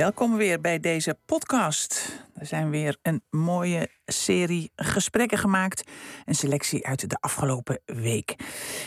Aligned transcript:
Welkom 0.00 0.36
weer 0.36 0.60
bij 0.60 0.80
deze 0.80 1.18
podcast. 1.26 2.18
Er 2.34 2.46
zijn 2.46 2.70
weer 2.70 2.96
een 3.02 3.22
mooie 3.30 3.88
serie 4.06 4.72
gesprekken 4.76 5.38
gemaakt. 5.38 5.90
Een 6.24 6.34
selectie 6.34 6.86
uit 6.86 7.10
de 7.10 7.16
afgelopen 7.20 7.80
week. 7.84 8.36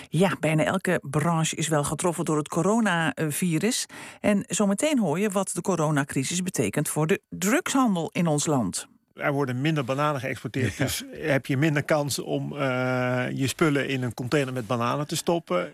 Ja, 0.10 0.36
bijna 0.40 0.64
elke 0.64 1.00
branche 1.02 1.56
is 1.56 1.68
wel 1.68 1.84
getroffen 1.84 2.26
door 2.26 2.38
het 2.38 2.48
coronavirus. 2.48 3.86
En 4.20 4.44
zometeen 4.48 5.00
hoor 5.00 5.20
je 5.20 5.30
wat 5.30 5.52
de 5.54 5.62
coronacrisis 5.62 6.44
betekent 6.44 6.90
voor 6.90 7.08
de 7.08 7.22
drugshandel 7.30 8.10
in 8.12 8.28
ons 8.28 8.46
land. 8.46 8.88
Er 9.14 9.32
worden 9.32 9.62
minder 9.62 9.84
bananen 9.84 10.22
geëxporteerd, 10.22 10.78
dus 10.78 11.04
heb 11.12 11.46
je 11.46 11.58
minder 11.58 11.84
kans 11.84 12.20
om 12.20 12.54
uh, 12.54 12.60
je 13.34 13.48
spullen 13.48 13.88
in 13.88 14.04
een 14.04 14.14
container 14.14 14.54
met 14.54 14.68
bananen 14.68 15.08
te 15.08 15.16
stoppen. 15.16 15.74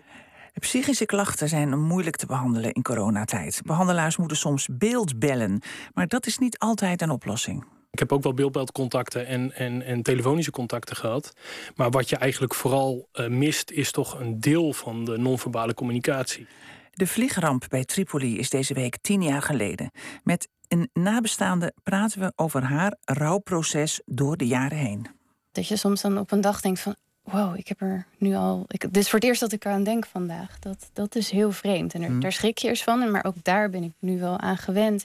Psychische 0.58 1.06
klachten 1.06 1.48
zijn 1.48 1.78
moeilijk 1.78 2.16
te 2.16 2.26
behandelen 2.26 2.72
in 2.72 2.82
coronatijd. 2.82 3.60
Behandelaars 3.64 4.16
moeten 4.16 4.36
soms 4.36 4.68
beeldbellen, 4.72 5.62
maar 5.94 6.06
dat 6.06 6.26
is 6.26 6.38
niet 6.38 6.58
altijd 6.58 7.02
een 7.02 7.10
oplossing. 7.10 7.64
Ik 7.90 7.98
heb 7.98 8.12
ook 8.12 8.22
wel 8.22 8.34
beeldbelcontacten 8.34 9.26
en, 9.26 9.52
en, 9.54 9.82
en 9.82 10.02
telefonische 10.02 10.50
contacten 10.50 10.96
gehad. 10.96 11.32
Maar 11.74 11.90
wat 11.90 12.08
je 12.08 12.16
eigenlijk 12.16 12.54
vooral 12.54 13.08
uh, 13.12 13.28
mist, 13.28 13.70
is 13.70 13.90
toch 13.90 14.20
een 14.20 14.40
deel 14.40 14.72
van 14.72 15.04
de 15.04 15.18
non-verbale 15.18 15.74
communicatie. 15.74 16.46
De 16.90 17.06
vliegramp 17.06 17.64
bij 17.68 17.84
Tripoli 17.84 18.38
is 18.38 18.50
deze 18.50 18.74
week 18.74 18.96
tien 19.00 19.22
jaar 19.22 19.42
geleden. 19.42 19.90
Met 20.22 20.48
een 20.68 20.90
nabestaande 20.92 21.74
praten 21.82 22.20
we 22.20 22.32
over 22.36 22.62
haar 22.62 22.96
rouwproces 23.04 24.00
door 24.04 24.36
de 24.36 24.46
jaren 24.46 24.78
heen. 24.78 25.06
Dat 25.52 25.68
je 25.68 25.76
soms 25.76 26.00
dan 26.00 26.18
op 26.18 26.30
een 26.30 26.40
dag 26.40 26.60
denkt 26.60 26.80
van 26.80 26.96
wow, 27.32 27.58
ik 27.58 27.68
heb 27.68 27.80
er 27.80 28.06
nu 28.18 28.34
al. 28.34 28.64
Ik, 28.68 28.80
dit 28.80 28.96
is 28.96 29.10
voor 29.10 29.18
het 29.18 29.28
eerst 29.28 29.40
dat 29.40 29.52
ik 29.52 29.64
eraan 29.64 29.84
denk 29.84 30.06
vandaag. 30.06 30.58
Dat, 30.58 30.90
dat 30.92 31.14
is 31.14 31.30
heel 31.30 31.52
vreemd. 31.52 31.94
En 31.94 32.02
er, 32.02 32.08
Hmm. 32.08 32.20
daar 32.20 32.32
schrik 32.32 32.58
je 32.58 32.68
eerst 32.68 32.82
van. 32.82 33.10
Maar 33.10 33.24
ook 33.24 33.34
daar 33.42 33.70
ben 33.70 33.82
ik 33.82 33.92
nu 33.98 34.18
wel 34.18 34.38
aan 34.38 34.56
gewend. 34.56 35.04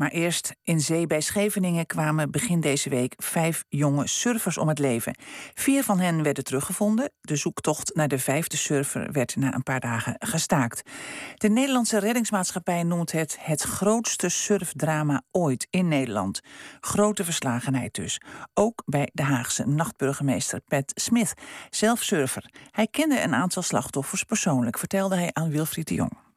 Maar 0.00 0.10
eerst 0.10 0.54
in 0.62 0.80
zee 0.80 1.06
bij 1.06 1.20
Scheveningen 1.20 1.86
kwamen 1.86 2.30
begin 2.30 2.60
deze 2.60 2.88
week 2.88 3.14
vijf 3.16 3.64
jonge 3.68 4.08
surfers 4.08 4.58
om 4.58 4.68
het 4.68 4.78
leven. 4.78 5.16
Vier 5.54 5.84
van 5.84 5.98
hen 5.98 6.22
werden 6.22 6.44
teruggevonden. 6.44 7.12
De 7.20 7.36
zoektocht 7.36 7.94
naar 7.94 8.08
de 8.08 8.18
vijfde 8.18 8.56
surfer 8.56 9.12
werd 9.12 9.36
na 9.36 9.54
een 9.54 9.62
paar 9.62 9.80
dagen 9.80 10.14
gestaakt. 10.18 10.90
De 11.36 11.48
Nederlandse 11.48 11.98
reddingsmaatschappij 11.98 12.82
noemt 12.82 13.12
het 13.12 13.38
het 13.40 13.62
grootste 13.62 14.28
surfdrama 14.28 15.22
ooit 15.30 15.66
in 15.70 15.88
Nederland. 15.88 16.40
Grote 16.80 17.24
verslagenheid 17.24 17.94
dus. 17.94 18.20
Ook 18.54 18.82
bij 18.86 19.08
de 19.12 19.22
Haagse 19.22 19.66
nachtburgemeester 19.66 20.60
Pat 20.60 20.92
Smith, 20.94 21.34
zelf 21.70 22.02
surfer. 22.02 22.50
Hij 22.70 22.86
kende 22.86 23.22
een 23.22 23.34
aantal 23.34 23.62
slachtoffers 23.62 24.24
persoonlijk, 24.24 24.78
vertelde 24.78 25.16
hij 25.16 25.30
aan 25.32 25.50
Wilfried 25.50 25.88
de 25.88 25.94
Jong. 25.94 26.29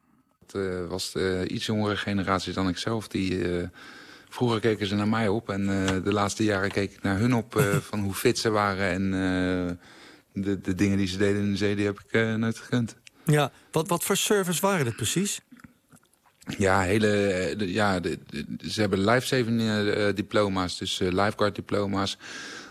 Uh, 0.54 0.86
was 0.88 1.12
de 1.12 1.44
iets 1.48 1.66
jongere 1.66 1.96
generatie 1.96 2.52
dan 2.52 2.68
ik 2.68 2.78
zelf. 2.78 3.08
Die, 3.08 3.38
uh, 3.38 3.68
vroeger 4.28 4.60
keken 4.60 4.86
ze 4.86 4.94
naar 4.94 5.08
mij 5.08 5.28
op 5.28 5.50
en 5.50 5.60
uh, 5.60 5.86
de 6.04 6.12
laatste 6.12 6.44
jaren 6.44 6.70
keek 6.70 6.92
ik 6.92 7.02
naar 7.02 7.18
hun 7.18 7.34
op 7.34 7.64
van 7.90 8.00
hoe 8.00 8.14
fit 8.14 8.38
ze 8.38 8.50
waren. 8.50 8.90
En 8.90 9.10
de, 10.32 10.60
de, 10.60 10.74
dingen 10.74 10.98
die 10.98 11.06
ze 11.06 11.18
deden 11.18 11.42
in 11.42 11.50
de 11.50 11.56
zee, 11.56 11.76
die 11.76 11.86
heb 11.86 12.00
ik 12.08 12.36
nooit 12.36 12.58
gekund. 12.58 12.96
Ja, 13.24 13.52
wat, 13.70 13.88
wat 13.88 14.04
voor 14.04 14.16
service 14.16 14.60
waren 14.60 14.86
het 14.86 14.96
precies? 14.96 15.40
Ja, 16.58 16.80
hele, 16.80 17.54
ja 17.58 18.00
de, 18.00 18.18
de, 18.26 18.70
ze 18.70 18.80
hebben 18.80 19.04
lifesaving 19.04 19.62
diploma's, 20.14 20.78
dus 20.78 20.98
lifeguard 20.98 21.54
diploma's 21.54 22.18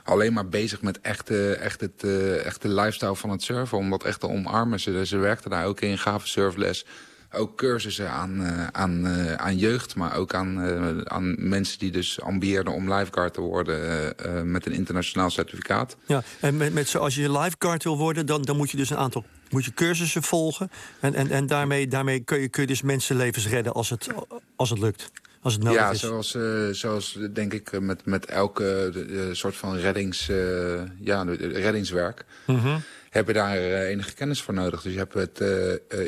alleen 0.04 0.34
maar 0.34 0.48
bezig 0.48 0.82
met 0.82 1.02
echte, 1.02 1.54
echt 1.54 1.82
het, 1.82 2.04
echte 2.44 2.68
lifestyle 2.68 3.16
van 3.16 3.30
het 3.30 3.44
surfen. 3.44 3.78
Om 3.78 3.90
dat 3.90 4.04
echt 4.04 4.20
te 4.20 4.30
omarmen. 4.30 4.80
Ze, 4.80 5.06
ze 5.06 5.18
werkten 5.18 5.50
daar 5.50 5.66
ook 5.66 5.82
in, 5.82 5.98
gaven 5.98 6.28
surfles. 6.28 6.86
Ook 7.34 7.58
cursussen 7.58 8.10
aan, 8.10 8.42
uh, 8.42 8.68
aan, 8.68 9.06
uh, 9.06 9.34
aan 9.34 9.58
jeugd, 9.58 9.96
maar 9.96 10.16
ook 10.16 10.34
aan, 10.34 11.10
aan 11.10 11.36
mensen 11.50 11.80
die 11.80 11.92
dus 11.92 12.22
ambieerden 12.22 12.74
om 12.74 12.94
lifeguard 12.94 13.34
te 13.34 13.42
worden 13.42 14.52
met 14.52 14.66
een 14.66 14.74
internationaal 14.74 15.30
certificaat. 15.30 15.98
Ja, 16.06 16.24
en 16.40 16.58
met, 16.58 16.74
met, 16.74 16.96
als 16.96 17.16
je 17.16 17.32
lifeguard 17.32 17.84
wil 17.84 17.98
worden, 17.98 18.26
dan, 18.26 18.42
dan 18.42 18.58
moet 18.58 18.72
je 18.72 18.78
dus 18.78 18.90
een 18.90 18.98
aantal 18.98 19.26
moet 19.54 19.66
je 19.66 19.74
cursussen 19.74 20.24
volgen. 20.24 20.72
En, 21.00 21.14
en, 21.14 21.30
en 21.30 21.48
daarmee, 21.48 21.88
daarmee 21.88 22.20
kun, 22.20 22.40
je, 22.40 22.50
kun 22.50 22.62
je 22.62 22.68
dus 22.68 22.82
mensenlevens 22.82 23.48
redden 23.48 23.74
als 23.74 23.90
het, 23.90 24.08
als 24.56 24.70
het 24.70 24.80
lukt. 24.80 25.12
Als 25.42 25.54
het 25.54 25.64
nodig 25.64 25.80
ja, 25.80 25.92
is. 25.92 26.00
zoals, 26.00 26.36
uh, 26.36 26.70
zoals 26.72 27.20
denk 27.34 27.54
ik 27.54 27.80
met, 27.80 28.06
met 28.06 28.26
elke 28.26 28.92
uh, 29.10 29.34
soort 29.34 29.56
van 29.56 29.78
reddings, 29.78 30.30
uh, 30.30 30.82
ja, 31.00 31.24
reddingswerk. 31.40 32.26
Mhm. 32.46 32.58
Mm 32.58 32.64
-hmm. 32.64 32.82
Heb 33.14 33.28
je 33.28 33.34
daar 33.34 33.58
enige 33.58 34.14
kennis 34.14 34.42
voor 34.42 34.54
nodig. 34.54 34.82
Dus 34.82 34.94
je 34.94 34.98
hebt 34.98 35.14
het 35.14 35.40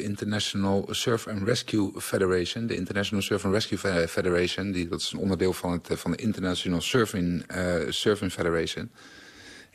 International 0.01 0.87
Surf 0.91 1.27
and 1.27 1.43
Rescue 1.43 1.91
Federation. 1.97 2.67
De 2.67 2.75
International 2.75 3.23
Surf 3.23 3.45
and 3.45 3.53
Rescue 3.53 4.07
Federation. 4.07 4.71
Die, 4.71 4.87
dat 4.87 5.01
is 5.01 5.11
een 5.11 5.19
onderdeel 5.19 5.53
van, 5.53 5.71
het, 5.71 5.87
van 5.99 6.11
de 6.11 6.17
International 6.17 6.81
Surfing, 6.81 7.45
Surfing 7.89 8.31
Federation. 8.31 8.91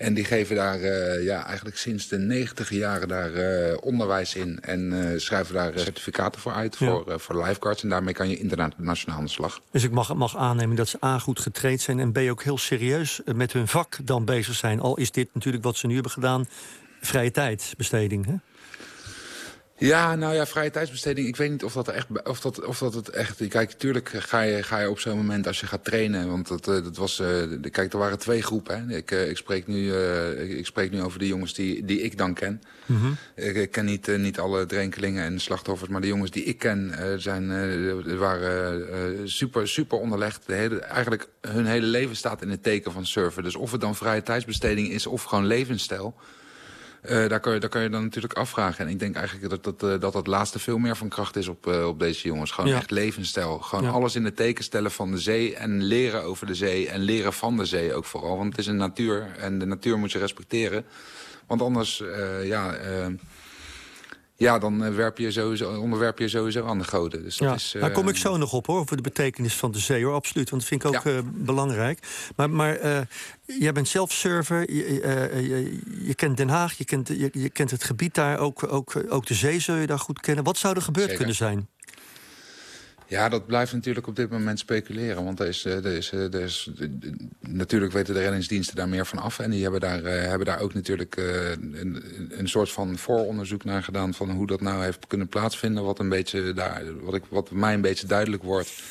En 0.01 0.15
die 0.15 0.25
geven 0.25 0.57
daar 0.57 0.81
uh, 0.81 1.25
ja, 1.25 1.47
eigenlijk 1.47 1.77
sinds 1.77 2.09
de 2.09 2.19
negentig 2.19 2.71
jaren 2.71 3.09
daar 3.09 3.31
uh, 3.31 3.77
onderwijs 3.81 4.35
in. 4.35 4.61
En 4.61 4.93
uh, 4.93 5.19
schrijven 5.19 5.55
daar 5.55 5.73
certificaten 5.75 6.41
voor 6.41 6.53
uit, 6.53 6.77
ja. 6.79 6.87
voor, 6.87 7.21
voor 7.21 7.45
lifeguards. 7.45 7.83
En 7.83 7.89
daarmee 7.89 8.15
kan 8.15 8.29
je 8.29 8.39
internationaal 8.39 9.17
aan 9.17 9.25
de 9.25 9.31
slag. 9.31 9.61
Dus 9.71 9.85
ik 9.85 9.91
mag, 9.91 10.15
mag 10.15 10.37
aannemen 10.37 10.77
dat 10.77 10.89
ze 10.89 11.05
A, 11.05 11.19
goed 11.19 11.41
getraind 11.41 11.81
zijn... 11.81 12.01
en 12.01 12.13
B, 12.13 12.19
ook 12.19 12.43
heel 12.43 12.59
serieus 12.59 13.21
met 13.35 13.53
hun 13.53 13.69
vak 13.69 13.99
dan 14.05 14.25
bezig 14.25 14.55
zijn. 14.55 14.81
Al 14.81 14.97
is 14.97 15.11
dit 15.11 15.29
natuurlijk 15.35 15.65
wat 15.65 15.77
ze 15.77 15.87
nu 15.87 15.95
hebben 15.95 16.13
gedaan, 16.13 16.49
vrije 17.01 17.31
tijdsbesteding, 17.31 18.27
hè? 18.27 18.35
Ja, 19.81 20.15
nou 20.15 20.35
ja, 20.35 20.47
vrije 20.47 20.71
tijdsbesteding. 20.71 21.27
Ik 21.27 21.37
weet 21.37 21.51
niet 21.51 21.65
of 21.65 21.73
dat 21.73 21.89
echt, 21.89 22.07
of 22.25 22.41
dat, 22.41 22.65
of 22.65 22.79
dat 22.79 22.95
het 22.95 23.09
echt. 23.09 23.49
Kijk, 23.49 23.73
tuurlijk 23.73 24.09
ga 24.09 24.41
je, 24.41 24.63
ga 24.63 24.79
je 24.79 24.91
op 24.91 24.99
zo'n 24.99 25.17
moment 25.17 25.47
als 25.47 25.61
je 25.61 25.67
gaat 25.67 25.85
trainen. 25.85 26.29
Want 26.29 26.49
dat, 26.49 26.65
dat 26.65 26.97
was. 26.97 27.21
Uh, 27.21 27.43
kijk, 27.71 27.93
er 27.93 27.99
waren 27.99 28.19
twee 28.19 28.43
groepen. 28.43 28.89
Hè. 28.89 28.97
Ik, 28.97 29.11
uh, 29.11 29.29
ik, 29.29 29.37
spreek 29.37 29.67
nu, 29.67 29.85
uh, 29.85 30.59
ik 30.59 30.67
spreek 30.67 30.91
nu 30.91 31.03
over 31.03 31.19
de 31.19 31.27
jongens 31.27 31.55
die, 31.55 31.85
die 31.85 32.01
ik 32.01 32.19
dan 32.19 32.35
ken. 32.35 32.63
Mm 32.87 32.97
Mhm. 32.97 33.05
-hmm. 33.05 33.17
ik, 33.35 33.57
ik, 33.57 33.71
ken 33.71 33.85
niet, 33.85 34.19
niet 34.19 34.39
alle 34.39 34.67
drenkelingen 34.67 35.25
en 35.25 35.41
slachtoffers. 35.41 35.91
Maar 35.91 36.01
de 36.01 36.07
jongens 36.07 36.31
die 36.31 36.45
ik 36.45 36.59
ken 36.59 36.95
zijn, 37.17 37.49
waren 38.19 39.31
super, 39.31 39.69
super 39.69 39.99
onderlegd. 39.99 40.43
De 40.47 40.55
hele, 40.55 40.79
eigenlijk 40.79 41.29
hun 41.41 41.67
hele 41.67 41.87
leven 41.87 42.17
staat 42.17 42.43
in 42.43 42.51
het 42.51 42.63
teken 42.63 42.93
van 42.93 43.07
surfen. 43.07 43.43
Dus 43.43 43.57
of 43.57 43.73
het 43.73 43.81
dan 43.81 43.97
vrije 43.97 44.23
tijdsbesteding 44.23 44.89
is 44.89 45.07
of 45.07 45.23
gewoon 45.23 45.47
levensstijl. 45.47 46.15
Uh, 47.05 47.29
daar, 47.29 47.41
kan 47.41 47.55
je, 47.55 47.61
daar 47.61 47.71
kan 47.71 47.83
je 47.83 47.89
dan 47.91 48.03
natuurlijk 48.03 48.33
afvragen. 48.33 48.85
En 48.85 48.91
ik 48.91 48.99
denk 48.99 49.17
eigenlijk 49.17 49.49
dat 49.51 49.65
dat, 49.65 49.91
uh, 49.91 50.01
dat, 50.01 50.13
dat 50.13 50.27
laatste 50.27 50.59
veel 50.59 50.79
meer 50.79 50.97
van 50.97 51.09
kracht 51.09 51.37
is 51.37 51.49
op, 51.49 51.67
uh, 51.67 51.87
op 51.87 51.99
deze 51.99 52.27
jongens. 52.29 52.51
Gewoon 52.51 52.71
Ja. 52.71 52.77
echt 52.77 52.91
levensstijl. 52.91 53.59
Gewoon 53.59 53.85
Ja. 53.85 53.91
alles 53.91 54.15
in 54.17 54.25
het 54.25 54.37
teken 54.37 54.65
stellen 54.65 54.91
van 54.91 55.11
de 55.11 55.19
zee. 55.19 55.57
En 55.57 55.83
leren 55.83 56.23
over 56.23 56.47
de 56.47 56.55
zee. 56.55 56.89
En 56.89 57.01
leren 57.01 57.33
van 57.33 57.57
de 57.57 57.65
zee 57.65 57.95
ook 57.95 58.05
vooral. 58.05 58.37
Want 58.37 58.51
het 58.51 58.59
is 58.59 58.67
een 58.67 58.77
natuur. 58.77 59.31
En 59.39 59.59
de 59.59 59.67
natuur 59.67 59.99
moet 59.99 60.13
je 60.13 60.19
respecteren. 60.19 60.85
Want 61.47 61.63
anders, 61.63 62.01
eh, 62.03 62.47
ja... 62.47 62.75
ja, 64.41 64.59
dan 64.59 64.85
eh, 64.85 64.95
werp 64.95 65.19
je 65.19 65.31
sowieso, 65.33 65.81
onderwerp 65.81 66.19
je 66.19 66.29
sowieso 66.29 66.65
aan 66.67 66.79
de 66.79 66.85
goden. 66.85 67.23
Dus 67.23 67.37
dat 67.37 67.49
Ja, 67.49 67.55
is, 67.55 67.75
daar 67.81 67.91
kom 67.93 68.09
ik 68.09 68.17
zo 68.17 68.37
nog 68.37 68.53
op 68.53 68.67
hoor, 68.67 68.79
over 68.81 68.97
de 68.97 69.03
betekenis 69.03 69.55
van 69.55 69.71
de 69.73 69.79
zee 69.79 70.05
hoor, 70.05 70.15
absoluut. 70.15 70.51
Want 70.51 70.63
dat 70.63 70.71
vind 70.71 70.85
ik 70.85 70.89
ook 70.89 71.05
Ja. 71.05 71.19
eh, 71.19 71.25
belangrijk. 71.35 71.99
Maar, 72.37 72.51
maar 72.51 72.79
jij 73.45 73.73
bent 73.73 73.89
zelf 73.89 74.13
surfer, 74.13 74.73
je, 74.73 74.95
je, 75.49 75.79
je 76.07 76.15
kent 76.15 76.37
Den 76.37 76.49
Haag, 76.49 76.73
je 76.79 76.85
kent, 76.85 77.09
je, 77.09 77.29
je 77.33 77.51
kent 77.51 77.71
het 77.71 77.85
gebied 77.85 78.15
daar, 78.15 78.39
ook, 78.39 78.73
ook, 78.73 79.05
ook 79.09 79.27
de 79.27 79.35
zee 79.35 79.59
zul 79.61 79.75
je 79.77 79.87
daar 79.87 79.99
goed 79.99 80.21
kennen. 80.21 80.45
Wat 80.45 80.57
zou 80.59 80.75
er 80.77 80.83
gebeurd 80.83 81.05
Zeker. 81.11 81.19
kunnen 81.19 81.37
zijn? 81.37 81.69
Ja, 83.11 83.29
dat 83.29 83.47
blijft 83.47 83.73
natuurlijk 83.73 84.07
op 84.07 84.17
dit 84.17 84.31
moment 84.31 84.59
speculeren. 84.59 85.25
Want 85.25 85.41
er 85.41 85.47
is, 85.47 85.65
eh, 85.65 85.85
er 85.85 85.97
is, 85.97 86.13
eh, 86.13 86.35
er 86.35 86.41
is, 86.41 86.71
natuurlijk 87.41 87.93
weten 87.93 88.15
de 88.15 88.21
reddingsdiensten 88.21 88.77
daar 88.77 88.89
meer 88.89 89.07
van 89.07 89.19
af. 89.19 89.39
En 89.39 89.51
die 89.51 89.63
hebben 89.63 89.81
daar, 89.81 90.05
eh, 90.05 90.29
hebben 90.29 90.47
daar 90.47 90.61
ook 90.61 90.75
natuurlijk 90.75 91.17
een, 91.17 92.03
een 92.31 92.49
soort 92.49 92.73
van 92.73 92.99
vooronderzoek 92.99 93.65
naar 93.65 93.83
gedaan... 93.83 94.15
van 94.15 94.31
hoe 94.31 94.47
dat 94.47 94.61
nou 94.61 94.83
heeft 94.83 95.07
kunnen 95.07 95.29
plaatsvinden. 95.29 95.85
Wat, 95.85 95.99
een 95.99 96.09
beetje 96.09 96.53
daar, 96.53 96.83
wat, 97.01 97.15
ik, 97.15 97.23
wat 97.29 97.51
mij 97.51 97.75
een 97.75 97.81
beetje 97.81 98.07
duidelijk 98.07 98.43
wordt... 98.43 98.83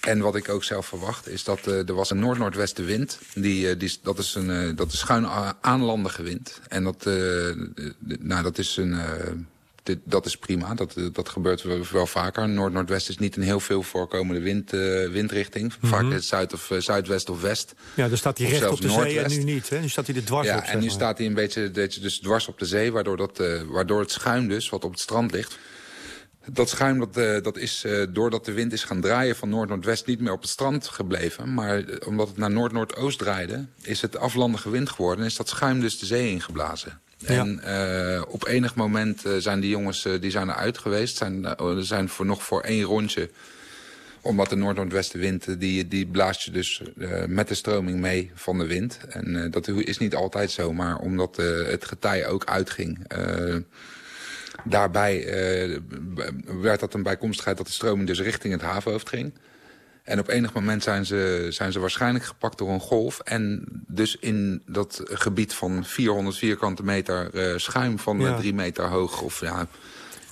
En 0.00 0.20
wat 0.20 0.36
ik 0.36 0.48
ook 0.48 0.64
zelf 0.64 0.86
verwacht 0.86 1.28
is 1.28 1.44
dat 1.44 1.66
er 1.66 1.94
was 1.94 2.10
een 2.10 2.18
noord-noordwestenwind. 2.18 3.18
Die, 3.34 3.76
die, 3.76 3.98
dat 4.02 4.18
is 4.18 4.34
een 4.34 4.76
dat 4.76 4.92
is 4.92 4.98
schuin 4.98 5.26
aanlandige 5.60 6.22
wind. 6.22 6.60
En 6.68 6.84
dat, 6.84 7.04
nou, 8.18 8.42
dat 8.42 8.58
is 8.58 8.76
een... 8.76 8.94
dit, 9.82 9.98
dat 10.04 10.26
is 10.26 10.36
prima, 10.36 10.74
dat, 10.74 10.96
eh, 10.96 11.04
dat 11.12 11.28
gebeurt 11.28 11.90
wel, 11.90 12.06
vaker. 12.06 12.48
Noord-Noordwest 12.48 13.08
is 13.08 13.18
niet 13.18 13.36
een 13.36 13.42
heel 13.42 13.60
veel 13.60 13.82
voorkomende 13.82 14.40
wind, 14.40 14.72
eh, 14.72 15.08
windrichting. 15.08 15.74
Vaak 15.82 16.04
is 16.04 16.14
het 16.14 16.24
zuid 16.24 16.52
of, 16.52 16.70
eh, 16.70 16.78
zuidwest 16.78 17.30
of 17.30 17.40
west. 17.40 17.74
Ja, 17.94 18.08
dan 18.08 18.16
staat 18.16 18.38
hij 18.38 18.48
recht 18.48 18.70
op 18.70 18.80
de 18.80 18.90
zee 18.90 19.20
en 19.20 19.30
nu 19.30 19.42
niet. 19.42 19.68
Hè? 19.68 19.80
Nu 19.80 19.88
staat 19.88 20.06
hij 20.06 20.16
er 20.16 20.24
dwars 20.24 20.46
ja, 20.46 20.56
op. 20.56 20.60
en 20.60 20.66
zeg 20.66 20.76
nu 20.76 20.80
maar. 20.80 20.90
staat 20.90 21.18
hij 21.18 21.26
een 21.26 21.34
beetje, 21.34 21.70
beetje 21.70 22.00
dus 22.00 22.18
dwars 22.18 22.48
op 22.48 22.58
de 22.58 22.66
zee, 22.66 22.92
waardoor, 22.92 23.16
dat, 23.16 23.42
waardoor 23.66 24.00
het 24.00 24.10
schuim 24.10 24.48
dus, 24.48 24.68
wat 24.68 24.84
op 24.84 24.90
het 24.90 25.00
strand 25.00 25.32
ligt... 25.32 25.58
Dat 26.46 26.68
schuim 26.68 26.98
dat, 26.98 27.16
uh, 27.16 27.42
dat 27.42 27.56
is 27.56 27.84
uh, 27.86 28.06
doordat 28.10 28.44
de 28.44 28.52
wind 28.52 28.72
is 28.72 28.84
gaan 28.84 29.00
draaien 29.00 29.36
van 29.36 29.48
noord-noordwest 29.48 30.06
niet 30.06 30.20
meer 30.20 30.32
op 30.32 30.40
het 30.40 30.50
strand 30.50 30.88
gebleven. 30.88 31.54
Maar 31.54 31.80
uh, 31.80 31.96
omdat 32.06 32.28
het 32.28 32.36
naar 32.36 32.50
noord-noordoost 32.50 33.18
draaide, 33.18 33.66
is 33.82 34.00
het 34.00 34.16
aflandige 34.16 34.70
wind 34.70 34.90
geworden. 34.90 35.20
En 35.20 35.30
is 35.30 35.36
dat 35.36 35.48
schuim 35.48 35.80
dus 35.80 35.98
de 35.98 36.06
zee 36.06 36.30
ingeblazen. 36.30 37.00
En 37.24 37.60
op 38.28 38.46
enig 38.46 38.74
moment 38.74 39.22
zijn 39.38 39.60
die 39.60 39.70
jongens 39.70 40.08
die 40.20 40.30
zijn 40.30 40.48
eruit 40.48 40.78
geweest. 40.78 41.16
Zijn, 41.16 41.46
zijn 41.78 42.08
voor 42.08 42.26
nog 42.26 42.42
voor 42.42 42.60
één 42.60 42.82
rondje 42.82 43.30
omdat 44.24 44.48
de 44.48 44.56
noord-noordwestenwind, 44.56 45.60
die, 45.60 45.88
die 45.88 46.06
blaast 46.06 46.42
je 46.42 46.50
dus 46.50 46.82
met 47.26 47.48
de 47.48 47.54
stroming 47.54 48.00
mee 48.00 48.30
van 48.34 48.58
de 48.58 48.66
wind. 48.66 48.98
En 49.08 49.50
dat 49.50 49.68
is 49.68 49.98
niet 49.98 50.14
altijd 50.14 50.50
zo, 50.50 50.72
maar 50.72 50.98
omdat 50.98 51.36
het 51.66 51.84
getij 51.84 52.26
ook 52.26 52.44
uitging... 52.44 53.06
daarbij 54.64 55.26
werd 56.60 56.80
dat 56.80 56.94
een 56.94 57.02
bijkomstigheid 57.02 57.56
dat 57.56 57.66
de 57.66 57.72
stroming 57.72 58.06
dus 58.06 58.20
richting 58.20 58.52
het 58.52 58.62
havenhoofd 58.62 59.08
ging. 59.08 59.32
En 60.02 60.18
op 60.18 60.28
enig 60.28 60.52
moment 60.52 60.82
zijn 60.82 61.06
ze, 61.06 61.46
zijn 61.50 61.72
ze 61.72 61.80
waarschijnlijk 61.80 62.24
gepakt 62.24 62.58
door 62.58 62.70
een 62.70 62.80
golf. 62.80 63.18
En 63.18 63.64
dus 63.86 64.16
in 64.16 64.62
dat 64.66 65.00
gebied 65.04 65.54
van 65.54 65.84
400 65.84 66.36
vierkante 66.36 66.84
meter 66.84 67.30
schuim 67.60 67.98
van 67.98 68.20
ja. 68.20 68.36
drie 68.36 68.54
meter 68.54 68.84
hoog... 68.84 69.20
of 69.20 69.40
ja, 69.40 69.66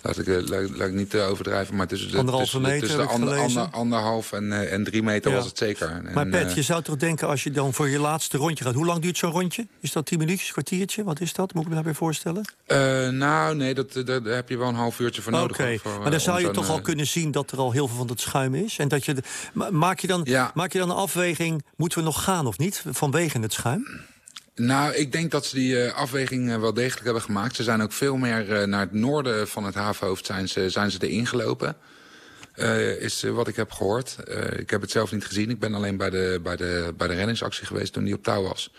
Laat 0.03 0.19
ik, 0.19 0.27
laat, 0.27 0.71
laat 0.71 0.89
ik 0.89 0.93
niet 0.95 1.15
uh, 1.15 1.29
overdrijven, 1.29 1.77
maar 1.77 1.87
tussen 1.87 2.11
de, 2.11 2.17
Anderhalve 2.19 2.45
tussen, 2.45 2.63
meter, 2.63 2.81
tussen 2.81 2.99
de 2.99 3.07
ander, 3.07 3.39
ander, 3.39 3.63
anderhalf 3.71 4.33
en, 4.33 4.45
uh, 4.45 4.73
en 4.73 4.85
drie 4.85 5.03
meter 5.03 5.31
Ja. 5.31 5.37
was 5.37 5.47
het 5.47 5.59
zeker. 5.59 5.89
En, 5.89 6.09
Maar 6.15 6.27
Pet, 6.27 6.47
eh, 6.49 6.55
je 6.55 6.63
zou 6.63 6.83
toch 6.83 6.97
denken 6.97 7.29
als 7.29 7.43
je 7.45 7.51
dan 7.51 7.75
voor 7.75 7.89
je 7.89 7.99
laatste 7.99 8.37
rondje 8.37 8.65
gaat... 8.65 8.75
hoe 8.75 8.87
lang 8.87 9.03
duurt 9.03 9.19
zo'n 9.19 9.31
rondje? 9.31 9.67
Is 9.81 9.93
dat 9.93 10.07
10 10.07 10.19
minuutjes, 10.19 10.53
kwartiertje? 10.53 11.05
Wat 11.05 11.21
is 11.21 11.33
dat? 11.33 11.55
Moet 11.55 11.63
ik 11.63 11.69
me 11.69 11.75
daarbij 11.75 11.95
voorstellen? 11.95 12.53
eh, 12.67 13.09
nou, 13.09 13.55
nee, 13.57 13.75
dat, 13.75 13.93
daar, 14.05 14.23
heb 14.23 14.49
je 14.49 14.57
wel 14.57 14.69
een 14.69 14.75
half 14.75 14.99
uurtje 15.01 15.23
voor 15.23 15.33
Oké, 15.33 15.41
nodig. 15.41 15.81
voor, 15.83 15.93
maar 15.97 16.05
eh, 16.05 16.11
dan 16.11 16.21
zou 16.21 16.41
je 16.41 16.51
toch 16.51 16.69
al 16.69 16.77
eh, 16.77 16.83
kunnen 16.83 17.07
zien 17.07 17.31
dat 17.31 17.51
er 17.51 17.59
al 17.59 17.73
heel 17.73 17.87
veel 17.89 17.97
van 17.97 18.07
dat 18.07 18.21
schuim 18.21 18.55
is. 18.55 18.79
En 18.79 18.89
dat 18.89 19.05
je 19.05 19.15
de, 19.15 19.23
maak, 19.71 19.99
je 20.01 20.07
dan, 20.07 20.21
Ja. 20.25 20.51
maak 20.55 20.73
je 20.73 20.79
dan 20.79 20.91
een 20.91 20.97
afweging, 20.97 21.65
moeten 21.77 21.99
we 21.99 22.05
nog 22.05 22.23
gaan 22.25 22.47
of 22.47 22.59
niet? 22.59 22.83
Vanwege 22.91 23.39
het 23.41 23.53
schuim? 23.53 23.87
Nou, 24.61 24.95
ik 24.95 25.13
denk 25.13 25.31
dat 25.31 25.47
ze 25.47 25.55
die 25.55 25.83
eh, 25.83 25.95
afweging 25.95 26.51
eh, 26.51 26.61
wel 26.61 26.75
degelijk 26.75 27.05
hebben 27.05 27.23
gemaakt. 27.23 27.57
Ze 27.57 27.63
zijn 27.63 27.83
ook 27.83 27.93
veel 27.93 28.17
meer 28.17 28.53
eh, 28.53 28.67
naar 28.67 28.81
het 28.81 28.93
noorden 28.93 29.49
van 29.49 29.65
het 29.65 29.75
havenhoofd 29.75 30.27
zijn 30.27 30.49
ze, 30.49 30.71
zijn 30.71 30.91
ze 30.91 30.99
erin 31.01 31.27
gelopen. 31.27 31.77
Is 32.99 33.23
wat 33.23 33.49
ik 33.49 33.57
heb 33.57 33.71
gehoord. 33.71 34.17
Eh, 34.25 34.59
ik 34.59 34.71
heb 34.71 34.81
het 34.81 34.91
zelf 34.91 35.13
niet 35.13 35.25
gezien. 35.25 35.51
Ik 35.51 35.59
ben 35.59 35.75
alleen 35.75 35.97
bij 35.97 36.11
de, 36.11 36.41
bij 36.43 36.57
de, 36.57 36.95
bij 36.97 37.09
de 37.09 37.15
reddingsactie 37.15 37.67
geweest 37.67 37.93
toen 37.93 38.05
die 38.05 38.15
op 38.15 38.23
touw 38.23 38.43
was. 38.43 38.73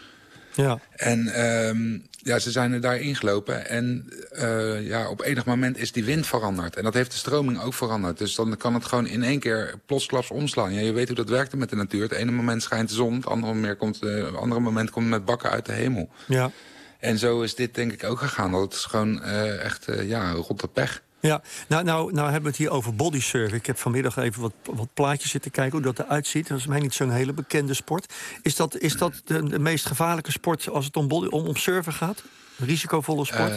Ja. 0.53 0.80
En 0.95 1.27
ehm, 1.27 1.98
ja, 2.24 2.39
ze 2.39 2.51
zijn 2.51 2.74
er 2.74 2.81
daar 2.81 3.00
ingelopen. 3.00 3.69
En 3.69 4.13
eh, 4.31 4.88
ja, 4.88 5.09
op 5.09 5.21
enig 5.21 5.45
moment 5.45 5.77
is 5.77 5.92
die 5.92 6.03
wind 6.03 6.27
veranderd. 6.27 6.75
En 6.75 6.83
dat 6.83 6.94
heeft 6.94 7.12
de 7.12 7.18
stroming 7.18 7.62
ook 7.62 7.74
veranderd. 7.74 8.18
Dus 8.18 8.36
dan 8.36 8.57
kan 8.57 8.74
het 8.74 8.86
gewoon 8.86 9.07
in 9.07 9.24
één 9.24 9.39
keer 9.39 9.74
plotsklaps 9.86 10.31
omslaan. 10.31 10.74
Ja, 10.74 10.80
je 10.80 10.92
weet 10.92 11.07
hoe 11.07 11.15
dat 11.15 11.30
werkt 11.30 11.56
met 11.56 11.69
de 11.69 11.75
natuur. 11.75 12.01
Het 12.01 12.12
ene 12.12 12.31
moment 12.31 12.63
schijnt 12.63 12.89
de 12.89 12.95
zon. 12.95 13.13
Het 13.13 13.25
andere 13.25 13.53
moment 13.53 13.77
komt, 13.77 14.03
eh, 14.03 14.25
het 14.25 14.36
andere 14.36 14.62
moment 14.62 14.89
komt 14.89 15.07
met 15.07 15.25
bakken 15.25 15.50
uit 15.50 15.65
de 15.65 15.74
hemel. 15.74 16.09
Ja. 16.27 16.51
En 17.00 17.18
zo 17.18 17.42
is 17.42 17.56
dit 17.56 17.75
denk 17.75 17.92
ik 17.92 18.03
ook 18.03 18.19
gegaan. 18.19 18.51
Dat 18.51 18.62
het 18.62 18.74
is 18.74 18.86
gewoon 18.86 19.24
eh, 19.24 19.63
echt 19.63 19.88
eh, 19.88 20.07
ja, 20.07 20.31
rotte 20.31 20.68
pech. 20.68 21.01
Ja, 21.21 21.41
nou, 21.68 21.83
nou, 21.83 22.13
nou 22.13 22.23
hebben 22.23 22.41
we 22.41 22.47
het 22.47 22.57
hier 22.57 22.69
over 22.69 22.95
bodysurfen. 22.95 23.57
Ik 23.57 23.65
heb 23.65 23.77
vanmiddag 23.77 24.18
even 24.18 24.41
wat, 24.41 24.53
wat 24.63 24.94
plaatjes 24.94 25.31
zitten 25.31 25.51
kijken 25.51 25.83
hoe 25.83 25.94
dat 25.94 26.06
eruit 26.06 26.27
ziet. 26.27 26.47
Dat 26.47 26.57
is 26.57 26.68
mij 26.68 26.79
niet 26.79 26.94
zo'n 26.94 27.12
hele 27.12 27.33
bekende 27.33 27.73
sport. 27.73 28.13
Is 28.41 28.56
dat, 28.56 28.77
is 28.77 28.97
dat 28.97 29.21
de, 29.25 29.44
de 29.44 29.59
meest 29.59 29.85
gevaarlijke 29.85 30.31
sport 30.31 30.69
als 30.69 30.85
het 30.85 30.97
om, 30.97 31.07
body, 31.07 31.27
om, 31.27 31.45
om 31.45 31.56
surfen 31.56 31.94
gaat? 31.94 32.23
Risicovolle 32.57 33.25
sport? 33.25 33.53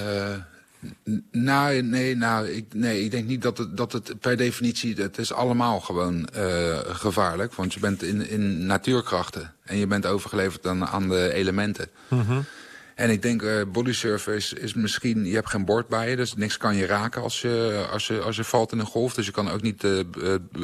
Nou, 1.30 1.82
nee, 1.82 2.16
nou, 2.16 2.48
ik, 2.48 2.64
nee, 2.74 3.04
ik 3.04 3.10
denk 3.10 3.26
niet 3.26 3.42
dat 3.42 3.58
het, 3.58 3.76
dat 3.76 3.92
het 3.92 4.20
per 4.20 4.36
definitie... 4.36 4.94
Het 4.94 5.18
is 5.18 5.32
allemaal 5.32 5.80
gewoon 5.80 6.26
eh, 6.26 6.78
gevaarlijk. 6.84 7.54
Want 7.54 7.74
je 7.74 7.80
bent 7.80 8.02
in, 8.02 8.28
in 8.28 8.66
natuurkrachten. 8.66 9.52
En 9.64 9.76
je 9.76 9.86
bent 9.86 10.06
overgeleverd 10.06 10.66
aan, 10.66 10.86
aan 10.86 11.08
de 11.08 11.32
elementen. 11.32 11.88
Mhm. 12.08 12.40
En 12.94 13.10
ik 13.10 13.22
denk, 13.22 13.44
bodysurfen 13.72 14.34
is, 14.34 14.52
is 14.52 14.74
misschien... 14.74 15.24
Je 15.24 15.34
hebt 15.34 15.50
geen 15.50 15.64
bord 15.64 15.88
bij 15.88 16.10
je, 16.10 16.16
dus 16.16 16.34
niks 16.34 16.56
kan 16.56 16.76
je 16.76 16.86
raken 16.86 17.22
als 17.22 17.40
je, 17.40 17.86
als 17.90 18.06
je, 18.06 18.20
als 18.20 18.36
je 18.36 18.44
valt 18.44 18.72
in 18.72 18.78
een 18.78 18.86
golf. 18.86 19.14
Dus 19.14 19.26
je 19.26 19.32
kan 19.32 19.50
ook 19.50 19.62
niet 19.62 19.84
eh, 19.84 19.98
eh, 19.98 20.06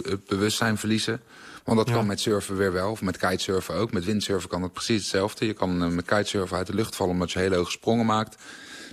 het 0.02 0.24
bewustzijn 0.26 0.78
verliezen. 0.78 1.20
Want 1.64 1.78
dat 1.78 1.88
Ja. 1.88 1.94
kan 1.94 2.06
met 2.06 2.20
surfen 2.20 2.56
weer 2.56 2.72
wel, 2.72 2.90
of 2.90 3.02
met 3.02 3.16
kitesurfen 3.16 3.74
ook. 3.74 3.92
Met 3.92 4.04
windsurfen 4.04 4.48
kan 4.48 4.62
het 4.62 4.72
precies 4.72 4.96
hetzelfde. 5.00 5.46
Je 5.46 5.52
kan 5.52 5.94
met 5.94 6.04
kitesurfen 6.04 6.56
uit 6.56 6.66
de 6.66 6.74
lucht 6.74 6.96
vallen 6.96 7.12
omdat 7.12 7.30
je 7.32 7.38
hele 7.38 7.56
hoge 7.56 7.70
sprongen 7.70 8.06
maakt. 8.06 8.42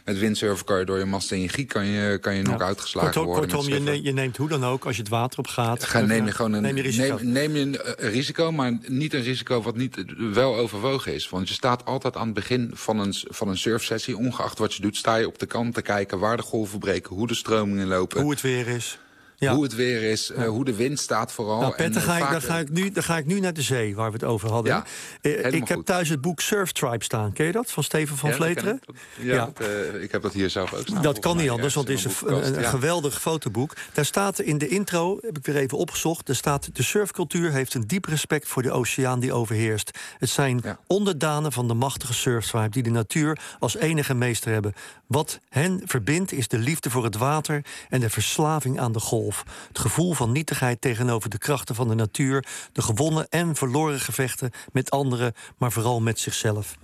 Met 0.07 0.19
windsurfen 0.19 0.65
kan 0.65 0.79
je 0.79 0.85
door 0.85 0.97
je 0.97 1.05
mast 1.05 1.31
en 1.31 1.41
je 1.41 1.49
giek 1.49 1.67
kan 1.67 1.85
je, 1.85 2.17
kan 2.17 2.35
je 2.35 2.41
nog 2.41 2.61
uitgeslagen 2.61 3.11
kortom, 3.11 3.33
worden. 3.33 3.55
kortom 3.55 4.03
je, 4.03 4.11
neemt 4.11 4.37
hoe 4.37 4.49
dan 4.49 4.65
ook, 4.65 4.85
als 4.85 4.95
je 4.95 5.01
het 5.01 5.11
water 5.11 5.39
op 5.39 5.47
gaat... 5.47 5.83
Ga, 5.83 5.99
neem 5.99 6.25
je 6.25 6.31
gewoon 6.31 6.53
een, 6.53 6.61
neem 6.61 6.75
je 6.75 6.81
risico. 6.81 7.17
neem, 7.21 7.31
neem 7.31 7.55
je 7.55 7.61
een, 7.61 7.77
eh, 7.77 8.11
risico, 8.11 8.51
maar 8.51 8.77
niet 8.87 9.13
een 9.13 9.21
risico 9.21 9.61
wat 9.61 9.75
niet 9.75 9.97
eh, 9.97 10.03
wel 10.33 10.55
overwogen 10.55 11.13
is. 11.13 11.29
Want 11.29 11.47
je 11.47 11.53
staat 11.53 11.85
altijd 11.85 12.15
aan 12.15 12.25
het 12.25 12.33
begin 12.33 12.71
van 12.73 12.99
een, 12.99 13.13
van 13.27 13.47
een 13.47 13.57
surfsessie, 13.57 14.17
ongeacht 14.17 14.57
wat 14.57 14.73
je 14.73 14.81
doet, 14.81 14.95
sta 14.95 15.15
je 15.15 15.27
op 15.27 15.39
de 15.39 15.45
kant 15.45 15.73
te 15.73 15.81
kijken 15.81 16.19
waar 16.19 16.37
de 16.37 16.43
golven 16.43 16.79
breken, 16.79 17.15
hoe 17.15 17.27
de 17.27 17.35
stromingen 17.35 17.87
lopen, 17.87 18.21
hoe, 18.21 18.31
het 18.31 18.41
weer 18.41 18.67
is. 18.67 18.99
Ja. 19.39 19.59
het 19.59 19.75
weer 19.75 20.03
is, 20.03 20.31
eh, 20.31 20.47
hoe 20.47 20.65
de 20.65 20.75
wind 20.75 20.99
staat 20.99 21.31
vooral. 21.31 21.59
Nou, 21.59 21.71
Pet, 21.75 21.85
En, 21.85 21.91
dan 21.91 22.01
eh, 22.01 22.07
ga, 22.07 22.17
ik, 22.17 22.31
dan, 22.31 22.41
ga 22.41 22.57
ik 22.57 22.69
nu, 22.69 22.91
dan 22.91 23.03
ga 23.03 23.17
ik 23.17 23.25
nu 23.25 23.39
naar 23.39 23.53
de 23.53 23.61
zee, 23.61 23.95
waar 23.95 24.07
we 24.07 24.13
het 24.13 24.23
over 24.23 24.51
hadden. 24.51 24.73
Ja, 24.73 24.85
Eh, 25.21 25.53
ik 25.53 25.67
heb 25.67 25.77
goed. 25.77 25.85
thuis 25.85 26.09
het 26.09 26.21
boek 26.21 26.41
Surf 26.41 26.71
Tribe 26.71 27.03
staan. 27.03 27.33
Ken 27.33 27.45
je 27.45 27.51
dat? 27.51 27.71
Van 27.71 27.83
Steven 27.83 28.17
van 28.17 28.31
Vleteren? 28.31 28.79
Ja, 29.19 29.51
dat, 29.53 29.67
ik 30.01 30.11
heb 30.11 30.21
dat 30.21 30.33
hier 30.33 30.49
zelf 30.49 30.73
ook 30.73 30.87
staan. 30.87 31.01
Dat 31.01 31.19
kan 31.19 31.37
niet 31.37 31.49
anders, 31.49 31.73
want 31.73 31.87
het 31.87 31.97
is 31.97 32.05
een, 32.25 32.63
geweldig 32.63 33.21
fotoboek. 33.21 33.73
Daar 33.93 34.05
staat 34.05 34.39
in 34.39 34.57
de 34.57 34.67
intro, 34.67 35.17
heb 35.21 35.37
ik 35.37 35.45
weer 35.45 35.55
even 35.55 35.77
opgezocht... 35.77 36.29
er 36.29 36.35
staat, 36.35 36.69
de 36.75 36.83
surfcultuur 36.83 37.51
heeft 37.51 37.73
een 37.73 37.87
diep 37.87 38.05
respect 38.05 38.47
voor 38.47 38.61
de 38.61 38.71
oceaan 38.71 39.19
die 39.19 39.33
overheerst. 39.33 39.91
Het 40.17 40.29
zijn 40.29 40.63
onderdanen 40.87 41.51
van 41.51 41.67
de 41.67 41.73
machtige 41.73 42.13
surftribe... 42.13 42.69
die 42.69 42.83
de 42.83 42.89
natuur 42.89 43.39
als 43.59 43.75
enige 43.75 44.13
meester 44.13 44.51
hebben. 44.51 44.73
Wat 45.07 45.39
hen 45.49 45.81
verbindt 45.85 46.31
is 46.31 46.47
de 46.47 46.57
liefde 46.57 46.89
voor 46.89 47.03
het 47.03 47.17
water... 47.17 47.65
en 47.89 47.99
de 47.99 48.09
verslaving 48.09 48.79
aan 48.79 48.91
de 48.91 48.99
golf. 48.99 49.25
Het 49.67 49.79
gevoel 49.79 50.13
van 50.13 50.31
nietigheid 50.31 50.81
tegenover 50.81 51.29
de 51.29 51.37
krachten 51.37 51.75
van 51.75 51.87
de 51.87 51.95
natuur... 51.95 52.45
de 52.71 52.81
gewonnen 52.81 53.27
en 53.29 53.55
verloren 53.55 53.99
gevechten 53.99 54.51
met 54.71 54.91
anderen... 54.91 55.33
maar 55.57 55.71
vooral 55.71 56.01
met 56.01 56.19
zichzelf. 56.19 56.77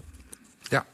Ja, 0.62 0.86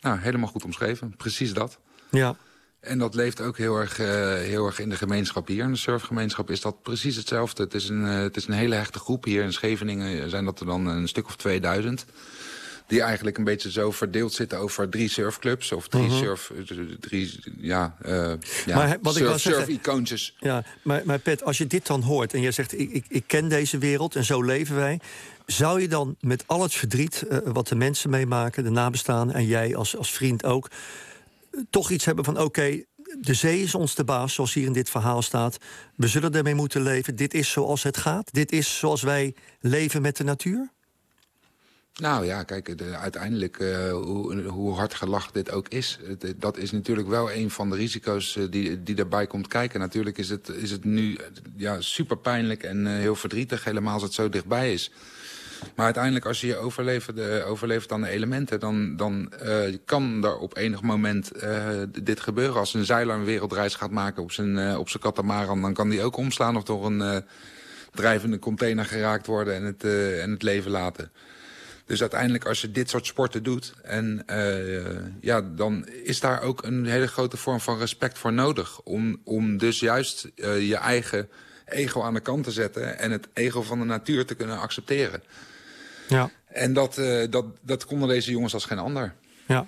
nou, 0.00 0.18
helemaal 0.18 0.48
goed 0.48 0.64
omschreven. 0.64 1.16
Precies 1.16 1.52
dat. 1.52 1.78
Ja, 2.10 2.36
En 2.80 2.98
dat 2.98 3.14
leeft 3.14 3.40
ook 3.40 3.58
heel 3.58 3.76
erg, 3.76 3.98
eh, 3.98 4.06
heel 4.34 4.66
erg 4.66 4.78
in 4.78 4.88
de 4.88 4.96
gemeenschap 4.96 5.46
hier. 5.46 5.64
In 5.64 5.72
de 5.72 5.78
surfgemeenschap 5.78 6.50
is 6.50 6.60
dat 6.60 6.82
precies 6.82 7.16
hetzelfde. 7.16 7.62
Het 7.62 7.74
is, 7.74 7.88
een, 7.88 8.06
eh, 8.06 8.18
het 8.18 8.36
is 8.36 8.46
een 8.46 8.54
hele 8.54 8.74
hechte 8.74 8.98
groep. 8.98 9.24
Hier 9.24 9.42
in 9.42 9.52
Scheveningen 9.52 10.30
zijn 10.30 10.44
dat 10.44 10.60
er 10.60 10.66
dan 10.66 10.86
een 10.86 11.08
stuk 11.08 11.26
of 11.26 11.36
2000. 11.36 12.04
Die 12.86 13.00
eigenlijk 13.02 13.38
een 13.38 13.44
beetje 13.44 13.70
zo 13.70 13.90
verdeeld 13.90 14.32
zitten 14.32 14.58
over 14.58 14.88
drie 14.88 15.08
surfclubs. 15.08 15.72
Of 15.72 15.88
drie 15.88 16.10
surf... 16.10 16.52
Drie, 17.00 17.38
ja, 17.58 17.96
eh 18.02 18.12
ja 18.66 18.76
Mhm. 18.76 18.76
Maar 18.76 18.98
wat 19.02 19.12
ik 19.16 19.18
surf, 19.18 19.28
wou 19.28 19.38
zeggen- 19.38 19.64
surf-icoontjes. 19.64 20.36
Ja, 20.40 20.64
maar, 20.82 21.02
maar 21.04 21.18
Pet, 21.18 21.44
als 21.44 21.58
je 21.58 21.66
dit 21.66 21.86
dan 21.86 22.02
hoort 22.02 22.34
en 22.34 22.40
jij 22.40 22.52
zegt: 22.52 22.78
ik, 22.78 22.90
ik, 22.90 23.04
ik 23.08 23.24
ken 23.26 23.48
deze 23.48 23.78
wereld 23.78 24.16
en 24.16 24.24
zo 24.24 24.42
leven 24.42 24.76
wij. 24.76 25.00
Zou 25.46 25.80
je 25.80 25.88
dan 25.88 26.16
met 26.20 26.44
al 26.46 26.62
het 26.62 26.74
verdriet 26.74 27.22
eh, 27.22 27.38
wat 27.44 27.68
de 27.68 27.74
mensen 27.74 28.10
meemaken, 28.10 28.64
de 28.64 28.70
nabestaanden 28.70 29.36
en 29.36 29.46
jij 29.46 29.76
als, 29.76 29.96
als 29.96 30.10
vriend 30.12 30.44
ook, 30.44 30.68
eh, 31.50 31.60
toch 31.70 31.90
iets 31.90 32.04
hebben 32.04 32.24
van: 32.24 32.38
oké, 32.40 32.82
de 33.20 33.34
zee 33.34 33.62
is 33.62 33.74
ons 33.74 33.94
de 33.94 34.04
baas, 34.04 34.34
zoals 34.34 34.54
hier 34.54 34.66
in 34.66 34.72
dit 34.72 34.90
verhaal 34.90 35.22
staat. 35.22 35.58
We 35.96 36.08
zullen 36.08 36.32
ermee 36.34 36.54
moeten 36.54 36.82
leven. 36.82 37.16
Dit 37.16 37.34
is 37.34 37.50
zoals 37.50 37.82
het 37.82 37.96
gaat. 37.96 38.32
Dit 38.32 38.52
is 38.52 38.78
zoals 38.78 39.02
wij 39.02 39.34
leven 39.60 40.02
met 40.02 40.16
de 40.16 40.24
natuur. 40.24 40.70
Nou 42.00 42.26
ja, 42.26 42.42
kijk, 42.42 42.78
de, 42.78 42.96
uiteindelijk, 42.96 43.58
eh, 43.58 43.90
hoe, 43.90 44.42
hoe 44.42 44.74
hard 44.74 44.94
gelachen 44.94 45.32
dit 45.32 45.50
ook 45.50 45.68
is... 45.68 45.98
het- 46.06 46.34
dat 46.36 46.56
is 46.56 46.70
natuurlijk 46.70 47.08
wel 47.08 47.32
een 47.32 47.50
van 47.50 47.70
de 47.70 47.76
risico's 47.76 48.36
eh, 48.36 48.44
die, 48.50 48.82
die 48.82 48.94
daarbij 48.94 49.26
komt 49.26 49.48
kijken. 49.48 49.80
Natuurlijk 49.80 50.18
is 50.18 50.28
het, 50.28 50.48
is 50.48 50.70
het 50.70 50.84
nu 50.84 51.14
eh, 51.14 51.24
ja, 51.56 51.80
super 51.80 52.16
pijnlijk 52.16 52.62
en 52.62 52.86
eh, 52.86 52.92
heel 52.92 53.14
verdrietig... 53.16 53.64
helemaal 53.64 53.92
als 53.92 54.02
het 54.02 54.12
zo 54.14 54.28
dichtbij 54.28 54.72
is. 54.72 54.90
Maar 55.76 55.84
uiteindelijk, 55.84 56.24
als 56.26 56.40
je 56.40 56.46
je 56.46 56.56
overlevert, 56.56 57.18
eh, 57.18 57.50
overlevert 57.50 57.92
aan 57.92 58.00
de 58.02 58.08
elementen... 58.08 58.60
dan, 58.60 58.96
dan 58.96 59.32
eh, 59.32 59.76
kan 59.84 60.24
er 60.24 60.38
op 60.38 60.56
enig 60.56 60.82
moment 60.82 61.30
eh, 61.30 61.68
dit 62.02 62.20
gebeuren. 62.20 62.56
Als 62.56 62.74
een 62.74 62.84
zeiler 62.84 63.14
een 63.14 63.24
wereldreis 63.24 63.74
gaat 63.74 63.90
maken 63.90 64.22
op 64.22 64.32
zijn, 64.32 64.58
eh, 64.58 64.78
op 64.78 64.88
zijn 64.88 65.02
katamaran... 65.02 65.60
dan 65.62 65.74
kan 65.74 65.88
die 65.88 66.02
ook 66.02 66.16
omslaan 66.16 66.56
of 66.56 66.62
door 66.62 66.86
een 66.86 67.02
eh, 67.02 67.16
drijvende 67.94 68.38
container 68.38 68.84
geraakt 68.84 69.26
worden... 69.26 69.54
en 69.54 69.62
het, 69.64 69.84
eh, 69.84 70.22
en 70.22 70.30
het 70.30 70.42
leven 70.42 70.70
laten. 70.70 71.10
Dus 71.92 72.00
uiteindelijk 72.00 72.44
als 72.44 72.60
je 72.60 72.70
dit 72.70 72.90
soort 72.90 73.06
sporten 73.06 73.42
doet... 73.42 73.74
En, 73.82 74.22
eh, 74.26 75.04
ja, 75.20 75.40
dan 75.40 75.86
is 75.88 76.20
daar 76.20 76.42
ook 76.42 76.62
een 76.62 76.86
hele 76.86 77.06
grote 77.06 77.36
vorm 77.36 77.60
van 77.60 77.78
respect 77.78 78.18
voor 78.18 78.32
nodig. 78.32 78.80
Om, 78.80 79.20
om 79.24 79.58
dus 79.58 79.80
juist 79.80 80.30
eh, 80.36 80.68
je 80.68 80.76
eigen 80.76 81.28
ego 81.64 82.02
aan 82.02 82.14
de 82.14 82.20
kant 82.20 82.44
te 82.44 82.50
zetten... 82.50 82.98
en 82.98 83.10
het 83.10 83.28
ego 83.32 83.62
van 83.62 83.78
de 83.78 83.84
natuur 83.84 84.26
te 84.26 84.34
kunnen 84.34 84.58
accepteren. 84.58 85.22
Ja. 86.08 86.30
En 86.46 86.72
dat, 86.72 86.98
eh, 86.98 87.30
dat, 87.30 87.44
dat 87.60 87.84
konden 87.84 88.08
deze 88.08 88.30
jongens 88.30 88.54
als 88.54 88.64
geen 88.64 88.78
ander. 88.78 89.14
ja. 89.46 89.66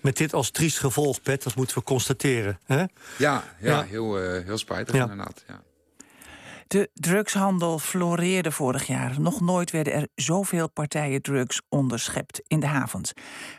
Met 0.00 0.16
dit 0.16 0.32
als 0.32 0.50
triest 0.50 0.78
gevolg, 0.78 1.22
Pet, 1.22 1.42
dat 1.42 1.54
moeten 1.54 1.78
we 1.78 1.84
constateren. 1.84 2.58
Hè? 2.64 2.76
Ja, 2.76 2.88
ja, 3.16 3.44
Ja. 3.60 3.82
Heel, 3.82 4.16
heel 4.22 4.58
spijtig 4.58 4.94
Ja. 4.94 5.02
inderdaad. 5.02 5.44
Ja. 5.48 5.62
De 6.68 6.90
drugshandel 6.94 7.78
floreerde 7.78 8.52
vorig 8.52 8.86
jaar. 8.86 9.20
Nog 9.20 9.40
nooit 9.40 9.70
werden 9.70 9.92
er 9.92 10.08
zoveel 10.14 10.70
partijen 10.70 11.22
drugs 11.22 11.62
onderschept 11.68 12.42
in 12.46 12.60
de 12.60 12.66
havens. 12.66 13.12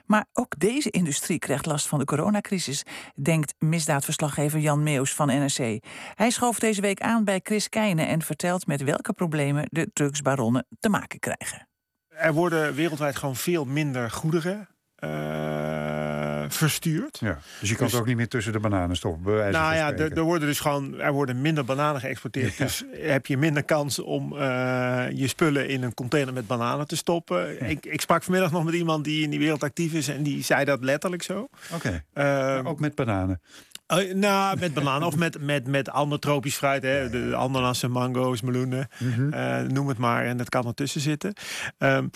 Maar 0.06 0.26
ook 0.34 0.60
deze 0.60 0.90
industrie 0.90 1.40
krijgt 1.40 1.66
last 1.66 1.88
van 1.88 2.00
de 2.00 2.06
coronacrisis, 2.06 2.84
denkt 3.16 3.54
misdaadverslaggever 3.60 4.60
Jan 4.60 4.84
Meeuws 4.84 5.14
van 5.14 5.28
NRC. 5.28 5.84
Hij 6.16 6.30
schoof 6.30 6.60
deze 6.60 6.82
week 6.82 7.02
aan 7.02 7.24
bij 7.24 7.40
Chris 7.44 7.70
Keijnen 7.70 8.08
en 8.08 8.22
vertelt 8.22 8.68
met 8.68 8.84
welke 8.84 9.14
problemen 9.14 9.68
de 9.70 9.90
drugsbaronnen 9.94 10.66
te 10.80 10.90
maken 10.90 11.20
krijgen. 11.20 11.68
Er 12.08 12.34
worden 12.34 12.74
wereldwijd 12.74 13.16
gewoon 13.16 13.36
veel 13.36 13.66
minder 13.66 14.12
goederen 14.12 14.68
eh, 14.98 16.44
verstuurd. 16.48 17.18
Ja. 17.20 17.38
Dus 17.60 17.70
je 17.70 17.75
kan 17.75 17.84
Dus- 17.84 17.92
het 17.94 18.01
ook 18.01 18.08
niet 18.08 18.16
meer 18.18 18.27
tussen 18.27 18.54
de 18.54 18.60
bananen 18.60 18.96
stoppen. 18.96 19.24
bij 19.24 19.51
Nou 19.51 19.75
ja, 19.75 19.94
er, 19.94 20.22
worden 20.22 20.48
dus 20.48 20.60
gewoon 20.60 21.00
er 21.00 21.12
worden 21.13 21.42
minder 21.42 21.66
bananen 21.66 22.01
geëxporteerd. 22.01 22.56
Ja. 22.56 22.63
Dus 22.66 22.84
heb 22.92 23.25
je 23.25 23.38
minder 23.38 23.63
kans 23.63 24.00
om 24.00 24.38
eh, 24.38 25.06
je 25.13 25.27
spullen 25.27 25.70
in 25.70 25.84
een 25.84 25.94
container 25.94 26.34
met 26.34 26.48
bananen 26.48 26.88
te 26.88 26.96
stoppen. 26.96 27.70
Ik, 27.70 27.86
ik 27.86 28.01
sprak 28.01 28.24
vanmiddag 28.24 28.51
nog 28.51 28.63
met 28.63 28.74
iemand 28.74 29.04
die 29.04 29.24
in 29.24 29.30
die 29.30 29.39
wereld 29.39 29.63
actief 29.63 29.94
is 29.94 30.08
en 30.08 30.24
die 30.24 30.44
zei 30.44 30.66
dat 30.66 30.84
letterlijk 30.84 31.24
zo. 31.24 31.48
Oké, 31.74 32.04
Eh, 32.13 32.62
ook 32.63 32.80
met 32.80 32.96
bananen. 32.96 33.42
eh, 33.88 34.13
nou, 34.13 34.60
met 34.60 34.74
bananen 34.74 35.08
of 35.08 35.16
met, 35.18 35.42
met, 35.42 35.68
met 35.68 35.89
ander 35.89 36.20
tropisch 36.20 36.56
fruit. 36.56 36.84
Hè. 36.84 37.10
De 37.10 37.36
ananassen, 37.36 37.92
mango's, 37.92 38.42
meloenen. 38.42 38.88
Mhm. 39.00 39.68
Noem 39.74 39.88
het 39.88 39.98
maar. 39.98 40.25
En 40.25 40.38
dat 40.38 40.50
kan 40.50 40.66
ertussen 40.68 41.01
zitten. 41.01 41.34
Ehm, 41.77 42.08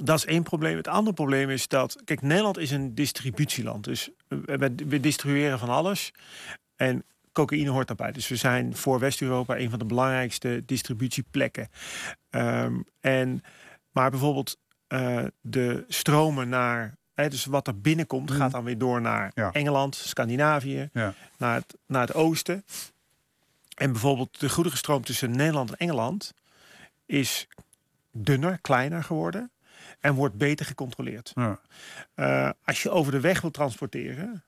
dat 0.00 0.16
is 0.18 0.24
één 0.26 0.42
probleem. 0.42 0.76
Het 0.76 0.88
andere 0.88 1.14
probleem 1.14 1.50
is 1.50 1.68
dat... 1.68 1.96
Kijk, 2.04 2.22
Nederland 2.22 2.58
is 2.58 2.70
een 2.70 2.94
distributieland. 2.94 3.84
Dus 3.84 4.10
we, 4.28 4.56
we, 4.58 4.74
we 4.88 5.00
distribueren 5.00 5.58
van 5.58 5.68
alles. 5.68 6.12
En 6.76 7.04
cocaïne 7.32 7.70
hoort 7.70 7.86
daarbij. 7.86 8.12
Dus 8.12 8.28
we 8.28 8.36
zijn 8.36 8.76
voor 8.76 8.98
West-Europa 8.98 9.58
een 9.58 9.70
van 9.70 9.78
de 9.78 9.84
belangrijkste 9.84 10.62
distributieplekken. 10.66 11.68
Ehm, 12.30 12.80
en, 13.00 13.42
maar 13.90 14.10
bijvoorbeeld 14.10 14.56
eh, 14.86 15.24
de 15.40 15.84
stromen 15.88 16.48
naar... 16.48 16.96
Hè, 17.14 17.28
dus 17.28 17.44
wat 17.44 17.66
er 17.66 17.80
binnenkomt, 17.80 18.28
Mhm. 18.30 18.38
gaat 18.38 18.50
dan 18.50 18.64
weer 18.64 18.78
door 18.78 19.00
naar 19.00 19.30
Ja. 19.34 19.52
Engeland, 19.52 19.94
Scandinavië, 19.94 20.88
Ja. 20.92 21.14
naar, 21.38 21.54
het, 21.54 21.76
naar 21.86 22.00
het 22.06 22.14
oosten. 22.14 22.64
En 23.74 23.92
bijvoorbeeld 23.92 24.40
de 24.40 24.48
goederenstroom 24.48 25.04
tussen 25.04 25.30
Nederland 25.30 25.70
en 25.70 25.76
Engeland 25.76 26.34
is 27.06 27.46
dunner, 28.12 28.58
kleiner 28.60 29.04
geworden 29.04 29.50
en 30.02 30.14
wordt 30.14 30.36
beter 30.36 30.66
gecontroleerd. 30.66 31.32
Ja. 31.34 31.60
Eh, 32.14 32.50
als 32.64 32.82
je 32.82 32.90
over 32.90 33.12
de 33.12 33.20
weg 33.20 33.40
wil 33.40 33.50
transporteren, 33.50 34.44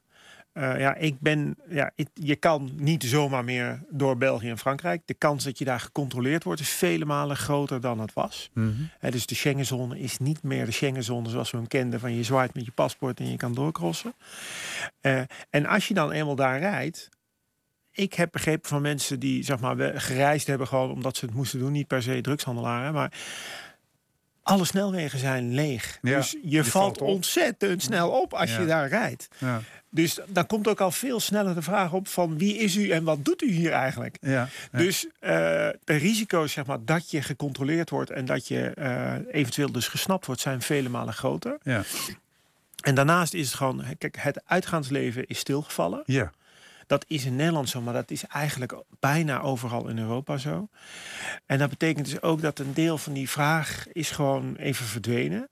eh, 0.52 0.78
ja, 0.80 0.94
ik 0.94 1.20
ben, 1.20 1.56
ja, 1.68 1.90
ik- 1.94 2.08
je 2.14 2.36
kan 2.36 2.70
niet 2.76 3.02
zomaar 3.04 3.44
meer 3.44 3.82
door 3.90 4.16
België 4.16 4.48
en 4.50 4.58
Frankrijk. 4.58 5.02
De 5.04 5.14
kans 5.14 5.44
dat 5.44 5.58
je 5.58 5.64
daar 5.64 5.80
gecontroleerd 5.80 6.44
wordt 6.44 6.60
is 6.60 6.68
vele 6.68 7.04
malen 7.04 7.36
groter 7.36 7.80
dan 7.80 8.00
het 8.00 8.12
was. 8.12 8.50
Mhm. 8.52 8.72
Hè, 8.98 9.10
dus 9.10 9.26
de 9.26 9.34
Schengenzone 9.34 9.98
is 9.98 10.18
niet 10.18 10.42
meer 10.42 10.64
de 10.64 10.70
Schengenzone 10.72 11.28
zoals 11.28 11.50
we 11.50 11.56
hem 11.56 11.66
kenden. 11.66 12.00
Van 12.00 12.14
je 12.14 12.22
zwaait 12.22 12.54
met 12.54 12.64
je 12.64 12.72
paspoort 12.72 13.20
en 13.20 13.30
je 13.30 13.36
kan 13.36 13.54
doorcrossen. 13.54 14.14
Eh, 15.00 15.20
en 15.50 15.66
als 15.66 15.88
je 15.88 15.94
dan 15.94 16.10
eenmaal 16.12 16.34
daar 16.36 16.58
rijdt. 16.58 17.08
Ik 17.96 18.14
heb 18.14 18.32
begrepen 18.32 18.68
van 18.68 18.82
mensen 18.82 19.18
die 19.20 19.42
zeg 19.42 19.60
maar, 19.60 20.00
gereisd 20.00 20.46
hebben 20.46 20.66
gewoon 20.66 20.90
omdat 20.90 21.16
ze 21.16 21.24
het 21.24 21.34
moesten 21.34 21.58
doen. 21.58 21.72
Niet 21.72 21.86
per 21.86 22.02
se 22.02 22.20
drugshandelaren. 22.20 22.92
Maar 22.92 23.12
alle 24.44 24.64
snelwegen 24.64 25.18
zijn 25.18 25.54
leeg. 25.54 25.98
Ja, 26.02 26.16
dus 26.16 26.30
je, 26.30 26.38
je 26.42 26.64
valt 26.64 27.00
ontzettend 27.00 27.82
snel 27.82 28.10
op 28.10 28.34
als 28.34 28.50
Ja. 28.50 28.60
je 28.60 28.66
daar 28.66 28.88
rijdt. 28.88 29.28
Ja. 29.38 29.60
Dus 29.90 30.18
dan 30.28 30.46
komt 30.46 30.68
ook 30.68 30.80
al 30.80 30.90
veel 30.90 31.20
sneller 31.20 31.54
de 31.54 31.62
vraag 31.62 31.92
op 31.92 32.08
van 32.08 32.38
wie 32.38 32.56
is 32.58 32.76
u 32.76 32.90
en 32.90 33.04
wat 33.04 33.24
doet 33.24 33.42
u 33.42 33.50
hier 33.50 33.72
eigenlijk? 33.72 34.16
Dus 34.72 35.06
eh, 35.20 35.30
de 35.84 35.94
risico's 35.96 36.52
zeg 36.52 36.66
maar, 36.66 36.78
dat 36.84 37.10
je 37.10 37.22
gecontroleerd 37.22 37.90
wordt 37.90 38.10
en 38.10 38.24
dat 38.24 38.48
je 38.48 38.60
eh, 38.68 39.12
eventueel 39.30 39.72
dus 39.72 39.88
gesnapt 39.88 40.26
wordt, 40.26 40.40
zijn 40.40 40.62
vele 40.62 40.88
malen 40.88 41.14
groter. 41.14 41.58
Ja. 41.62 41.82
En 42.82 42.94
daarnaast 42.94 43.34
is 43.34 43.46
het 43.46 43.54
gewoon, 43.56 43.84
kijk, 43.98 44.16
het 44.18 44.42
uitgaansleven 44.46 45.26
is 45.26 45.38
stilgevallen. 45.38 46.02
ja. 46.06 46.32
Dat 46.86 47.04
is 47.08 47.24
in 47.24 47.36
Nederland 47.36 47.68
zo, 47.68 47.80
maar 47.80 47.94
dat 47.94 48.10
is 48.10 48.24
eigenlijk 48.26 48.82
bijna 49.00 49.40
overal 49.40 49.88
in 49.88 49.98
Europa 49.98 50.36
zo. 50.36 50.68
En 51.46 51.58
dat 51.58 51.68
betekent 51.70 52.04
dus 52.06 52.22
ook 52.22 52.40
dat 52.40 52.58
een 52.58 52.74
deel 52.74 52.98
van 52.98 53.12
die 53.12 53.30
vraag 53.30 53.86
is 53.92 54.10
gewoon 54.10 54.56
even 54.56 54.86
verdwenen. 54.86 55.48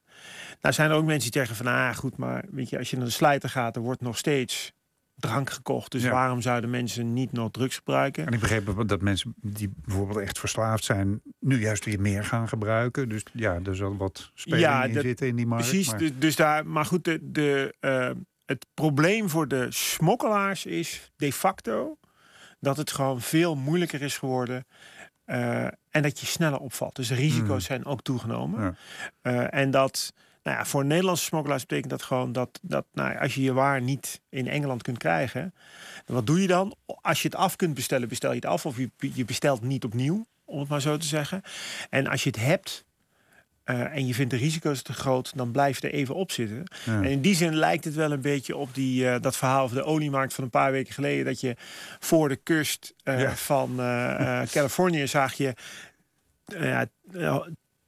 Nou 0.61 0.75
zijn 0.75 0.91
er 0.91 0.97
ook 0.97 1.05
mensen 1.05 1.31
die 1.31 1.41
zeggen 1.41 1.57
van, 1.65 1.67
ah 1.67 1.95
goed, 1.95 2.17
maar 2.17 2.45
weet 2.51 2.69
je, 2.69 2.79
als 2.79 2.91
je 2.91 2.97
naar 2.97 3.05
de 3.07 3.11
slijter 3.13 3.49
gaat, 3.49 3.77
er 3.77 3.83
wordt 3.83 4.01
nog 4.01 4.19
steeds 4.19 4.73
drank 5.15 5.51
gekocht. 5.51 5.91
Dus 5.93 6.03
Ja. 6.03 6.11
waarom 6.11 6.41
zouden 6.41 6.71
mensen 6.71 7.13
niet 7.13 7.33
nog 7.33 7.51
drugs 7.51 7.77
gebruiken? 7.77 8.27
En 8.27 8.33
ik 8.33 8.41
begreep 8.41 8.89
dat 8.89 9.01
mensen 9.01 9.35
die 9.37 9.73
bijvoorbeeld 9.85 10.19
echt 10.19 10.39
verslaafd 10.39 10.85
zijn, 10.85 11.21
nu 11.41 11.61
juist 11.61 11.85
weer 11.85 12.01
meer 12.01 12.25
gaan 12.25 12.49
gebruiken. 12.49 13.09
Dus 13.09 13.23
ja, 13.33 13.59
er 13.65 13.77
zal 13.77 13.97
wat 13.97 14.31
speling 14.35 14.63
Ja, 14.63 14.85
in 14.85 15.01
zitten 15.01 15.27
in 15.27 15.37
die 15.37 15.47
markt. 15.47 15.69
Precies, 15.69 15.89
maar- 15.91 15.99
dus, 15.99 16.11
dus 16.19 16.37
daar, 16.37 16.67
maar 16.67 16.85
goed, 16.85 17.05
de, 17.05 17.19
de, 17.23 17.75
eh, 17.81 18.11
het 18.53 18.67
probleem 18.75 19.29
voor 19.29 19.49
de 19.49 19.67
smokkelaars 19.71 20.67
is 20.67 21.11
de 21.17 21.33
facto 21.33 21.97
dat 22.61 22.77
het 22.77 22.91
gewoon 22.93 23.21
veel 23.21 23.55
moeilijker 23.57 24.03
is 24.03 24.19
geworden. 24.19 24.67
eh, 25.25 25.65
en 25.91 26.03
dat 26.03 26.21
je 26.21 26.27
sneller 26.27 26.59
opvalt. 26.59 26.97
Dus 26.97 27.09
de 27.09 27.15
risico's 27.15 27.49
Mhm. 27.49 27.61
zijn 27.61 27.85
ook 27.85 28.03
toegenomen. 28.03 28.61
Ja. 28.63 28.75
Eh, 29.51 29.61
en 29.61 29.71
dat, 29.71 30.13
nou 30.43 30.57
ja, 30.57 30.65
voor 30.65 30.85
Nederlandse 30.85 31.25
smokkelaars 31.25 31.67
betekent 31.67 31.91
dat 31.91 32.03
gewoon 32.03 32.33
dat, 32.33 32.59
dat 32.63 32.87
nou, 32.93 33.19
als 33.19 33.35
je 33.35 33.43
je 33.43 33.53
waar 33.53 33.83
niet 33.83 34.21
in 34.29 34.49
Engeland 34.49 34.83
kunt 34.83 34.99
krijgen, 34.99 35.55
wat 36.07 36.27
doe 36.27 36.41
je 36.41 36.47
dan? 36.47 36.75
Als 36.87 37.23
je 37.23 37.29
het 37.29 37.37
af 37.37 37.57
kunt 37.57 37.75
bestellen, 37.75 38.09
bestel 38.09 38.31
je 38.31 38.37
het 38.37 38.45
af. 38.47 38.67
Of 38.67 38.77
je, 38.77 38.91
je 38.99 39.25
bestelt 39.25 39.63
niet 39.63 39.85
opnieuw, 39.85 40.27
om 40.45 40.59
het 40.61 40.69
maar 40.69 40.81
zo 40.81 40.97
te 40.97 41.07
zeggen. 41.07 41.43
En 41.91 42.07
als 42.07 42.23
je 42.23 42.31
het 42.31 42.39
hebt, 42.41 42.85
eh, 43.65 43.97
en 43.97 44.07
je 44.07 44.15
vindt 44.15 44.31
de 44.31 44.37
risico's 44.37 44.83
te 44.83 44.93
groot, 44.93 45.33
dan 45.37 45.51
blijf 45.51 45.81
je 45.81 45.89
er 45.89 45.95
even 45.95 46.15
op 46.15 46.31
zitten. 46.33 46.65
Ja. 46.85 46.97
En 46.97 47.05
in 47.05 47.21
die 47.21 47.35
zin 47.35 47.55
lijkt 47.55 47.85
het 47.85 47.95
wel 47.95 48.13
een 48.13 48.21
beetje 48.21 48.57
op 48.57 48.75
die, 48.75 49.09
eh, 49.09 49.21
dat 49.21 49.37
verhaal 49.37 49.63
over 49.65 49.77
de 49.77 49.85
oliemarkt 49.85 50.35
van 50.35 50.45
een 50.45 50.51
paar 50.51 50.73
weken 50.73 50.95
geleden. 50.95 51.25
Dat 51.25 51.41
je 51.41 51.57
voor 51.99 52.29
de 52.29 52.37
kust 52.37 52.95
eh, 53.03 53.21
Ja. 53.21 53.37
van 53.37 53.77
Californië 54.53 55.07
zag 55.07 55.33
je 55.33 55.55
eh, 56.47 56.81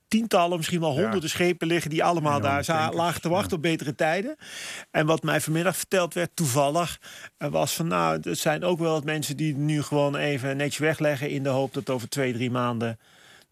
tientallen, 0.08 0.56
misschien 0.56 0.80
wel 0.80 0.94
Ja. 0.94 1.00
honderden 1.02 1.30
schepen 1.30 1.66
liggen 1.66 1.90
die 1.90 2.04
allemaal 2.04 2.40
daar 2.40 2.64
tankers, 2.64 2.96
lagen 2.96 3.20
te 3.20 3.28
wachten 3.28 3.50
ja. 3.50 3.56
op 3.56 3.62
betere 3.62 3.94
tijden. 3.94 4.36
En 4.90 5.06
wat 5.06 5.22
mij 5.22 5.40
vanmiddag 5.40 5.76
verteld 5.76 6.14
werd, 6.14 6.30
toevallig, 6.34 7.00
was 7.38 7.74
van 7.74 7.86
nou, 7.86 8.20
er 8.22 8.36
zijn 8.36 8.64
ook 8.64 8.78
wel 8.78 8.92
wat 8.92 9.04
mensen 9.04 9.36
die 9.36 9.56
nu 9.56 9.82
gewoon 9.82 10.16
even 10.16 10.56
netjes 10.56 10.78
wegleggen 10.78 11.30
in 11.30 11.42
de 11.42 11.48
hoop 11.48 11.74
dat 11.74 11.90
over 11.90 12.08
twee, 12.08 12.32
drie 12.32 12.50
maanden 12.50 12.98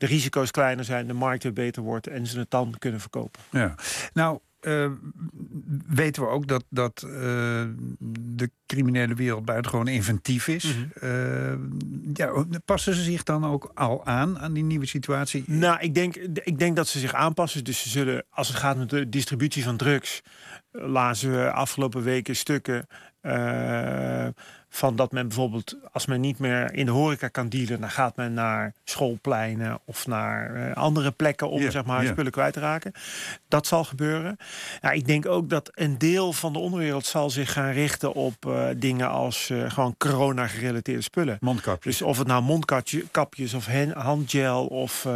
de 0.02 0.08
risico's 0.08 0.50
kleiner 0.50 0.84
zijn, 0.84 1.06
de 1.06 1.12
markt 1.12 1.42
weer 1.42 1.52
beter 1.52 1.82
wordt 1.82 2.06
en 2.06 2.26
ze 2.26 2.38
het 2.38 2.50
dan 2.50 2.74
kunnen 2.78 3.00
verkopen. 3.00 3.40
Ja. 3.50 3.74
Nou, 4.12 4.38
eh, 4.60 4.90
weten 5.86 6.22
we 6.22 6.28
ook 6.28 6.46
dat, 6.46 6.64
dat 6.68 7.02
eh, 7.02 7.10
de 8.18 8.50
criminele 8.66 9.14
wereld 9.14 9.44
buitengewoon 9.44 9.88
inventief 9.88 10.48
is. 10.48 10.76
Eh, 11.00 11.54
ja, 12.14 12.44
passen 12.64 12.94
ze 12.94 13.02
zich 13.02 13.22
dan 13.22 13.44
ook 13.44 13.70
al 13.74 14.06
aan 14.06 14.38
aan 14.38 14.52
die 14.52 14.64
nieuwe 14.64 14.86
situatie? 14.86 15.44
Nou, 15.46 15.80
ik 15.80 15.94
denk, 15.94 16.16
ik 16.42 16.58
denk 16.58 16.76
dat 16.76 16.88
ze 16.88 16.98
zich 16.98 17.14
aanpassen. 17.14 17.64
Dus 17.64 17.82
ze 17.82 17.88
zullen, 17.88 18.24
als 18.30 18.48
het 18.48 18.56
gaat 18.56 18.76
met 18.76 18.90
de 18.90 19.08
distributie 19.08 19.64
van 19.64 19.76
drugs, 19.76 20.22
lazen 20.72 21.30
we 21.30 21.52
afgelopen 21.52 22.02
weken 22.02 22.36
stukken 22.36 22.86
van 24.74 24.96
dat 24.96 25.12
men 25.12 25.28
bijvoorbeeld, 25.28 25.76
als 25.92 26.06
men 26.06 26.20
niet 26.20 26.38
meer 26.38 26.74
in 26.74 26.86
de 26.86 26.92
horeca 26.92 27.28
kan 27.28 27.48
dealen, 27.48 27.80
dan 27.80 27.90
gaat 27.90 28.16
men 28.16 28.34
naar 28.34 28.72
schoolpleinen 28.84 29.78
of 29.84 30.06
naar 30.06 30.54
eh, 30.54 30.76
andere 30.76 31.10
plekken 31.10 31.50
om 31.50 31.70
zeg 31.70 31.84
maar 31.84 32.06
spullen 32.06 32.32
kwijt 32.32 32.52
te 32.52 32.60
raken. 32.60 32.92
Dat 33.48 33.66
zal 33.66 33.84
gebeuren. 33.84 34.36
Ja, 34.80 34.90
ik 34.90 35.06
denk 35.06 35.26
ook 35.26 35.48
dat 35.48 35.70
een 35.74 35.98
deel 35.98 36.32
van 36.32 36.52
de 36.52 36.58
onderwereld 36.58 37.06
zal 37.06 37.30
zich 37.30 37.52
gaan 37.52 37.70
richten 37.70 38.12
op 38.12 38.46
eh, 38.46 38.64
dingen 38.76 39.08
als 39.10 39.50
eh, 39.50 39.70
gewoon 39.70 39.94
corona-gerelateerde 39.98 41.02
spullen. 41.02 41.36
Mondkapjes. 41.40 41.98
Dus 41.98 42.06
of 42.08 42.18
het 42.18 42.26
nou 42.26 42.42
mondkapjes 42.42 43.54
of 43.54 43.66
hen- 43.66 43.90
handgel 43.98 44.66
of 44.66 45.06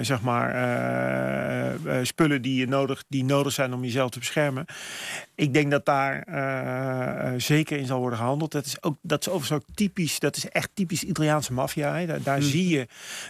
zeg 0.00 0.20
maar 0.20 0.54
spullen 2.02 2.42
die, 2.42 2.58
je 2.58 2.66
nodig, 2.68 3.04
die 3.08 3.24
nodig 3.24 3.52
zijn 3.52 3.74
om 3.74 3.84
jezelf 3.84 4.10
te 4.10 4.18
beschermen. 4.18 4.64
Ik 5.34 5.52
denk 5.54 5.70
dat 5.70 5.84
daar 5.84 6.24
zeker 7.36 7.78
in 7.78 7.86
zal 7.86 7.98
worden 7.98 8.18
gehandeld. 8.18 8.52
Dat 8.56 8.66
is 8.66 8.82
ook 8.82 8.96
dat 9.02 9.20
is 9.20 9.28
overigens 9.28 9.62
ook 9.62 9.74
typisch. 9.76 10.18
Dat 10.18 10.36
is 10.36 10.48
echt 10.48 10.70
typisch 10.74 11.02
Italiaanse 11.04 11.52
maffia. 11.52 12.06
Daar, 12.06 12.22
daar 12.22 12.42
zie 12.42 12.68
je 12.68 12.86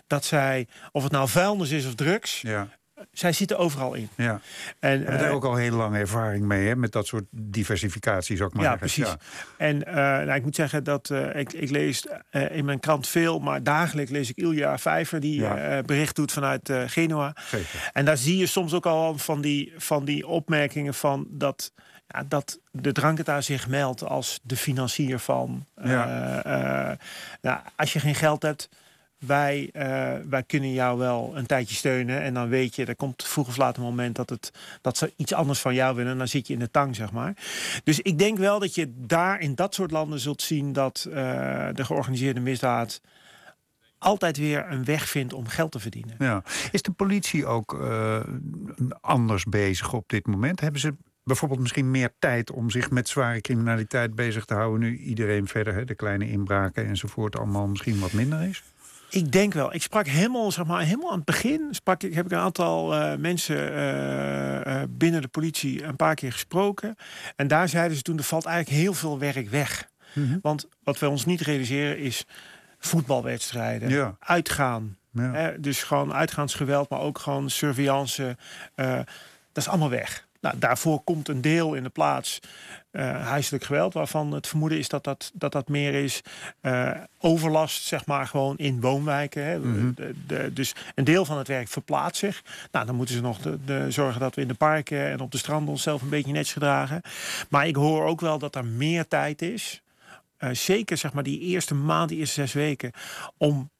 dat 0.06 0.24
zij, 0.24 0.66
of 0.92 1.02
het 1.02 1.12
nou 1.12 1.28
vuilnis 1.28 1.70
is 1.70 1.86
of 1.86 1.94
drugs, 1.94 2.40
Ja, 2.40 2.68
zij 3.12 3.32
zitten 3.32 3.58
overal 3.58 3.94
in. 3.94 4.08
ja. 4.16 4.40
En, 4.80 4.90
hebben 4.98 5.18
eh, 5.18 5.26
er 5.26 5.30
ook 5.30 5.44
al 5.44 5.54
heel 5.56 5.76
lange 5.76 5.98
ervaring 5.98 6.44
mee, 6.44 6.66
hè, 6.66 6.76
met 6.76 6.92
dat 6.92 7.06
soort 7.06 7.24
diversificatie, 7.30 8.36
zou 8.36 8.48
ik 8.48 8.54
maar 8.54 8.64
Ja, 8.64 8.76
precies. 8.76 9.14
En 9.56 9.84
eh, 9.86 9.94
nou, 9.94 10.32
ik 10.32 10.42
moet 10.42 10.54
zeggen 10.54 10.84
dat 10.84 11.10
eh, 11.10 11.34
ik, 11.40 11.52
ik 11.52 11.70
lees 11.70 12.06
in 12.50 12.64
mijn 12.64 12.80
krant 12.80 13.08
veel, 13.08 13.38
maar 13.38 13.62
dagelijks 13.62 14.10
lees 14.10 14.30
ik 14.30 14.36
Ilja 14.36 14.78
Vijver 14.78 15.20
die 15.20 15.40
Ja. 15.40 15.82
bericht 15.82 16.16
doet 16.16 16.32
vanuit 16.32 16.72
Genua. 16.86 17.36
Zeker. 17.48 17.90
En 17.92 18.04
daar 18.04 18.16
zie 18.16 18.36
je 18.36 18.46
soms 18.46 18.74
ook 18.74 18.86
al 18.86 19.18
van 19.18 19.40
die, 19.40 19.72
van 19.76 20.04
die 20.04 20.26
opmerkingen 20.26 20.94
van 20.94 21.26
dat 21.30 21.72
ja, 22.08 22.24
dat 22.28 22.58
de 22.70 22.92
dranketa 22.92 23.40
zich 23.40 23.68
meldt 23.68 24.04
als 24.04 24.40
de 24.42 24.56
financier 24.56 25.18
van. 25.18 25.64
Ja. 25.82 26.40
eh, 26.42 26.90
eh, 26.90 26.98
nou, 27.42 27.60
als 27.76 27.92
je 27.92 28.00
geen 28.00 28.14
geld 28.14 28.42
hebt, 28.42 28.68
wij, 29.18 29.70
eh, 29.72 30.12
wij 30.28 30.42
kunnen 30.42 30.72
jou 30.72 30.98
wel 30.98 31.32
een 31.34 31.46
tijdje 31.46 31.74
steunen. 31.74 32.22
En 32.22 32.34
dan 32.34 32.48
weet 32.48 32.74
je, 32.74 32.84
er 32.84 32.96
komt 32.96 33.24
vroeg 33.24 33.48
of 33.48 33.56
laat 33.56 33.76
een 33.76 33.82
moment 33.82 34.16
dat, 34.16 34.30
het, 34.30 34.52
dat 34.80 34.96
ze 34.96 35.12
iets 35.16 35.32
anders 35.32 35.60
van 35.60 35.74
jou 35.74 35.96
willen. 35.96 36.12
En 36.12 36.18
dan 36.18 36.28
zit 36.28 36.46
je 36.46 36.52
in 36.52 36.58
de 36.58 36.70
tang, 36.70 36.96
zeg 36.96 37.12
maar. 37.12 37.36
Dus 37.84 38.00
ik 38.00 38.18
denk 38.18 38.38
wel 38.38 38.58
dat 38.58 38.74
je 38.74 38.92
daar 38.96 39.40
in 39.40 39.54
dat 39.54 39.74
soort 39.74 39.90
landen 39.90 40.20
zult 40.20 40.42
zien 40.42 40.72
dat 40.72 41.06
de 41.10 41.84
georganiseerde 41.84 42.40
misdaad 42.40 43.00
altijd 43.98 44.36
weer 44.36 44.66
een 44.70 44.84
weg 44.84 45.08
vindt 45.08 45.32
om 45.32 45.46
geld 45.46 45.72
te 45.72 45.78
verdienen. 45.78 46.14
Ja. 46.18 46.42
Is 46.70 46.82
de 46.82 46.90
politie 46.90 47.46
ook 47.46 47.88
anders 49.00 49.44
bezig 49.44 49.92
op 49.92 50.08
dit 50.08 50.26
moment? 50.26 50.60
Hebben 50.60 50.80
ze 50.80 50.94
bijvoorbeeld 51.26 51.60
misschien 51.60 51.90
meer 51.90 52.10
tijd 52.18 52.50
om 52.50 52.70
zich 52.70 52.90
met 52.90 53.08
zware 53.08 53.40
criminaliteit 53.40 54.14
bezig 54.14 54.44
te 54.44 54.54
houden... 54.54 54.80
nu 54.80 54.96
iedereen 54.96 55.48
verder, 55.48 55.74
hè, 55.74 55.84
de 55.84 55.94
kleine 55.94 56.30
inbraken 56.30 56.86
enzovoort, 56.86 57.38
allemaal 57.38 57.66
misschien 57.66 57.98
wat 57.98 58.12
minder 58.12 58.42
is? 58.42 58.62
Ik 59.10 59.32
denk 59.32 59.52
wel. 59.52 59.74
Ik 59.74 59.82
sprak 59.82 60.06
helemaal, 60.06 60.52
zeg 60.52 60.66
maar, 60.66 60.82
helemaal 60.82 61.10
aan 61.10 61.16
het 61.16 61.24
begin. 61.24 61.68
Sprak 61.70 62.02
ik, 62.02 62.14
heb 62.14 62.24
ik 62.24 62.32
een 62.32 62.38
aantal 62.38 62.94
eh, 62.94 63.18
mensen 63.18 63.72
eh, 63.72 64.82
eh, 64.82 64.88
binnen 64.90 65.22
de 65.22 65.28
politie 65.28 65.84
een 65.84 65.96
paar 65.96 66.14
keer 66.14 66.32
gesproken. 66.32 66.96
En 67.36 67.48
daar 67.48 67.68
zeiden 67.68 67.96
ze 67.96 68.02
toen: 68.02 68.18
er 68.18 68.24
valt 68.24 68.44
eigenlijk 68.44 68.82
heel 68.82 68.94
veel 68.94 69.18
werk 69.18 69.48
weg. 69.48 69.88
Want 70.42 70.68
wat 70.84 70.98
we 70.98 71.08
ons 71.08 71.24
niet 71.24 71.40
realiseren 71.40 71.98
is 71.98 72.26
voetbalwedstrijden, 72.78 73.88
Ja. 73.88 74.16
uitgaan. 74.20 74.96
Ja. 75.10 75.32
Hè, 75.32 75.60
dus 75.60 75.82
gewoon 75.82 76.12
uitgaansgeweld, 76.12 76.88
maar 76.90 77.00
ook 77.00 77.18
gewoon 77.18 77.50
surveillance. 77.50 78.36
dat 79.52 79.64
is 79.64 79.68
allemaal 79.68 79.90
weg. 79.90 80.26
Nou, 80.46 80.58
daarvoor 80.58 81.00
komt 81.04 81.28
een 81.28 81.40
deel 81.40 81.74
in 81.74 81.82
de 81.82 81.88
plaats 81.88 82.40
eh 82.90 83.26
huiselijk 83.26 83.64
geweld, 83.64 83.92
waarvan 83.94 84.32
het 84.32 84.46
vermoeden 84.46 84.78
is 84.78 84.88
dat 84.88 85.04
dat, 85.04 85.30
dat, 85.34 85.52
dat 85.52 85.68
meer 85.68 85.94
is 85.94 86.20
eh, 86.60 86.90
overlast, 87.18 87.82
zeg 87.84 88.06
maar, 88.06 88.26
gewoon 88.26 88.56
in 88.56 88.80
woonwijken. 88.80 89.44
Hè. 89.44 89.60
De- 89.94 90.14
de- 90.26 90.50
dus 90.52 90.74
een 90.94 91.04
deel 91.04 91.24
van 91.24 91.38
het 91.38 91.48
werk 91.48 91.68
verplaatst 91.68 92.18
zich. 92.20 92.42
Nou, 92.72 92.86
dan 92.86 92.94
moeten 92.94 93.14
ze 93.14 93.20
nog 93.20 93.38
de, 93.38 93.58
de, 93.64 93.86
zorgen 93.90 94.20
dat 94.20 94.34
we 94.34 94.40
in 94.40 94.48
de 94.48 94.54
parken 94.54 95.06
en 95.10 95.20
op 95.20 95.30
de 95.32 95.38
stranden 95.38 95.68
onszelf 95.68 96.02
een 96.02 96.08
beetje 96.08 96.32
netjes 96.32 96.52
gedragen. 96.52 97.00
Maar 97.48 97.66
ik 97.66 97.76
hoor 97.76 98.04
ook 98.04 98.20
wel 98.20 98.38
dat 98.38 98.54
er 98.54 98.64
meer 98.64 99.08
tijd 99.08 99.42
is. 99.42 99.82
eh, 100.36 100.50
zeker 100.52 100.96
zeg 100.96 101.12
maar 101.12 101.22
die 101.22 101.40
eerste 101.40 101.74
maand, 101.74 102.08
die 102.08 102.18
eerste 102.18 102.40
zes 102.40 102.52
weken, 102.52 102.92
om 103.36 103.70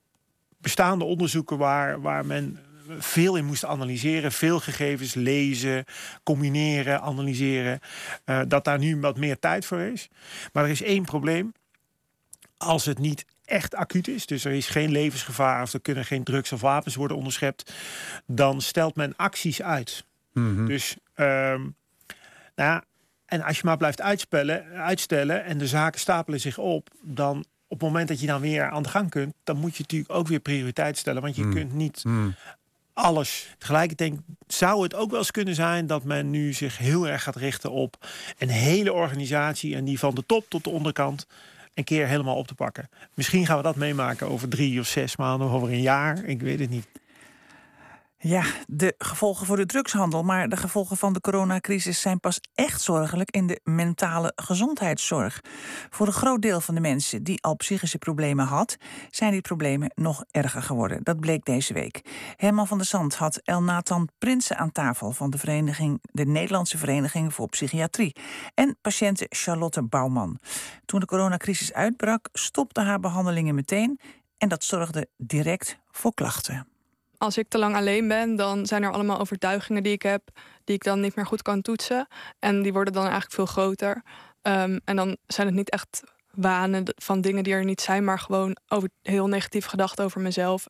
bestaande 0.59 1.05
onderzoeken 1.05 1.59
waar, 1.59 2.01
waar 2.01 2.27
men 2.27 2.59
veel 2.99 3.37
in 3.37 3.45
moest 3.45 3.65
analyseren, 3.65 4.33
veel 4.33 4.61
gegevens 4.61 5.15
lezen, 5.15 5.85
combineren, 6.23 7.01
analyseren, 7.01 7.81
eh, 8.25 8.41
dat 8.49 8.65
daar 8.65 8.79
nu 8.79 9.01
wat 9.01 9.17
meer 9.17 9.39
tijd 9.39 9.67
voor 9.67 9.81
is. 9.81 10.09
Maar 10.53 10.65
er 10.65 10.71
is 10.71 10.83
één 10.83 11.05
probleem. 11.05 11.53
Als 12.57 12.85
het 12.85 12.99
niet 12.99 13.25
echt 13.45 13.75
acuut 13.75 14.09
is, 14.09 14.27
dus 14.27 14.45
er 14.45 14.53
is 14.53 14.69
geen 14.69 14.91
levensgevaar 14.91 15.63
of 15.63 15.73
er 15.73 15.81
kunnen 15.81 16.05
geen 16.05 16.25
drugs 16.25 16.53
of 16.53 16.61
wapens 16.61 16.95
worden 16.95 17.17
onderschept, 17.17 17.73
dan 18.27 18.61
stelt 18.61 18.97
men 18.97 19.17
acties 19.17 19.63
uit. 19.63 20.05
Dus, 20.67 20.97
ehm, 21.15 21.67
nou 22.55 22.83
en 23.27 23.43
als 23.43 23.57
je 23.57 23.63
maar 23.65 23.77
blijft 23.77 24.01
uitspellen, 24.01 24.65
uitstellen 24.73 25.45
en 25.45 25.59
de 25.59 25.67
zaken 25.67 26.01
stapelen 26.01 26.41
zich 26.41 26.59
op, 26.59 26.89
dan 27.03 27.45
op 27.69 27.81
het 27.81 27.89
moment 27.89 28.09
dat 28.09 28.21
je 28.21 28.27
dan 28.27 28.41
weer 28.41 28.71
aan 28.71 28.83
de 28.83 28.89
gang 28.89 29.11
kunt, 29.11 29.35
dan 29.45 29.57
moet 29.57 29.77
je 29.77 29.83
natuurlijk 29.83 30.13
ook 30.13 30.29
weer 30.29 30.41
prioriteit 30.41 30.99
stellen. 30.99 31.23
Want 31.23 31.37
je 31.37 31.49
kunt 31.49 31.73
niet 31.73 32.03
alles 32.97 33.55
tegelijkertijd. 33.59 34.15
Zou 34.47 34.83
het 34.83 34.95
ook 34.95 35.11
wel 35.11 35.19
eens 35.19 35.31
kunnen 35.31 35.55
zijn 35.55 35.87
dat 35.87 36.05
men 36.05 36.31
nu 36.31 36.53
zich 36.53 36.79
heel 36.79 37.09
erg 37.09 37.23
gaat 37.23 37.37
richten 37.37 37.71
op 37.71 38.07
een 38.39 38.49
hele 38.49 38.93
organisatie 38.93 39.75
en 39.75 39.85
die 39.85 39.99
van 39.99 40.15
de 40.15 40.27
top 40.27 40.45
tot 40.49 40.65
de 40.65 40.71
onderkant 40.71 41.27
een 41.75 41.85
keer 41.85 42.07
helemaal 42.07 42.37
op 42.37 42.47
te 42.47 42.55
pakken? 42.55 42.89
Misschien 43.15 43.47
gaan 43.47 43.57
we 43.57 43.63
dat 43.63 43.77
meemaken 43.77 44.29
over 44.29 44.49
drie 44.49 44.81
of 44.81 44.87
zes 44.87 45.17
maanden, 45.17 45.47
of 45.47 45.53
over 45.53 45.69
een 45.69 45.81
jaar. 45.81 46.25
Ik 46.25 46.41
weet 46.41 46.59
het 46.59 46.71
niet. 46.71 46.87
Ja, 48.19 48.45
de 48.67 48.95
gevolgen 48.99 49.47
voor 49.47 49.57
de 49.57 49.67
drugshandel, 49.67 50.23
maar 50.23 50.49
de 50.49 50.57
gevolgen 50.57 50.97
van 50.97 51.13
de 51.13 51.21
coronacrisis 51.21 52.01
zijn 52.01 52.21
pas 52.21 52.41
echt 52.55 52.81
zorgelijk 52.81 53.31
in 53.31 53.47
de 53.47 53.61
mentale 53.65 54.33
gezondheidszorg. 54.37 55.41
Voor 55.91 56.07
een 56.07 56.13
groot 56.13 56.43
deel 56.43 56.61
van 56.61 56.75
de 56.75 56.81
mensen 56.81 57.23
die 57.23 57.43
al 57.43 57.57
psychische 57.57 57.99
problemen 57.99 58.47
had, 58.47 58.77
zijn 59.11 59.33
die 59.33 59.41
problemen 59.41 59.91
nog 59.95 60.25
erger 60.31 60.63
geworden. 60.63 61.01
Dat 61.03 61.21
bleek 61.21 61.45
deze 61.45 61.73
week. 61.73 62.01
Herman 62.37 62.67
van 62.67 62.79
der 62.79 62.87
Zand 62.87 63.15
had 63.15 63.37
El 63.37 63.63
Nathan 63.63 64.09
Prinsen 64.19 64.59
aan 64.59 64.73
tafel 64.73 65.13
van 65.13 65.31
de 65.31 65.39
vereniging, 65.39 65.99
de 66.03 66.27
Nederlandse 66.27 66.79
Vereniging 66.79 67.35
voor 67.35 67.49
Psychiatrie 67.49 68.17
en 68.55 68.77
patiënte 68.81 69.27
Charlotte 69.29 69.83
Bouwman. 69.83 70.39
Toen 70.85 71.01
de 71.01 71.07
coronacrisis 71.07 71.73
uitbrak, 71.73 72.29
stopten 72.33 72.85
haar 72.85 73.01
behandelingen 73.01 73.55
meteen 73.55 74.01
en 74.39 74.49
dat 74.49 74.65
zorgde 74.65 75.09
direct 75.17 75.79
voor 75.91 76.15
klachten. 76.15 76.76
Als 77.19 77.39
ik 77.39 77.49
te 77.49 77.59
lang 77.59 77.75
alleen 77.75 78.09
ben, 78.09 78.37
dan 78.37 78.67
zijn 78.67 78.83
er 78.83 78.93
allemaal 78.93 79.19
overtuigingen 79.19 79.83
die 79.83 79.93
ik 79.93 80.03
heb, 80.03 80.23
die 80.65 80.75
ik 80.75 80.85
dan 80.85 81.01
niet 81.01 81.17
meer 81.17 81.27
goed 81.27 81.43
kan 81.43 81.63
toetsen. 81.63 82.07
En 82.39 82.63
die 82.63 82.73
worden 82.73 82.93
dan 82.93 83.03
eigenlijk 83.03 83.35
veel 83.35 83.47
groter. 83.47 84.03
Ehm, 84.43 84.79
en 84.85 84.97
dan 84.97 85.17
zijn 85.27 85.47
het 85.47 85.57
niet 85.57 85.71
echt 85.71 86.03
wanen 86.37 86.83
van 86.97 87.21
dingen 87.21 87.45
die 87.45 87.53
er 87.53 87.65
niet 87.65 87.81
zijn, 87.81 88.05
maar 88.05 88.19
gewoon 88.19 88.57
heel 89.03 89.27
negatief 89.27 89.67
gedacht 89.67 90.01
over 90.01 90.21
mezelf. 90.21 90.67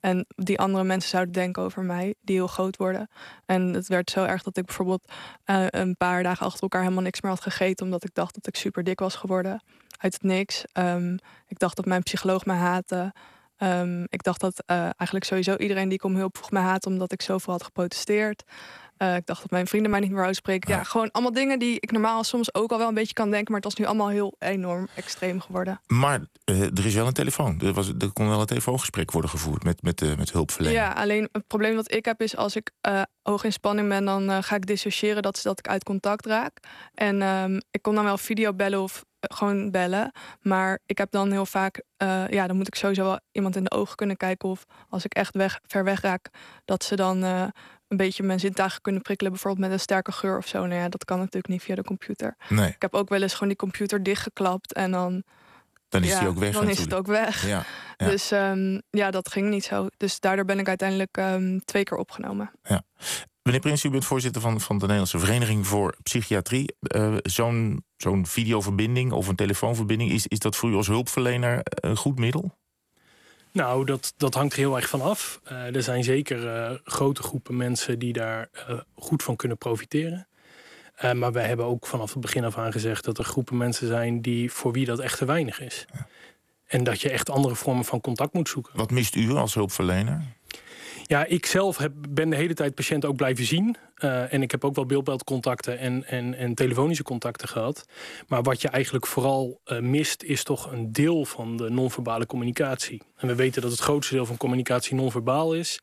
En 0.00 0.26
die 0.28 0.58
andere 0.58 0.84
mensen 0.84 1.10
zouden 1.10 1.32
denken 1.32 1.62
over 1.62 1.82
mij, 1.82 2.14
die 2.20 2.36
heel 2.36 2.46
groot 2.46 2.76
worden. 2.76 3.08
En 3.46 3.62
het 3.74 3.86
werd 3.86 4.10
zo 4.10 4.24
erg 4.24 4.42
dat 4.42 4.56
ik 4.56 4.66
bijvoorbeeld 4.66 5.12
eh, 5.44 5.66
een 5.68 5.96
paar 5.96 6.22
dagen 6.22 6.46
achter 6.46 6.62
elkaar 6.62 6.82
helemaal 6.82 7.02
niks 7.02 7.20
meer 7.20 7.30
had 7.30 7.40
gegeten, 7.40 7.84
omdat 7.84 8.04
ik 8.04 8.14
dacht 8.14 8.34
dat 8.34 8.46
ik 8.46 8.56
super 8.56 8.84
dik 8.84 9.00
was 9.00 9.14
geworden. 9.14 9.62
Uit 9.98 10.12
het 10.12 10.22
niks. 10.22 10.64
Ehm, 10.72 11.16
ik 11.46 11.58
dacht 11.58 11.76
dat 11.76 11.84
mijn 11.84 12.02
psycholoog 12.02 12.44
me 12.44 12.52
haatte. 12.52 13.12
Ehm, 13.56 14.02
ik 14.02 14.22
dacht 14.22 14.40
dat 14.40 14.62
eh, 14.66 14.80
eigenlijk 14.80 15.24
sowieso 15.24 15.56
iedereen 15.56 15.88
die 15.88 15.98
ik 15.98 16.04
om 16.04 16.16
hulp 16.16 16.36
vroeg 16.36 16.50
me 16.50 16.58
haatte 16.58 16.88
omdat 16.88 17.12
ik 17.12 17.22
zoveel 17.22 17.52
had 17.52 17.62
geprotesteerd. 17.62 18.44
Eh, 18.96 19.16
ik 19.16 19.26
dacht 19.26 19.40
dat 19.40 19.50
mijn 19.50 19.66
vrienden 19.66 19.90
mij 19.90 20.00
niet 20.00 20.08
meer 20.08 20.18
wouden 20.18 20.36
spreken. 20.36 20.70
Ja, 20.70 20.82
gewoon 20.82 21.10
allemaal 21.10 21.32
dingen 21.32 21.58
die 21.58 21.80
ik 21.80 21.92
normaal 21.92 22.24
soms 22.24 22.54
ook 22.54 22.70
al 22.70 22.78
wel 22.78 22.88
een 22.88 22.94
beetje 22.94 23.12
kan 23.12 23.30
denken. 23.30 23.52
Maar 23.52 23.60
het 23.60 23.64
was 23.64 23.74
nu 23.74 23.84
allemaal 23.84 24.08
heel 24.08 24.36
enorm 24.38 24.88
extreem 24.94 25.40
geworden. 25.40 25.80
Maar 25.86 26.20
eh, 26.44 26.62
er 26.62 26.86
is 26.86 26.94
wel 26.94 27.06
een 27.06 27.12
telefoon. 27.12 27.60
Er, 27.60 27.72
was, 27.72 27.88
er 27.98 28.12
kon 28.12 28.28
wel 28.28 28.40
een 28.40 28.46
telefoongesprek 28.46 29.10
worden 29.10 29.30
gevoerd 29.30 29.64
met, 29.64 29.82
met, 29.82 30.02
eh, 30.02 30.16
met 30.16 30.32
hulpverlening. 30.32 30.80
Ja, 30.80 30.92
alleen 30.92 31.28
het 31.32 31.46
probleem 31.46 31.74
wat 31.74 31.94
ik 31.94 32.04
heb 32.04 32.22
is 32.22 32.36
als 32.36 32.56
ik 32.56 32.70
hoog 33.22 33.44
in 33.44 33.52
spanning 33.52 33.88
ben, 33.88 34.04
dan 34.04 34.42
ga 34.42 34.56
ik 34.56 34.66
dissociëren. 34.66 35.22
Dat 35.22 35.36
is 35.36 35.42
dat 35.42 35.58
ik 35.58 35.68
uit 35.68 35.84
contact 35.84 36.26
raak. 36.26 36.58
En 36.94 37.22
ehm, 37.22 37.60
ik 37.70 37.82
kon 37.82 37.94
dan 37.94 38.04
wel 38.04 38.18
video 38.18 38.54
bellen 38.54 38.82
of 38.82 39.04
gewoon 39.34 39.70
bellen. 39.70 40.12
Maar 40.40 40.78
ik 40.86 40.98
heb 40.98 41.10
dan 41.10 41.30
heel 41.30 41.46
vaak, 41.46 41.82
eh, 41.96 42.28
ja, 42.28 42.46
dan 42.46 42.56
moet 42.56 42.66
ik 42.66 42.74
sowieso 42.74 43.04
wel 43.04 43.20
iemand 43.32 43.56
in 43.56 43.64
de 43.64 43.70
ogen 43.70 43.96
kunnen 43.96 44.16
kijken. 44.16 44.48
Of 44.48 44.64
als 44.88 45.04
ik 45.04 45.14
echt 45.14 45.34
weg, 45.34 45.60
ver 45.66 45.84
weg 45.84 46.00
raak, 46.00 46.28
dat 46.64 46.84
ze 46.84 46.96
dan 46.96 47.24
eh, 47.24 47.46
een 47.88 47.96
beetje 47.96 48.22
mijn 48.22 48.40
zintuigen 48.40 48.80
kunnen 48.80 49.02
prikkelen. 49.02 49.32
Bijvoorbeeld 49.32 49.64
met 49.64 49.72
een 49.72 49.80
sterke 49.80 50.12
geur 50.12 50.36
of 50.36 50.46
zo. 50.46 50.66
Nou 50.66 50.80
ja, 50.80 50.88
dat 50.88 51.04
kan 51.04 51.18
natuurlijk 51.18 51.48
niet 51.48 51.62
via 51.62 51.74
de 51.74 51.84
computer. 51.84 52.36
Nee, 52.48 52.68
Ik 52.68 52.82
heb 52.82 52.94
ook 52.94 53.08
wel 53.08 53.22
eens 53.22 53.32
gewoon 53.32 53.48
die 53.48 53.56
computer 53.56 54.02
dichtgeklapt 54.02 54.72
en 54.72 54.90
dan, 54.90 55.22
dan 55.88 56.02
is 56.02 56.08
ja, 56.08 56.18
die 56.18 56.28
ook 56.28 56.38
weg 56.38 56.52
dan 56.52 56.68
is 56.68 56.78
het 56.78 56.94
ook 56.94 57.06
weg. 57.06 57.46
Ja, 57.46 57.64
ja. 57.96 58.06
Dus 58.06 58.30
ehm, 58.30 58.80
ja, 58.90 59.10
dat 59.10 59.30
ging 59.30 59.48
niet 59.48 59.64
zo. 59.64 59.86
Dus 59.96 60.20
daardoor 60.20 60.44
ben 60.44 60.58
ik 60.58 60.68
uiteindelijk 60.68 61.16
ehm, 61.16 61.58
twee 61.64 61.82
keer 61.82 61.96
opgenomen. 61.98 62.50
Meneer 63.46 63.60
Prins, 63.60 63.84
u 63.84 63.90
bent 63.90 64.04
voorzitter 64.04 64.42
van, 64.42 64.60
van 64.60 64.76
de 64.76 64.82
Nederlandse 64.82 65.18
Vereniging 65.18 65.66
voor 65.66 65.94
Psychiatrie. 66.02 66.74
Eh, 66.80 67.14
Zo'n 67.22 67.84
zo'n 67.96 68.26
videoverbinding 68.26 69.12
of 69.12 69.28
een 69.28 69.36
telefoonverbinding, 69.36 70.10
is, 70.10 70.26
is 70.26 70.38
dat 70.38 70.56
voor 70.56 70.70
u 70.70 70.74
als 70.74 70.86
hulpverlener 70.86 71.60
een 71.62 71.96
goed 71.96 72.18
middel? 72.18 72.56
Nou, 73.52 73.84
dat, 73.84 74.14
dat 74.16 74.34
hangt 74.34 74.52
er 74.52 74.58
heel 74.58 74.76
erg 74.76 74.88
van 74.88 75.00
af. 75.02 75.40
Eh, 75.44 75.74
er 75.74 75.82
zijn 75.82 76.04
zeker 76.04 76.48
eh, 76.48 76.76
grote 76.84 77.22
groepen 77.22 77.56
mensen 77.56 77.98
die 77.98 78.12
daar 78.12 78.48
eh, 78.52 78.78
goed 78.94 79.22
van 79.22 79.36
kunnen 79.36 79.58
profiteren. 79.58 80.26
Eh, 80.94 81.12
maar 81.12 81.32
wij 81.32 81.46
hebben 81.46 81.66
ook 81.66 81.86
vanaf 81.86 82.12
het 82.12 82.20
begin 82.20 82.44
af 82.44 82.58
aan 82.58 82.72
gezegd 82.72 83.04
dat 83.04 83.18
er 83.18 83.24
groepen 83.24 83.56
mensen 83.56 83.86
zijn 83.86 84.22
die, 84.22 84.52
voor 84.52 84.72
wie 84.72 84.86
dat 84.86 84.98
echt 84.98 85.18
te 85.18 85.24
weinig 85.24 85.60
is. 85.60 85.86
En 86.66 86.84
dat 86.84 87.00
je 87.00 87.10
echt 87.10 87.30
andere 87.30 87.54
vormen 87.54 87.84
van 87.84 88.00
contact 88.00 88.32
moet 88.32 88.48
zoeken. 88.48 88.76
Wat 88.76 88.90
mist 88.90 89.14
u 89.14 89.30
als 89.30 89.54
hulpverlener? 89.54 90.22
Ja, 91.08 91.24
ik 91.24 91.46
zelf 91.46 91.76
heb, 91.76 91.92
ben 92.08 92.30
de 92.30 92.36
hele 92.36 92.54
tijd 92.54 92.74
patiënten 92.74 93.08
ook 93.08 93.16
blijven 93.16 93.44
zien. 93.44 93.76
Eh, 93.96 94.32
en 94.32 94.42
ik 94.42 94.50
heb 94.50 94.64
ook 94.64 94.74
wel 94.74 94.86
beeldbeeldcontacten 94.86 95.78
en, 95.78 96.04
en, 96.06 96.34
en 96.34 96.54
telefonische 96.54 97.02
contacten 97.02 97.48
gehad. 97.48 97.86
Maar 98.28 98.42
wat 98.42 98.60
je 98.60 98.68
eigenlijk 98.68 99.06
vooral 99.06 99.60
eh, 99.64 99.78
mist, 99.78 100.22
is 100.22 100.44
toch 100.44 100.72
een 100.72 100.92
deel 100.92 101.24
van 101.24 101.56
de 101.56 101.70
non-verbale 101.70 102.26
communicatie. 102.26 103.02
En 103.16 103.28
we 103.28 103.34
weten 103.34 103.62
dat 103.62 103.70
het 103.70 103.80
grootste 103.80 104.14
deel 104.14 104.26
van 104.26 104.36
communicatie 104.36 104.94
non-verbaal 104.96 105.54
is. 105.54 105.80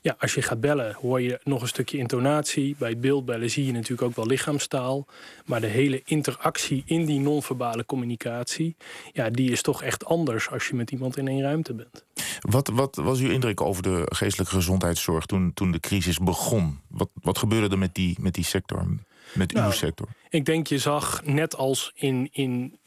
Ja, 0.00 0.16
als 0.18 0.34
je 0.34 0.42
gaat 0.42 0.60
bellen, 0.60 0.94
hoor 0.94 1.20
je 1.20 1.40
nog 1.42 1.62
een 1.62 1.68
stukje 1.68 1.98
intonatie. 1.98 2.76
Bij 2.78 2.98
beeldbellen 2.98 3.50
zie 3.50 3.66
je 3.66 3.72
natuurlijk 3.72 4.02
ook 4.02 4.16
wel 4.16 4.26
lichaamstaal. 4.26 5.06
Maar 5.44 5.60
de 5.60 5.66
hele 5.66 6.02
interactie 6.04 6.82
in 6.86 7.04
die 7.04 7.20
non-verbale 7.20 7.86
communicatie, 7.86 8.76
ja, 9.12 9.30
die 9.30 9.50
is 9.50 9.62
toch 9.62 9.82
echt 9.82 10.04
anders 10.04 10.50
als 10.50 10.68
je 10.68 10.74
met 10.74 10.90
iemand 10.90 11.16
in 11.16 11.28
één 11.28 11.42
ruimte 11.42 11.74
bent. 11.74 12.04
Wat, 12.40 12.68
wat 12.68 12.96
was 12.96 13.20
uw 13.20 13.30
indruk 13.30 13.60
over 13.60 13.82
de 13.82 14.02
geestelijke 14.04 14.52
gezondheidszorg 14.66 15.26
toen, 15.26 15.52
toen 15.54 15.70
de 15.70 15.80
crisis 15.80 16.18
begon? 16.18 16.80
Wat, 16.88 17.08
wat 17.22 17.38
gebeurde 17.38 17.68
er 17.68 17.78
met 17.78 17.94
die, 17.94 18.16
met 18.20 18.34
die 18.34 18.44
sector? 18.44 18.86
met 19.34 19.52
uw 19.52 19.60
Nou, 19.60 19.72
sector? 19.72 20.08
Ik 20.28 20.44
denk 20.44 20.66
je 20.66 20.78
zag 20.78 21.24
net 21.24 21.56
als 21.56 21.92
in, 21.94 22.28
in 22.32 22.78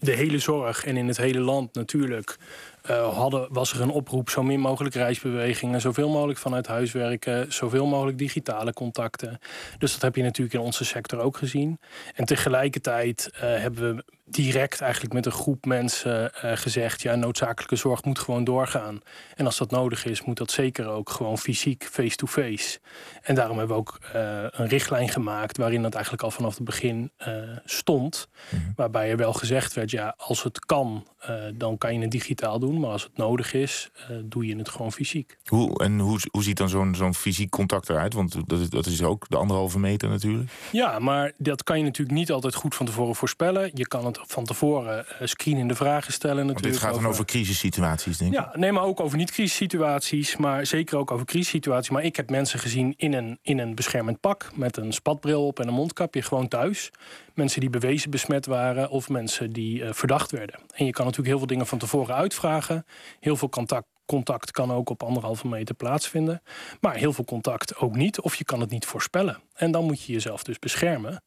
de 0.00 0.12
hele 0.12 0.38
zorg 0.38 0.84
en 0.84 0.96
in 0.96 1.08
het 1.08 1.16
hele 1.16 1.40
land 1.40 1.74
natuurlijk. 1.74 2.38
eh, 2.82 3.14
hadden, 3.16 3.46
was 3.50 3.72
er 3.72 3.80
een 3.80 3.90
oproep 3.90 4.30
zo 4.30 4.42
min 4.42 4.60
mogelijk 4.60 4.94
reisbewegingen, 4.94 5.80
zoveel 5.80 6.08
mogelijk 6.08 6.38
vanuit 6.38 6.66
huis 6.66 6.92
werken, 6.92 7.52
zoveel 7.52 7.86
mogelijk 7.86 8.18
digitale 8.18 8.72
contacten. 8.72 9.38
Dus 9.78 9.92
dat 9.92 10.02
heb 10.02 10.16
je 10.16 10.22
natuurlijk 10.22 10.54
in 10.54 10.60
onze 10.60 10.84
sector 10.84 11.18
ook 11.20 11.36
gezien. 11.36 11.78
En 12.14 12.24
tegelijkertijd 12.24 13.30
eh, 13.34 13.40
hebben 13.40 13.96
we 13.96 14.04
direct 14.32 14.80
eigenlijk 14.80 15.12
met 15.12 15.26
een 15.26 15.32
groep 15.32 15.64
mensen 15.64 16.34
eh, 16.34 16.56
gezegd: 16.56 17.02
ja, 17.02 17.14
noodzakelijke 17.14 17.76
zorg 17.76 18.04
moet 18.04 18.18
gewoon 18.18 18.44
doorgaan. 18.44 19.00
En 19.34 19.46
als 19.46 19.58
dat 19.58 19.70
nodig 19.70 20.04
is, 20.04 20.22
moet 20.22 20.36
dat 20.36 20.50
zeker 20.50 20.88
ook 20.88 21.10
gewoon 21.10 21.38
fysiek 21.38 21.88
face-to-face. 21.90 22.80
En 23.22 23.34
daarom 23.34 23.58
hebben 23.58 23.76
we 23.76 23.82
ook 23.82 23.98
eh, 24.12 24.44
een 24.50 24.68
richtlijn 24.68 25.08
gemaakt 25.08 25.56
waarin 25.56 25.82
dat 25.82 25.94
eigenlijk 25.94 26.24
al 26.24 26.30
vanaf 26.30 26.54
het 26.54 26.64
begin 26.64 27.10
eh, 27.16 27.34
stond. 27.64 28.28
Waarbij 28.76 29.10
er 29.10 29.16
wel 29.16 29.32
gezegd 29.32 29.74
werd: 29.74 29.90
ja, 29.90 30.14
als 30.16 30.42
het 30.42 30.66
kan, 30.66 31.06
dan 31.54 31.78
kan 31.78 31.94
je 31.94 32.00
het 32.00 32.10
digitaal 32.10 32.58
doen. 32.58 32.80
Maar 32.80 32.90
als 32.90 33.02
het 33.02 33.16
nodig 33.16 33.54
is, 33.54 33.90
doe 34.24 34.46
je 34.46 34.56
het 34.56 34.68
gewoon 34.68 34.92
fysiek. 34.92 35.38
Hoe, 35.44 35.82
en 35.82 35.98
hoe, 35.98 36.20
hoe 36.30 36.42
ziet 36.42 36.56
dan 36.56 36.68
zo'n 36.68 36.94
zo'n 36.94 37.14
fysiek 37.14 37.50
contact 37.50 37.88
eruit? 37.88 38.14
Want 38.14 38.48
dat 38.48 38.60
is, 38.60 38.70
dat 38.70 38.86
is 38.86 39.02
ook 39.02 39.28
de 39.28 39.36
anderhalve 39.36 39.78
meter 39.78 40.08
natuurlijk. 40.08 40.50
Ja, 40.72 40.98
maar 40.98 41.32
dat 41.38 41.62
kan 41.62 41.78
je 41.78 41.84
natuurlijk 41.84 42.18
niet 42.18 42.32
altijd 42.32 42.54
goed 42.54 42.74
van 42.74 42.86
tevoren 42.86 43.14
voorspellen. 43.14 43.70
Je 43.74 43.86
kan 43.88 44.04
het 44.04 44.18
van 44.26 44.44
tevoren 44.44 45.06
eh, 45.08 45.26
screenende 45.26 45.74
vragen 45.74 46.12
stellen 46.12 46.36
Want 46.36 46.48
natuurlijk. 46.48 46.74
dit 46.74 46.84
gaat 46.90 46.94
dan 46.94 47.10
over 47.10 47.24
crisissituaties, 47.24 48.18
denk 48.18 48.32
ik. 48.32 48.38
Ja, 48.38 48.50
nee, 48.54 48.72
maar 48.72 48.82
ook 48.82 49.00
over 49.00 49.16
niet-crisissituaties, 49.18 50.36
maar 50.36 50.66
zeker 50.66 50.98
ook 50.98 51.10
over 51.10 51.26
crisissituaties. 51.26 51.90
Maar 51.90 52.04
ik 52.04 52.16
heb 52.16 52.30
mensen 52.30 52.58
gezien 52.58 52.94
in 52.96 53.12
een, 53.12 53.38
in 53.42 53.58
een 53.58 53.74
beschermend 53.74 54.20
pak 54.20 54.50
met 54.54 54.76
een 54.76 54.92
spatbril 54.92 55.46
op 55.46 55.60
en 55.60 55.68
een 55.68 55.74
mondkapje 55.74 56.22
gewoon 56.22 56.48
thuis. 56.48 56.90
Mensen 57.34 57.60
die 57.60 57.70
bewezen 57.70 58.10
besmet 58.10 58.46
waren 58.46 58.90
of 58.90 59.08
mensen 59.08 59.52
die 59.52 59.84
eh, 59.84 59.92
verdacht 59.92 60.30
werden. 60.30 60.60
En 60.74 60.84
je 60.84 60.92
kan 60.92 61.04
natuurlijk 61.04 61.28
heel 61.28 61.38
veel 61.38 61.46
dingen 61.46 61.66
van 61.66 61.78
tevoren 61.78 62.14
uitvragen. 62.14 62.86
Heel 63.20 63.36
veel 63.36 63.48
contact, 63.48 63.86
contact 64.06 64.50
kan 64.50 64.72
ook 64.72 64.90
op 64.90 65.02
anderhalve 65.02 65.48
meter 65.48 65.74
plaatsvinden. 65.74 66.42
Maar 66.80 66.94
heel 66.94 67.12
veel 67.12 67.24
contact 67.24 67.76
ook 67.76 67.94
niet, 67.94 68.20
of 68.20 68.34
je 68.34 68.44
kan 68.44 68.60
het 68.60 68.70
niet 68.70 68.86
voorspellen. 68.86 69.38
En 69.54 69.70
dan 69.70 69.84
moet 69.84 70.02
je 70.02 70.12
jezelf 70.12 70.42
dus 70.42 70.58
beschermen. 70.58 71.22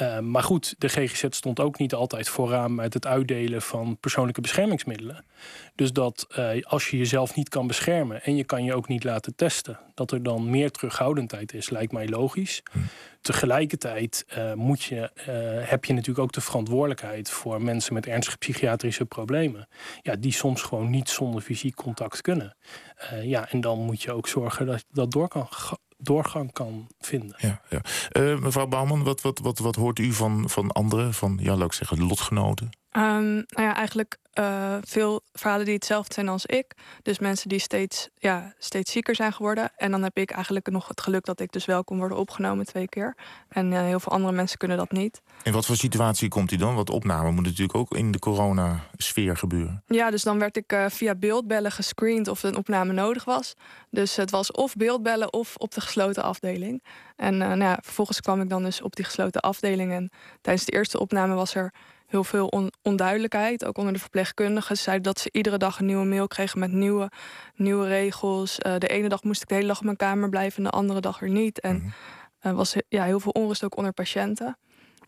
Uh, 0.00 0.18
maar 0.18 0.42
goed, 0.42 0.74
de 0.78 0.88
GGZ 0.88 1.24
stond 1.30 1.60
ook 1.60 1.78
niet 1.78 1.94
altijd 1.94 2.28
vooraan 2.28 2.74
met 2.74 2.94
het 2.94 3.06
uitdelen 3.06 3.62
van 3.62 3.98
persoonlijke 4.00 4.40
beschermingsmiddelen. 4.40 5.24
Dus 5.74 5.92
dat 5.92 6.26
uh, 6.38 6.62
als 6.62 6.90
je 6.90 6.96
jezelf 6.96 7.34
niet 7.34 7.48
kan 7.48 7.66
beschermen 7.66 8.22
en 8.22 8.36
je 8.36 8.44
kan 8.44 8.64
je 8.64 8.74
ook 8.74 8.88
niet 8.88 9.04
laten 9.04 9.34
testen, 9.34 9.78
dat 9.94 10.10
er 10.10 10.22
dan 10.22 10.50
meer 10.50 10.70
terughoudendheid 10.70 11.54
is, 11.54 11.70
lijkt 11.70 11.92
mij 11.92 12.08
logisch. 12.08 12.62
Hm. 12.72 12.78
Tegelijkertijd 13.20 14.24
uh, 14.38 14.52
moet 14.52 14.82
je, 14.82 15.10
heb 15.66 15.84
je 15.84 15.92
natuurlijk 15.92 16.18
ook 16.18 16.32
de 16.32 16.40
verantwoordelijkheid 16.40 17.30
voor 17.30 17.62
mensen 17.62 17.94
met 17.94 18.06
ernstige 18.06 18.38
psychiatrische 18.38 19.04
problemen. 19.04 19.68
Ja, 20.02 20.16
die 20.16 20.32
soms 20.32 20.62
gewoon 20.62 20.90
niet 20.90 21.08
zonder 21.08 21.42
fysiek 21.42 21.74
contact 21.74 22.20
kunnen. 22.20 22.56
ja, 23.22 23.50
en 23.50 23.60
dan 23.60 23.78
moet 23.78 24.02
je 24.02 24.12
ook 24.12 24.28
zorgen 24.28 24.66
dat 24.66 24.84
dat 24.90 25.10
door 25.10 25.28
kan 25.28 25.48
doorgang 25.96 26.52
kan 26.52 26.86
vinden. 26.98 27.36
Ja, 27.38 27.60
ja. 27.68 27.80
Uh, 28.12 28.38
mevrouw 28.38 28.66
Bouwman, 28.66 29.04
wat, 29.04 29.20
wat, 29.20 29.38
wat, 29.38 29.58
wat 29.58 29.76
hoort 29.76 29.98
u 29.98 30.12
van, 30.12 30.50
van 30.50 30.70
anderen, 30.70 31.14
van 31.14 31.38
ja, 31.42 31.56
laat 31.56 31.66
ik 31.66 31.72
zeggen, 31.72 32.06
lotgenoten? 32.06 32.66
Um, 32.92 33.34
nou 33.34 33.44
ja, 33.68 33.74
eigenlijk 33.74 34.18
uh, 34.38 34.76
veel 34.80 35.20
verhalen 35.32 35.64
die 35.64 35.74
hetzelfde 35.74 36.14
zijn 36.14 36.28
als 36.28 36.46
ik. 36.46 36.74
Dus 37.02 37.18
mensen 37.18 37.48
die 37.48 37.58
steeds, 37.58 38.08
ja, 38.18 38.54
steeds 38.58 38.92
zieker 38.92 39.14
zijn 39.14 39.32
geworden. 39.32 39.70
En 39.76 39.90
dan 39.90 40.02
heb 40.02 40.16
ik 40.16 40.30
eigenlijk 40.30 40.70
nog 40.70 40.88
het 40.88 41.00
geluk 41.00 41.24
dat 41.24 41.40
ik 41.40 41.52
dus 41.52 41.64
wel 41.64 41.84
kon 41.84 41.98
worden 41.98 42.18
opgenomen 42.18 42.66
twee 42.66 42.88
keer. 42.88 43.16
En 43.48 43.72
uh, 43.72 43.80
heel 43.80 44.00
veel 44.00 44.12
andere 44.12 44.32
mensen 44.32 44.58
kunnen 44.58 44.76
dat 44.76 44.90
niet. 44.90 45.22
In 45.42 45.52
wat 45.52 45.66
voor 45.66 45.76
situatie 45.76 46.28
komt 46.28 46.52
u 46.52 46.56
dan? 46.56 46.74
Want 46.74 46.90
opname 46.90 47.30
moet 47.30 47.44
natuurlijk 47.44 47.74
ook 47.78 47.94
in 47.94 48.10
de 48.10 48.18
corona-sfeer 48.18 49.36
gebeuren. 49.36 49.82
Ja, 49.86 50.10
dus 50.10 50.22
dan 50.22 50.38
werd 50.38 50.56
ik 50.56 50.72
uh, 50.72 50.84
via 50.88 51.14
beeldbellen 51.14 51.72
gescreend 51.72 52.28
of 52.28 52.42
een 52.42 52.56
opname 52.56 52.92
nodig 52.92 53.24
was. 53.24 53.54
Dus 53.90 54.16
het 54.16 54.30
was 54.30 54.52
of 54.52 54.74
beeldbellen 54.74 55.32
of 55.32 55.56
op 55.56 55.74
de 55.74 55.80
gesloten 55.80 56.22
afdeling. 56.22 56.84
En 57.16 57.36
nou 57.36 57.60
ja, 57.60 57.78
vervolgens 57.82 58.20
kwam 58.20 58.40
ik 58.40 58.48
dan 58.48 58.62
dus 58.62 58.82
op 58.82 58.96
die 58.96 59.04
gesloten 59.04 59.40
afdeling. 59.40 59.92
En 59.92 60.10
tijdens 60.40 60.66
de 60.66 60.72
eerste 60.72 60.98
opname 60.98 61.34
was 61.34 61.54
er 61.54 61.72
heel 62.06 62.24
veel 62.24 62.46
on 62.46 62.72
onduidelijkheid. 62.82 63.64
Ook 63.64 63.78
onder 63.78 63.92
de 63.92 63.98
verpleegkundigen. 63.98 64.76
Ze 64.76 64.82
zeiden 64.82 65.04
dat 65.04 65.20
ze 65.20 65.28
iedere 65.32 65.58
dag 65.58 65.78
een 65.78 65.86
nieuwe 65.86 66.04
mail 66.04 66.26
kregen 66.26 66.58
met 66.58 66.72
nieuwe, 66.72 67.10
nieuwe 67.54 67.86
regels. 67.86 68.58
Uh, 68.66 68.78
de 68.78 68.88
ene 68.88 69.08
dag 69.08 69.22
moest 69.22 69.42
ik 69.42 69.48
de 69.48 69.54
hele 69.54 69.66
dag 69.66 69.78
op 69.78 69.84
mijn 69.84 69.96
kamer 69.96 70.28
blijven 70.28 70.58
en 70.58 70.64
de 70.64 70.76
andere 70.76 71.00
dag 71.00 71.18
weer 71.18 71.30
niet. 71.30 71.60
En 71.60 71.74
er 71.74 71.80
-hmm. 72.40 72.50
uh, 72.50 72.56
was 72.56 72.76
ja, 72.88 73.04
heel 73.04 73.20
veel 73.20 73.32
onrust 73.32 73.64
ook 73.64 73.76
onder 73.76 73.92
patiënten. 73.92 74.58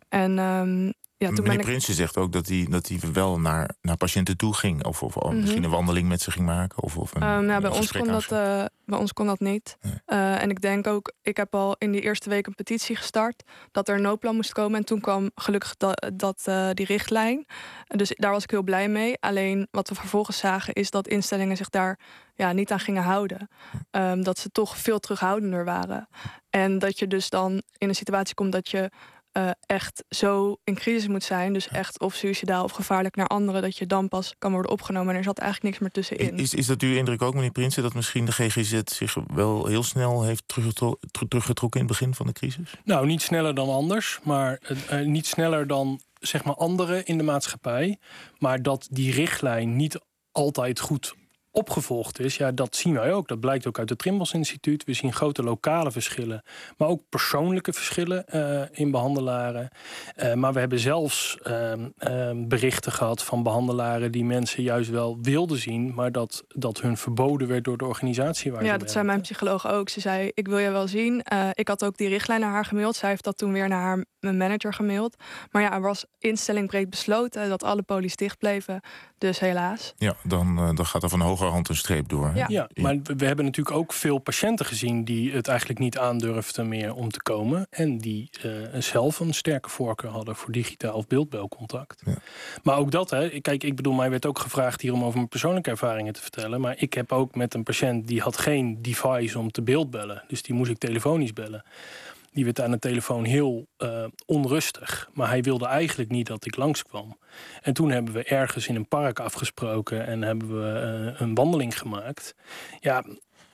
En 0.09 0.39
um, 0.39 0.93
ja, 1.19 1.27
toen 1.27 1.35
Meneer 1.35 1.51
ben 1.51 1.59
ik... 1.59 1.65
Prinsen 1.65 1.95
zegt 1.95 2.17
ook 2.17 2.33
dat 2.33 2.49
hij, 2.49 2.67
dat 2.71 2.89
hij 2.89 2.99
wel 3.13 3.41
naar, 3.41 3.71
naar 3.81 3.97
patiënten 3.97 4.37
toe 4.37 4.55
ging. 4.55 4.85
Of, 4.85 5.03
of 5.03 5.15
mm 5.15 5.31
-hmm. 5.31 5.41
misschien 5.41 5.65
een 5.65 5.71
wandeling 5.71 6.09
met 6.09 6.21
ze 6.21 6.31
ging 6.31 6.47
maken. 6.47 6.83
Of, 6.83 6.97
of 6.97 7.15
een, 7.15 7.23
um, 7.23 7.45
nou, 7.45 7.61
bij, 7.61 7.71
ons 7.71 7.93
kon 7.93 8.07
dat, 8.07 8.23
uh, 8.23 8.65
bij 8.85 8.99
ons 8.99 9.13
kon 9.13 9.27
dat 9.27 9.41
niet. 9.41 9.77
Nee. 9.81 9.93
Uh, 10.07 10.43
en 10.43 10.51
ik 10.51 10.61
denk 10.61 10.87
ook, 10.87 11.13
ik 11.23 11.37
heb 11.37 11.55
al 11.55 11.77
in 11.79 11.93
die 11.93 12.01
eerste 12.01 12.29
week 12.29 12.47
een 12.47 12.55
petitie 12.55 12.97
gestart. 12.97 13.43
Dat 13.71 13.89
er 13.89 13.95
een 13.95 14.03
noodplan 14.03 14.35
moest 14.35 14.53
komen. 14.53 14.79
En 14.79 14.85
toen 14.85 15.01
kwam 15.01 15.31
gelukkig 15.35 15.77
dat, 15.77 16.11
dat 16.15 16.45
uh, 16.49 16.71
die 16.73 16.87
richtlijn. 16.87 17.47
Dus 17.87 18.13
daar 18.17 18.33
was 18.33 18.43
ik 18.43 18.51
heel 18.51 18.63
blij 18.63 18.89
mee. 18.89 19.17
Alleen 19.21 19.69
wat 19.71 19.89
we 19.89 19.95
vervolgens 19.95 20.39
zagen 20.39 20.75
is 20.75 20.91
dat 20.91 21.09
instellingen 21.09 21.57
zich 21.57 21.69
daar 21.69 21.99
ja, 22.35 22.53
niet 22.53 22.73
aan 22.73 22.81
gingen 22.81 23.03
houden. 23.03 23.49
Um, 23.91 24.25
dat 24.25 24.39
ze 24.39 24.51
toch 24.51 24.77
veel 24.77 24.99
terughoudender 24.99 25.65
waren. 25.65 26.09
En 26.51 26.79
dat 26.79 26.99
je 26.99 27.07
dus 27.07 27.29
dan 27.29 27.63
in 27.79 27.89
een 27.89 27.95
situatie 27.95 28.35
komt 28.35 28.53
dat 28.53 28.69
je 28.69 28.91
uh, 29.39 29.51
echt 29.67 30.05
zo 30.09 30.57
in 30.65 30.75
crisis 30.75 31.09
moet 31.09 31.25
zijn. 31.25 31.53
Dus 31.53 31.69
echt 31.69 32.01
of 32.01 32.15
suicidaal 32.15 32.65
of 32.65 32.73
gevaarlijk 32.73 33.17
naar 33.17 33.27
anderen. 33.27 33.63
Dat 33.63 33.77
je 33.77 33.87
dan 33.87 34.09
pas 34.09 34.35
kan 34.39 34.53
worden 34.53 34.71
opgenomen. 34.71 35.11
En 35.11 35.17
er 35.17 35.25
zat 35.25 35.39
eigenlijk 35.39 35.71
niks 35.71 35.79
meer 35.79 36.05
tussenin. 36.05 36.39
Is, 36.39 36.55
is 36.55 36.67
dat 36.67 36.83
uw 36.83 36.95
indruk 36.95 37.23
ook, 37.23 37.35
meneer 37.35 37.51
Prinsen? 37.51 37.83
Dat 37.83 37.95
misschien 37.95 38.25
de 38.25 38.33
GGZ 38.33 38.81
zich 38.85 39.17
wel 39.35 39.67
heel 39.67 39.83
snel 39.83 40.23
heeft 40.23 40.43
teruggetrokken, 40.47 41.29
teruggetrokken 41.29 41.81
in 41.81 41.87
het 41.87 41.97
begin 41.99 42.15
van 42.15 42.27
de 42.27 42.33
crisis? 42.33 42.75
Nou, 42.85 43.07
niet 43.07 43.23
sneller 43.23 43.55
dan 43.55 43.69
anders. 43.69 44.19
Maar 44.23 44.61
uh, 44.93 45.07
niet 45.07 45.27
sneller 45.27 45.67
dan 45.67 46.01
zeg 46.21 46.45
maar 46.45 46.55
anderen 46.55 47.05
in 47.05 47.19
de 47.19 47.25
maatschappij. 47.25 47.99
Maar 48.39 48.63
dat 48.63 48.89
die 48.91 49.13
richtlijn 49.13 49.77
niet 49.77 50.01
altijd 50.33 50.81
goed 50.81 51.15
opgevolgd 51.51 52.21
is, 52.21 52.37
ja, 52.37 52.53
dat 52.53 52.77
zien 52.77 52.95
wij 52.95 53.13
ook. 53.13 53.29
Dat 53.29 53.41
blijkt 53.41 53.67
ook 53.67 53.79
uit 53.79 53.89
het 53.89 53.99
Trimbos 53.99 54.33
Instituut. 54.33 54.85
We 54.85 54.93
zien 54.93 55.13
grote 55.13 55.43
lokale 55.43 55.91
verschillen, 55.91 56.43
maar 56.77 56.89
ook 56.89 57.03
persoonlijke 57.09 57.73
verschillen 57.73 58.25
uh, 58.35 58.63
in 58.71 58.91
behandelaren. 58.91 59.69
Uh, 60.17 60.35
maar 60.35 60.53
we 60.53 60.59
hebben 60.59 60.79
zelfs 60.79 61.39
uh, 61.43 61.73
berichten 62.35 62.93
gehad 62.93 63.23
van 63.23 63.43
behandelaren 63.43 64.13
die 64.13 64.25
mensen 64.25 64.63
juist 64.63 64.91
wel 64.91 65.19
wilden 65.23 65.59
zien, 65.59 65.95
maar 65.95 66.13
dat, 66.13 66.45
dat 66.49 66.81
hun 66.81 66.97
verboden 66.97 67.49
werd 67.49 67.65
door 67.65 67.79
de 67.79 67.87
organisatie. 67.87 68.53
Waar 68.53 68.65
ja, 68.65 68.79
dat 68.79 68.91
zei 68.91 69.05
mijn 69.05 69.21
psycholoog 69.21 69.69
ook. 69.69 69.89
Ze 69.89 70.01
zei: 70.01 70.31
Ik 70.35 70.49
wil 70.49 70.59
je 70.59 70.71
wel 70.71 70.89
zien. 70.89 71.25
Uh, 71.33 71.49
ik 71.53 71.69
had 71.69 71.85
ook 71.85 71.97
die 71.97 72.09
richtlijn 72.09 72.41
naar 72.41 72.53
haar 72.53 72.65
gemaild. 72.65 72.97
Zij 72.97 73.09
heeft 73.09 73.25
dat 73.25 73.39
toen 73.39 73.53
weer 73.53 73.69
naar 73.69 73.83
haar 73.83 74.05
mijn 74.21 74.37
manager 74.37 74.75
gemaild. 74.75 75.17
Maar 75.51 75.63
ja, 75.63 75.73
er 75.73 75.81
was 75.81 76.05
instelling 76.19 76.67
breed 76.67 76.91
besloten 76.91 77.49
dat 77.49 77.63
alle 77.63 77.83
polies 77.83 78.17
dicht 78.17 78.39
bleven. 78.39 78.81
Dus 79.19 79.39
helaas. 79.39 79.95
Ja, 79.99 80.17
dan, 80.25 80.59
uh, 80.59 80.71
dan 80.75 80.87
gaat 80.87 81.03
er 81.03 81.09
van 81.09 81.21
hogerhand 81.21 81.69
een 81.69 81.77
streep 81.77 82.09
door. 82.09 82.33
Ja. 82.35 82.45
ja, 82.49 82.69
maar 82.75 82.99
we 83.03 83.25
hebben 83.25 83.45
natuurlijk 83.45 83.77
ook 83.77 83.93
veel 83.93 84.19
patiënten 84.19 84.67
gezien 84.67 85.05
die 85.05 85.33
het 85.33 85.49
eigenlijk 85.49 85.79
niet 85.79 85.99
aandurfden 85.99 86.69
meer 86.69 86.95
om 86.95 87.11
te 87.11 87.23
komen. 87.23 87.67
En 87.71 87.99
die 87.99 88.31
uh, 88.45 88.53
zelf 88.79 89.21
een 89.21 89.35
sterke 89.35 89.69
voorkeur 89.69 90.11
hadden 90.11 90.37
voor 90.37 90.53
digitaal 90.53 90.95
of 90.95 91.07
beeldbelcontact. 91.07 92.03
Ja. 92.05 92.15
Maar 92.63 92.77
ook 92.77 92.91
dat, 92.91 93.11
hè, 93.11 93.41
kijk, 93.41 93.65
ik 93.65 93.77
bedoel, 93.77 93.93
mij 93.93 94.11
werd 94.11 94.27
ook 94.27 94.39
gevraagd 94.39 94.81
hier 94.81 94.93
om 94.93 95.05
over 95.05 95.17
mijn 95.17 95.29
persoonlijke 95.29 95.71
ervaringen 95.71 96.13
te 96.13 96.23
vertellen. 96.23 96.61
Maar 96.61 96.75
ik 96.79 96.95
heb 96.95 97.13
ook 97.13 97.35
met 97.35 97.55
een 97.55 97.63
patiënt 97.63 98.07
die 98.07 98.21
had 98.21 98.39
geen 98.39 98.83
device 98.83 99.39
om 99.39 99.51
te 99.51 99.63
beeldbellen. 99.63 100.25
Dus 100.29 100.43
die 100.43 100.55
moest 100.55 100.71
ik 100.71 100.79
telefonisch 100.79 101.33
bellen. 101.33 101.65
Die 102.39 102.47
werd 102.47 102.61
aan 102.61 102.71
de 102.71 102.79
telefoon 102.79 103.25
heel 103.25 103.67
uh, 103.79 104.05
onrustig. 104.27 105.11
Maar 105.13 105.29
hij 105.29 105.43
wilde 105.43 105.67
eigenlijk 105.67 106.11
niet 106.11 106.27
dat 106.27 106.47
ik 106.47 106.57
langskwam. 106.57 107.19
En 107.63 107.73
toen 107.73 107.91
hebben 107.91 108.15
we 108.15 108.25
ergens 108.25 108.69
in 108.69 108.75
een 108.75 108.89
park 108.89 109.21
afgesproken 109.21 110.07
en 110.07 110.23
hebben 110.23 110.49
we 110.49 111.13
uh, 111.15 111.21
een 111.21 111.35
wandeling 111.35 111.79
gemaakt. 111.79 112.35
Ja, 112.81 113.05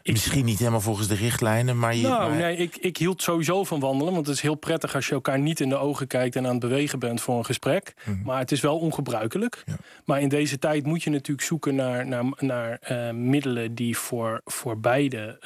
ik... 0.03 0.13
Misschien 0.13 0.45
niet 0.45 0.59
helemaal 0.59 0.81
volgens 0.81 1.09
de 1.09 1.15
richtlijnen, 1.15 1.79
maar 1.79 1.95
je. 1.95 2.03
Nou, 2.03 2.31
maar... 2.31 2.39
nee, 2.39 2.57
ik, 2.57 2.77
ik 2.77 2.97
hield 2.97 3.23
sowieso 3.23 3.65
van 3.65 3.81
wandelen. 3.81 4.13
Want 4.13 4.27
het 4.27 4.37
is 4.37 4.43
heel 4.43 4.55
prettig 4.55 4.95
als 4.95 5.07
je 5.07 5.15
elkaar 5.15 5.39
niet 5.39 5.61
in 5.61 5.69
de 5.69 5.77
ogen 5.77 6.07
kijkt 6.07 6.37
en 6.37 6.45
aan 6.45 6.51
het 6.51 6.61
bewegen 6.61 6.99
bent 6.99 7.21
voor 7.21 7.39
een 7.39 7.45
gesprek. 7.45 7.95
Mm 8.05 8.15
-hmm. 8.15 8.25
Maar 8.25 8.39
het 8.39 8.53
is 8.53 8.61
wel 8.61 8.79
ongebruikelijk. 8.79 9.63
Ja. 9.67 9.77
Maar 10.05 10.21
in 10.21 10.29
deze 10.29 10.59
tijd 10.59 10.87
moet 10.87 11.03
je 11.03 11.11
natuurlijk 11.11 11.47
zoeken 11.47 11.75
naar, 11.75 12.07
naar, 12.07 12.25
naar 12.39 12.81
uh, 12.91 13.11
middelen 13.11 13.75
die 13.75 13.99
voor, 13.99 14.41
voor 14.45 14.81
beide 14.81 15.39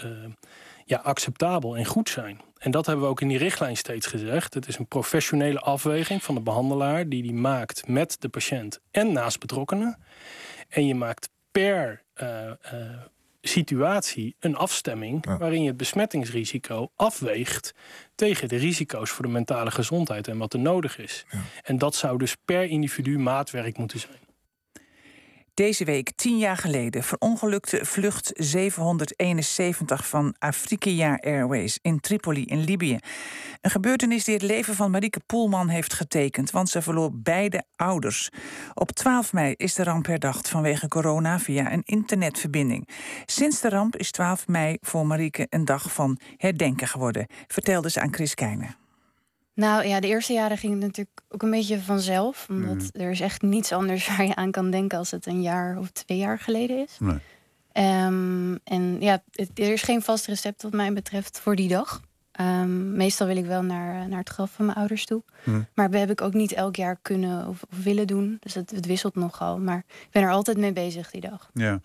ja, 0.84 0.96
acceptabel 0.96 1.76
en 1.76 1.84
goed 1.84 2.08
zijn. 2.08 2.40
En 2.58 2.70
dat 2.70 2.86
hebben 2.86 3.04
we 3.04 3.10
ook 3.10 3.20
in 3.20 3.28
die 3.28 3.38
richtlijn 3.38 3.76
steeds 3.76 4.06
gezegd. 4.06 4.54
Het 4.54 4.68
is 4.68 4.78
een 4.78 4.86
professionele 4.86 5.60
afweging 5.60 6.22
van 6.22 6.34
de 6.34 6.40
behandelaar 6.40 7.08
die 7.08 7.22
die 7.22 7.34
maakt 7.34 7.88
met 7.88 8.16
de 8.20 8.28
patiënt 8.28 8.80
en 8.90 9.12
naast 9.12 9.40
betrokkenen. 9.40 9.98
En 10.68 10.86
je 10.86 10.94
maakt 10.94 11.30
per 11.50 12.02
uh, 12.22 12.28
uh, 12.46 12.52
situatie 13.42 14.36
een 14.40 14.56
afstemming 14.56 15.38
waarin 15.38 15.62
je 15.62 15.68
het 15.68 15.76
besmettingsrisico 15.76 16.90
afweegt 16.96 17.74
tegen 18.14 18.48
de 18.48 18.56
risico's 18.56 19.10
voor 19.10 19.24
de 19.24 19.30
mentale 19.30 19.70
gezondheid 19.70 20.28
en 20.28 20.38
wat 20.38 20.52
er 20.52 20.58
nodig 20.58 20.98
is. 20.98 21.26
En 21.62 21.78
dat 21.78 21.94
zou 21.94 22.18
dus 22.18 22.36
per 22.44 22.64
individu 22.64 23.18
maatwerk 23.18 23.78
moeten 23.78 24.00
zijn. 24.00 24.27
Deze 25.58 25.84
week, 25.84 26.10
tien 26.16 26.38
jaar 26.38 26.56
geleden, 26.56 27.02
verongelukte 27.02 27.84
vlucht 27.84 28.30
771 28.34 30.08
van 30.08 30.34
Afrika 30.38 31.18
Airways 31.20 31.78
in 31.82 32.00
Tripoli 32.00 32.44
in 32.44 32.64
Libië. 32.64 32.98
Een 33.60 33.70
gebeurtenis 33.70 34.24
die 34.24 34.34
het 34.34 34.42
leven 34.42 34.74
van 34.74 34.90
Marieke 34.90 35.20
Poelman 35.26 35.68
heeft 35.68 35.92
getekend, 35.92 36.50
want 36.50 36.68
ze 36.68 36.82
verloor 36.82 37.10
beide 37.12 37.62
ouders. 37.76 38.30
Op 38.74 38.90
12 38.92 39.32
mei 39.32 39.54
is 39.56 39.74
de 39.74 39.84
ramp 39.84 40.06
herdacht 40.06 40.48
vanwege 40.48 40.88
corona 40.88 41.38
via 41.38 41.72
een 41.72 41.82
internetverbinding. 41.84 42.88
Sinds 43.26 43.60
de 43.60 43.68
ramp 43.68 43.96
is 43.96 44.10
12 44.10 44.46
mei 44.46 44.76
voor 44.80 45.06
Marieke 45.06 45.46
een 45.50 45.64
dag 45.64 45.92
van 45.92 46.18
herdenken 46.36 46.88
geworden, 46.88 47.26
vertelde 47.46 47.90
ze 47.90 48.00
aan 48.00 48.14
Chris 48.14 48.34
Keijnen. 48.34 48.87
Nou 49.58 49.86
ja, 49.86 50.00
de 50.00 50.06
eerste 50.06 50.32
jaren 50.32 50.58
ging 50.58 50.72
het 50.72 50.82
natuurlijk 50.82 51.20
ook 51.28 51.42
een 51.42 51.50
beetje 51.50 51.80
vanzelf. 51.80 52.46
Omdat 52.50 52.76
Mhm. 52.76 52.88
er 53.02 53.10
is 53.10 53.20
echt 53.20 53.42
niets 53.42 53.72
anders 53.72 54.06
waar 54.08 54.26
je 54.26 54.34
aan 54.34 54.50
kan 54.50 54.70
denken 54.70 54.98
als 54.98 55.10
het 55.10 55.26
een 55.26 55.42
jaar 55.42 55.78
of 55.78 55.90
twee 55.90 56.18
jaar 56.18 56.38
geleden 56.38 56.78
is. 56.78 56.96
Nee. 57.00 57.18
Ehm, 57.72 58.54
en 58.64 58.96
ja, 59.00 59.22
het- 59.32 59.58
er 59.58 59.72
is 59.72 59.82
geen 59.82 60.02
vast 60.02 60.26
recept 60.26 60.62
wat 60.62 60.72
mij 60.72 60.92
betreft 60.92 61.40
voor 61.40 61.56
die 61.56 61.68
dag. 61.68 62.00
Ehm, 62.32 62.92
meestal 62.96 63.26
wil 63.26 63.36
ik 63.36 63.44
wel 63.46 63.62
naar, 63.62 64.08
naar 64.08 64.18
het 64.18 64.28
graf 64.28 64.50
van 64.52 64.64
mijn 64.64 64.78
ouders 64.78 65.04
toe. 65.06 65.22
Hm. 65.44 65.60
Maar 65.74 65.90
dat 65.90 66.00
heb 66.00 66.10
ik 66.10 66.20
ook 66.20 66.34
niet 66.34 66.52
elk 66.52 66.76
jaar 66.76 66.98
kunnen 67.02 67.46
of, 67.46 67.62
of 67.70 67.78
willen 67.84 68.06
doen. 68.06 68.36
Dus 68.40 68.54
het, 68.54 68.70
het 68.70 68.86
wisselt 68.86 69.14
nogal. 69.14 69.58
Maar 69.58 69.78
ik 69.88 70.08
ben 70.10 70.22
er 70.22 70.30
altijd 70.30 70.58
mee 70.58 70.72
bezig 70.72 71.10
die 71.10 71.20
dag. 71.20 71.50
Ja. 71.54 71.80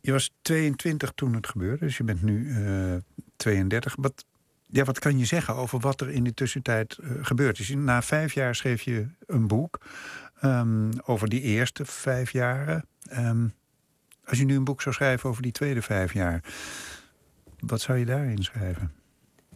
Je 0.00 0.12
was 0.12 0.30
22 0.42 1.12
toen 1.14 1.34
het 1.34 1.46
gebeurde, 1.46 1.84
dus 1.84 1.96
je 1.96 2.04
bent 2.04 2.22
nu 2.22 2.50
eh 2.64 2.94
32. 3.36 3.94
Wat, 3.98 4.24
ja, 4.72 4.84
wat 4.84 4.98
kan 4.98 5.18
je 5.18 5.24
zeggen 5.24 5.54
over 5.54 5.80
wat 5.80 6.00
er 6.00 6.10
in 6.10 6.24
de 6.24 6.34
tussentijd 6.34 6.98
eh, 6.98 7.10
gebeurd 7.22 7.58
is? 7.58 7.74
Na 7.74 8.02
vijf 8.02 8.34
jaar 8.34 8.54
schreef 8.54 8.82
je 8.82 9.06
een 9.26 9.46
boek 9.46 9.80
ehm, 10.40 10.90
over 11.04 11.28
die 11.28 11.40
eerste 11.40 11.84
vijf 11.84 12.30
jaren. 12.30 12.84
Ehm, 13.08 13.46
als 14.24 14.38
je 14.38 14.44
nu 14.44 14.56
een 14.56 14.64
boek 14.64 14.82
zou 14.82 14.94
schrijven 14.94 15.28
over 15.28 15.42
die 15.42 15.52
tweede 15.52 15.82
vijf 15.82 16.14
jaar, 16.14 16.44
wat 17.58 17.80
zou 17.80 17.98
je 17.98 18.04
daarin 18.04 18.42
schrijven? 18.42 18.92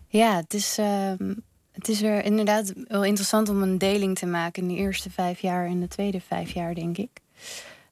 Ja, 0.07 0.37
het 0.37 0.55
is, 0.55 0.79
ehm, 0.79 1.35
het 1.73 1.89
is 1.89 2.01
weer 2.01 2.25
inderdaad 2.25 2.73
wel 2.89 3.05
interessant 3.05 3.49
om 3.49 3.63
een 3.63 3.79
deling 3.79 4.19
te 4.19 4.27
maken 4.27 4.63
in 4.63 4.69
de 4.69 4.81
eerste 4.81 5.11
vijf 5.11 5.41
jaar 5.41 5.67
en 5.67 5.81
de 5.81 5.89
tweede 5.89 6.21
vijf 6.21 6.51
jaar, 6.51 6.75
denk 6.75 6.99
ik. 6.99 7.21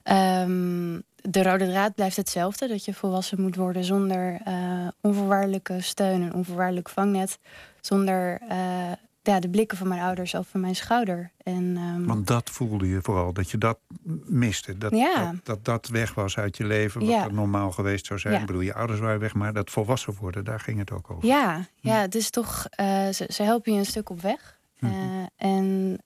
Ehm, 0.03 1.01
de 1.23 1.43
rode 1.43 1.67
draad 1.69 1.95
blijft 1.95 2.17
hetzelfde: 2.17 2.69
dat 2.69 2.85
je 2.85 2.95
volwassen 2.95 3.41
moet 3.41 3.57
worden 3.57 3.85
zonder 3.85 4.41
eh, 4.45 4.89
onvoorwaardelijke 5.01 5.81
steun 5.81 6.23
en 6.23 6.35
onvoorwaardelijk 6.35 6.89
vangnet. 6.89 7.39
Zonder 7.81 8.41
eh, 8.49 8.93
ja, 9.23 9.41
de 9.41 9.49
blikken 9.49 9.79
van 9.79 9.89
mijn 9.89 10.01
ouders 10.01 10.35
over 10.37 10.59
mijn 10.61 10.77
schouder. 10.77 11.31
En, 11.43 11.75
ehm, 11.77 12.05
Want 12.05 12.27
dat 12.27 12.51
voelde 12.51 12.89
je 12.89 12.99
vooral, 13.03 13.33
dat 13.33 13.51
je 13.51 13.59
dat 13.59 13.79
miste. 14.25 14.79
Dat 14.79 14.93
Ja. 14.97 15.25
dat, 15.33 15.45
dat, 15.45 15.65
dat 15.65 15.89
weg 15.89 16.15
was 16.15 16.39
uit 16.39 16.57
je 16.57 16.65
leven, 16.65 17.01
wat 17.01 17.11
Ja. 17.11 17.29
normaal 17.29 17.71
geweest 17.71 18.07
zou 18.07 18.19
zijn. 18.19 18.35
Ja. 18.35 18.41
Ik 18.41 18.47
bedoel, 18.47 18.63
je 18.63 18.75
ouders 18.75 19.01
waren 19.01 19.21
weg, 19.21 19.35
maar 19.35 19.53
dat 19.53 19.71
volwassen 19.71 20.15
worden, 20.21 20.45
daar 20.45 20.61
ging 20.61 20.79
het 20.79 20.91
ook 20.91 21.11
over. 21.11 21.29
Ja, 21.29 21.67
ja 21.81 22.01
het 22.01 22.15
is 22.15 22.31
toch, 22.31 22.67
eh, 22.71 23.09
ze, 23.09 23.25
ze 23.29 23.43
helpen 23.43 23.73
je 23.73 23.79
een 23.79 23.85
stuk 23.87 24.11
op 24.11 24.21
weg. 24.21 24.61
Eh, 24.81 24.91
en 25.37 25.99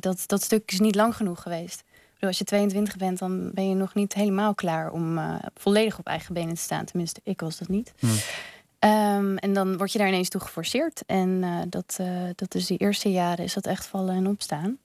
dat, 0.00 0.22
dat 0.26 0.42
stuk 0.42 0.72
is 0.72 0.80
niet 0.80 0.94
lang 0.94 1.16
genoeg 1.16 1.42
geweest. 1.42 1.82
Als 2.20 2.38
je 2.38 2.44
22 2.44 2.96
bent, 2.96 3.18
dan 3.18 3.50
ben 3.54 3.68
je 3.68 3.74
nog 3.74 3.94
niet 3.94 4.12
helemaal 4.14 4.54
klaar 4.54 4.90
om 4.90 5.18
eh, 5.18 5.34
volledig 5.54 5.98
op 5.98 6.06
eigen 6.06 6.34
benen 6.34 6.54
te 6.54 6.60
staan. 6.60 6.84
Tenminste, 6.84 7.20
ik 7.24 7.40
was 7.40 7.58
dat 7.58 7.68
niet. 7.68 7.92
Hm. 7.98 8.06
Ehm, 8.78 9.36
en 9.36 9.52
dan 9.52 9.76
word 9.76 9.92
je 9.92 9.98
daar 9.98 10.08
ineens 10.08 10.28
toe 10.28 10.40
geforceerd. 10.40 11.02
En 11.06 11.40
eh, 11.42 11.58
dat, 11.68 11.96
eh, 12.00 12.06
dat 12.34 12.54
is 12.54 12.66
die 12.66 12.78
eerste 12.78 13.10
jaren 13.12 13.44
is 13.44 13.54
dat 13.54 13.66
echt 13.66 13.86
vallen 13.86 14.14
en 14.14 14.26
opstaan. 14.26 14.78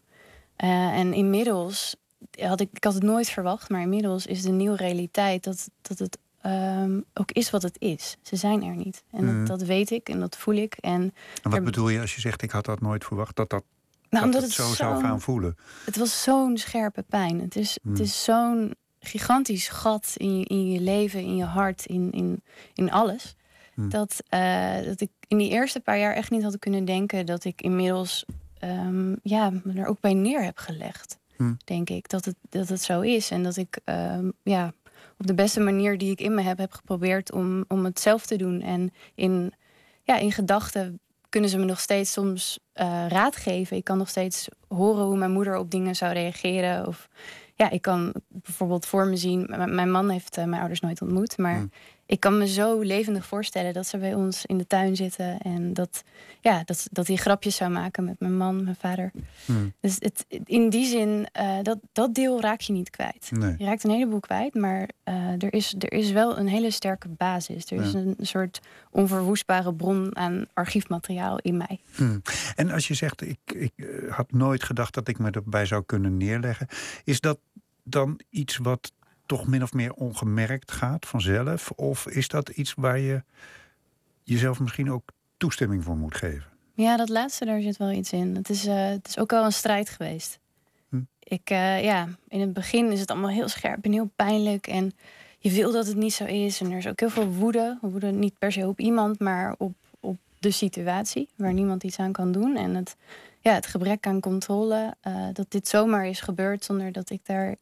En 0.55 1.13
inmiddels 1.13 1.95
had 2.39 2.59
ik, 2.59 2.69
ik 2.73 2.83
had 2.83 2.93
het 2.93 3.03
nooit 3.03 3.29
verwacht, 3.29 3.69
maar 3.69 3.81
inmiddels 3.81 4.25
is 4.25 4.41
de 4.41 4.51
nieuwe 4.51 4.75
realiteit 4.77 5.43
dat, 5.43 5.69
dat 5.81 5.99
het 5.99 6.17
ehm, 6.41 6.99
ook 7.13 7.31
is 7.31 7.49
wat 7.49 7.61
het 7.61 7.75
is. 7.79 8.17
Ze 8.21 8.35
zijn 8.35 8.63
er 8.63 8.75
niet. 8.75 9.03
En 9.11 9.37
dat, 9.37 9.47
dat 9.59 9.67
weet 9.67 9.91
ik 9.91 10.09
en 10.09 10.19
dat 10.19 10.37
voel 10.37 10.55
ik. 10.55 10.75
En 10.79 11.01
En 11.01 11.13
wat 11.43 11.53
er- 11.53 11.63
bedoel 11.63 11.89
je 11.89 11.99
als 11.99 12.15
je 12.15 12.21
zegt, 12.21 12.41
ik 12.41 12.51
had 12.51 12.65
dat 12.65 12.81
nooit 12.81 13.03
verwacht, 13.05 13.35
dat 13.35 13.49
dat, 13.49 13.63
nou, 14.15 14.25
dat 14.25 14.35
omdat 14.35 14.49
het 14.49 14.57
het 14.57 14.67
zo 14.67 14.83
zou 14.83 15.03
gaan 15.03 15.21
voelen? 15.21 15.55
Het 15.85 15.97
was 15.97 16.23
zo'n 16.23 16.57
scherpe 16.57 17.03
pijn. 17.09 17.39
Het 17.39 17.55
is, 17.55 17.77
Hmm. 17.81 17.91
het 17.91 18.01
is 18.01 18.23
zo'n 18.23 18.75
gigantisch 18.99 19.67
gat 19.67 20.13
in 20.17 20.39
je, 20.39 20.45
in 20.45 20.71
je 20.71 20.79
leven, 20.79 21.19
in 21.19 21.35
je 21.35 21.43
hart, 21.43 21.85
in, 21.85 22.11
in, 22.11 22.43
in 22.73 22.91
alles. 22.91 23.35
Hmm. 23.73 23.89
Dat, 23.89 24.23
eh, 24.29 24.83
dat 24.85 25.01
ik 25.01 25.11
in 25.27 25.37
die 25.37 25.49
eerste 25.49 25.79
paar 25.79 25.99
jaar 25.99 26.13
echt 26.13 26.31
niet 26.31 26.43
had 26.43 26.59
kunnen 26.59 26.85
denken 26.85 27.25
dat 27.25 27.43
ik 27.43 27.61
inmiddels 27.61 28.25
ehm, 28.59 29.15
ja, 29.21 29.49
me 29.63 29.73
er 29.75 29.85
ook 29.87 29.99
bij 29.99 30.13
neer 30.13 30.43
heb 30.43 30.57
gelegd. 30.57 31.17
Hmm. 31.35 31.57
Denk 31.65 31.89
ik 31.89 32.09
dat 32.09 32.25
het, 32.25 32.35
dat 32.49 32.69
het 32.69 32.81
zo 32.81 33.01
is. 33.01 33.31
En 33.31 33.43
dat 33.43 33.57
ik 33.57 33.79
ehm, 33.83 34.29
ja, 34.43 34.73
op 35.17 35.27
de 35.27 35.33
beste 35.33 35.59
manier 35.59 35.97
die 35.97 36.11
ik 36.11 36.21
in 36.21 36.35
me 36.35 36.41
heb, 36.41 36.57
heb 36.57 36.71
geprobeerd 36.71 37.31
om, 37.31 37.65
om 37.67 37.85
het 37.85 37.99
zelf 37.99 38.25
te 38.25 38.35
doen. 38.35 38.61
En 38.61 38.93
in, 39.15 39.53
ja, 40.03 40.17
in 40.17 40.31
gedachten 40.31 40.99
kunnen 41.35 41.53
ze 41.53 41.59
me 41.59 41.65
nog 41.65 41.79
steeds 41.79 42.11
soms 42.11 42.59
eh, 42.73 43.05
raad 43.07 43.35
geven. 43.35 43.77
Ik 43.77 43.83
kan 43.83 43.97
nog 43.97 44.09
steeds 44.09 44.47
horen 44.67 45.03
hoe 45.05 45.17
mijn 45.17 45.31
moeder 45.31 45.57
op 45.57 45.71
dingen 45.71 45.95
zou 45.95 46.13
reageren. 46.13 46.87
Of 46.87 47.09
ja, 47.55 47.69
ik 47.69 47.81
kan 47.81 48.13
bijvoorbeeld 48.27 48.85
voor 48.85 49.05
me 49.07 49.17
zien. 49.17 49.45
Mijn 49.49 49.91
man 49.91 50.09
heeft 50.09 50.37
eh, 50.37 50.45
mijn 50.45 50.59
ouders 50.59 50.79
nooit 50.79 51.01
ontmoet. 51.01 51.37
Maar 51.37 51.55
Hmm. 51.55 51.71
Ik 52.05 52.19
kan 52.19 52.37
me 52.37 52.47
zo 52.47 52.79
levendig 52.81 53.25
voorstellen 53.25 53.73
dat 53.73 53.87
ze 53.87 53.97
bij 53.97 54.13
ons 54.13 54.45
in 54.45 54.57
de 54.57 54.67
tuin 54.67 54.95
zitten. 54.95 55.39
En 55.39 55.73
dat, 55.73 56.03
ja, 56.41 56.63
dat, 56.65 56.87
dat 56.91 57.07
hij 57.07 57.15
grapjes 57.15 57.55
zou 57.55 57.71
maken 57.71 58.03
met 58.03 58.19
mijn 58.19 58.37
man, 58.37 58.63
mijn 58.63 58.75
vader. 58.75 59.11
Hmm. 59.45 59.73
Dus 59.79 59.95
het, 59.99 60.25
in 60.43 60.69
die 60.69 60.85
zin, 60.85 61.27
eh, 61.31 61.57
dat, 61.61 61.79
dat 61.91 62.13
deel 62.15 62.41
raak 62.41 62.61
je 62.61 62.73
niet 62.73 62.89
kwijt. 62.89 63.31
Nee. 63.31 63.55
Je 63.57 63.65
raakt 63.65 63.83
een 63.83 63.89
heleboel 63.89 64.19
kwijt, 64.19 64.53
maar 64.53 64.89
eh, 65.03 65.43
er, 65.43 65.53
is, 65.53 65.75
er 65.79 65.93
is 65.93 66.11
wel 66.11 66.37
een 66.37 66.47
hele 66.47 66.71
sterke 66.71 67.07
basis. 67.07 67.71
Er 67.71 67.81
is 67.81 67.93
een 67.93 68.15
soort 68.21 68.59
onverwoestbare 68.91 69.73
bron 69.73 70.17
aan 70.17 70.45
archiefmateriaal 70.53 71.39
in 71.39 71.57
mij. 71.57 71.79
Hm. 71.95 72.19
En 72.55 72.71
als 72.71 72.87
je 72.87 72.93
zegt, 72.93 73.21
ik, 73.21 73.39
ik 73.45 73.73
eh, 73.75 74.13
had 74.13 74.31
nooit 74.31 74.63
gedacht 74.63 74.93
dat 74.93 75.07
ik 75.07 75.19
me 75.19 75.31
erbij 75.31 75.65
zou 75.65 75.83
kunnen 75.85 76.17
neerleggen. 76.17 76.67
Is 77.03 77.19
dat 77.19 77.39
dan 77.83 78.19
iets 78.29 78.57
wat 78.57 78.91
toch 79.25 79.47
min 79.47 79.63
of 79.63 79.73
meer 79.73 79.93
ongemerkt 79.93 80.71
gaat 80.71 81.05
vanzelf? 81.05 81.71
Of 81.71 82.07
is 82.07 82.27
dat 82.27 82.49
iets 82.49 82.73
waar 82.73 82.99
je 82.99 83.23
jezelf 84.23 84.59
misschien 84.59 84.91
ook 84.91 85.11
toestemming 85.37 85.83
voor 85.83 85.97
moet 85.97 86.15
geven? 86.15 86.53
Ja, 86.73 86.97
dat 86.97 87.09
laatste, 87.09 87.45
daar 87.45 87.61
zit 87.61 87.77
wel 87.77 87.91
iets 87.91 88.11
in. 88.11 88.35
Het 88.35 88.49
is, 88.49 88.65
eh, 88.65 88.87
het 88.87 89.07
is 89.07 89.17
ook 89.19 89.31
wel 89.31 89.45
een 89.45 89.51
strijd 89.53 89.89
geweest. 89.89 90.39
Hm. 90.89 91.01
Ik, 91.19 91.49
eh, 91.49 91.83
ja, 91.83 92.07
in 92.27 92.39
het 92.39 92.53
begin 92.53 92.91
is 92.91 92.99
het 92.99 93.11
allemaal 93.11 93.29
heel 93.29 93.47
scherp 93.47 93.85
en 93.85 93.91
heel 93.91 94.11
pijnlijk. 94.15 94.67
En 94.67 94.91
je 95.39 95.51
wil 95.51 95.71
dat 95.71 95.87
het 95.87 95.95
niet 95.95 96.13
zo 96.13 96.25
is. 96.25 96.61
En 96.61 96.71
er 96.71 96.77
is 96.77 96.87
ook 96.87 96.99
heel 96.99 97.09
veel 97.09 97.27
woede. 97.27 97.77
Woede 97.81 98.11
niet 98.11 98.37
per 98.37 98.51
se 98.51 98.67
op 98.67 98.79
iemand, 98.79 99.19
maar 99.19 99.55
op, 99.57 99.73
op 99.99 100.17
de 100.39 100.51
situatie. 100.51 101.29
Waar 101.35 101.53
niemand 101.53 101.83
iets 101.83 101.99
aan 101.99 102.11
kan 102.11 102.31
doen. 102.31 102.55
En 102.55 102.75
het, 102.75 102.95
ja, 103.39 103.53
het 103.53 103.65
gebrek 103.65 104.07
aan 104.07 104.19
controle. 104.19 104.95
eh, 105.01 105.27
dat 105.33 105.51
dit 105.51 105.67
zomaar 105.67 106.07
is 106.07 106.19
gebeurd 106.21 106.63
zonder 106.63 106.91
dat 106.91 107.09
ik 107.09 107.25
daar 107.25 107.55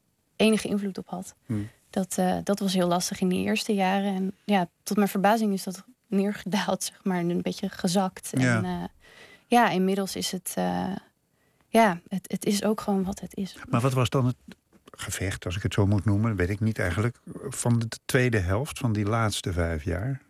enige 0.43 0.67
invloed 0.67 0.97
op 0.97 1.07
had. 1.07 1.35
Hm. 1.45 1.53
Dat, 1.89 2.17
eh, 2.17 2.37
dat 2.43 2.59
was 2.59 2.73
heel 2.73 2.87
lastig 2.87 3.21
in 3.21 3.27
die 3.29 3.43
eerste 3.45 3.73
jaren. 3.73 4.15
En 4.15 4.33
ja, 4.43 4.67
tot 4.83 4.97
mijn 4.97 5.09
verbazing 5.09 5.53
is 5.53 5.63
dat 5.63 5.83
neergedaald, 6.07 6.83
zeg 6.89 7.03
maar. 7.03 7.17
en 7.19 7.29
Een 7.29 7.41
beetje 7.41 7.69
gezakt. 7.69 8.29
Ja. 8.31 8.57
En 8.57 8.65
eh, 8.65 8.83
ja, 9.47 9.69
inmiddels 9.69 10.15
is 10.15 10.31
het... 10.31 10.53
eh, 10.55 10.95
ja, 11.67 11.99
het, 12.07 12.31
het 12.31 12.45
is 12.45 12.63
ook 12.63 12.81
gewoon 12.81 13.03
wat 13.03 13.19
het 13.19 13.35
is. 13.35 13.55
Maar 13.69 13.81
wat 13.81 13.93
was 13.93 14.09
dan 14.09 14.25
het 14.25 14.35
gevecht, 14.91 15.45
als 15.45 15.55
ik 15.55 15.63
het 15.63 15.73
zo 15.73 15.85
moet 15.87 16.05
noemen, 16.05 16.35
weet 16.35 16.49
ik 16.49 16.59
niet 16.59 16.79
eigenlijk, 16.79 17.17
van 17.49 17.79
de 17.79 17.87
tweede 18.05 18.39
helft 18.39 18.79
van 18.79 18.93
die 18.93 19.05
laatste 19.05 19.53
vijf 19.53 19.83
jaar? 19.83 20.21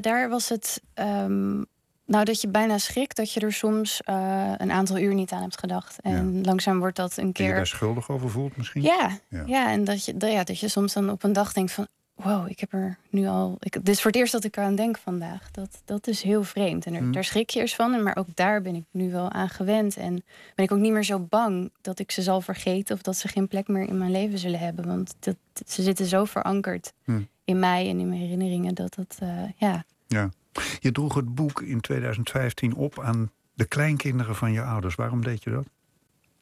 Daar 0.00 0.28
was 0.28 0.48
het... 0.48 0.82
ehm, 0.94 1.62
nou, 2.04 2.24
dat 2.24 2.40
je 2.40 2.48
bijna 2.48 2.78
schrikt 2.78 3.16
dat 3.16 3.32
je 3.32 3.40
er 3.40 3.52
soms 3.52 4.02
eh, 4.02 4.52
een 4.56 4.70
aantal 4.72 4.98
uur 4.98 5.14
niet 5.14 5.32
aan 5.32 5.42
hebt 5.42 5.58
gedacht. 5.60 6.00
En 6.00 6.44
langzaam 6.44 6.78
wordt 6.78 6.96
dat 6.96 7.16
een 7.16 7.32
Die 7.32 7.42
je 7.44 7.48
keer... 7.48 7.54
daar 7.54 7.66
schuldig 7.66 8.10
over 8.10 8.30
voelt 8.30 8.56
misschien? 8.56 8.82
Ja, 8.82 9.18
Ja. 9.28 9.42
ja. 9.46 9.70
en 9.70 9.84
dat 9.84 10.04
je, 10.04 10.16
dat, 10.16 10.32
ja, 10.32 10.44
dat 10.44 10.58
je 10.58 10.68
soms 10.68 10.92
dan 10.92 11.10
op 11.10 11.22
een 11.22 11.32
dag 11.32 11.52
denkt 11.52 11.72
van... 11.72 11.86
wow, 12.14 12.50
ik 12.50 12.60
heb 12.60 12.72
er 12.72 12.98
nu 13.10 13.26
al... 13.26 13.56
Ik, 13.58 13.72
dit 13.72 13.88
is 13.88 14.00
voor 14.02 14.10
het 14.10 14.20
eerst 14.20 14.32
dat 14.32 14.44
ik 14.44 14.56
eraan 14.56 14.74
denk 14.74 14.98
vandaag. 14.98 15.50
Dat, 15.50 15.82
dat 15.84 16.06
is 16.06 16.22
heel 16.22 16.42
vreemd. 16.44 16.86
En 16.86 16.94
er, 16.94 17.00
Hmm. 17.00 17.12
daar 17.12 17.24
schrik 17.24 17.50
je 17.50 17.60
eerst 17.60 17.74
van. 17.74 18.02
Maar 18.02 18.16
ook 18.16 18.26
daar 18.34 18.62
ben 18.62 18.74
ik 18.74 18.84
nu 18.90 19.10
wel 19.10 19.30
aan 19.30 19.48
gewend. 19.48 19.96
En 19.96 20.22
ben 20.54 20.64
ik 20.64 20.72
ook 20.72 20.78
niet 20.78 20.92
meer 20.92 21.04
zo 21.04 21.18
bang 21.18 21.70
dat 21.80 21.98
ik 21.98 22.10
ze 22.10 22.22
zal 22.22 22.40
vergeten... 22.40 22.94
of 22.94 23.02
dat 23.02 23.16
ze 23.16 23.28
geen 23.28 23.48
plek 23.48 23.68
meer 23.68 23.88
in 23.88 23.98
mijn 23.98 24.10
leven 24.10 24.38
zullen 24.38 24.58
hebben. 24.58 24.86
Want 24.86 25.14
dat, 25.20 25.36
ze 25.66 25.82
zitten 25.82 26.06
zo 26.06 26.24
verankerd 26.24 26.92
Hmm. 27.04 27.28
in 27.44 27.58
mij 27.58 27.88
en 27.88 27.98
in 27.98 28.08
mijn 28.08 28.20
herinneringen... 28.20 28.74
dat 28.74 28.94
dat, 28.94 29.16
eh, 29.20 29.28
ja... 29.56 29.84
Ja. 30.06 30.30
Je 30.78 30.92
droeg 30.92 31.14
het 31.14 31.34
boek 31.34 31.62
in 31.62 31.80
2015 31.80 32.74
op 32.74 33.00
aan 33.00 33.30
de 33.54 33.64
kleinkinderen 33.64 34.36
van 34.36 34.52
je 34.52 34.62
ouders. 34.62 34.94
Waarom 34.94 35.22
deed 35.24 35.42
je 35.42 35.50
dat? 35.50 35.66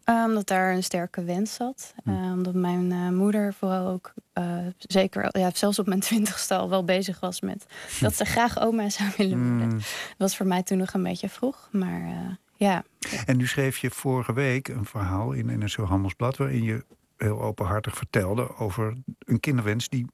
Uh, 0.04 0.24
omdat 0.26 0.46
daar 0.46 0.72
een 0.74 0.82
sterke 0.82 1.24
wens 1.24 1.54
zat. 1.54 1.94
Uh, 2.04 2.14
omdat 2.14 2.54
mijn 2.54 2.90
uh, 2.90 3.08
moeder 3.08 3.54
vooral 3.54 3.88
ook 3.88 4.12
zeker, 4.78 5.38
ja, 5.38 5.50
zelfs 5.54 5.78
op 5.78 5.86
mijn 5.86 6.00
twintigste 6.00 6.54
al 6.54 6.68
wel 6.68 6.84
bezig 6.84 7.20
was 7.20 7.40
met 7.40 7.66
dat 8.00 8.14
ze 8.14 8.24
graag 8.34 8.60
oma 8.60 8.88
zou 8.88 9.10
willen 9.16 9.38
worden. 9.38 9.68
Mm. 9.68 9.78
Dat 9.78 10.16
was 10.16 10.36
voor 10.36 10.46
mij 10.46 10.62
toen 10.62 10.78
nog 10.78 10.92
een 10.92 11.02
beetje 11.02 11.28
vroeg, 11.28 11.68
maar 11.72 12.38
ja. 12.56 12.84
En 13.26 13.36
nu 13.36 13.46
schreef 13.46 13.78
je 13.78 13.90
vorige 13.90 14.32
week 14.32 14.68
een 14.68 14.84
verhaal 14.84 15.32
in, 15.32 15.68
zo 15.68 15.84
handelsblad 15.84 16.36
waarin 16.36 16.62
je 16.62 16.84
heel 17.16 17.42
openhartig 17.42 17.96
vertelde 17.96 18.56
over 18.56 18.96
een 19.18 19.40
kinderwens 19.40 19.88
die 19.88 20.06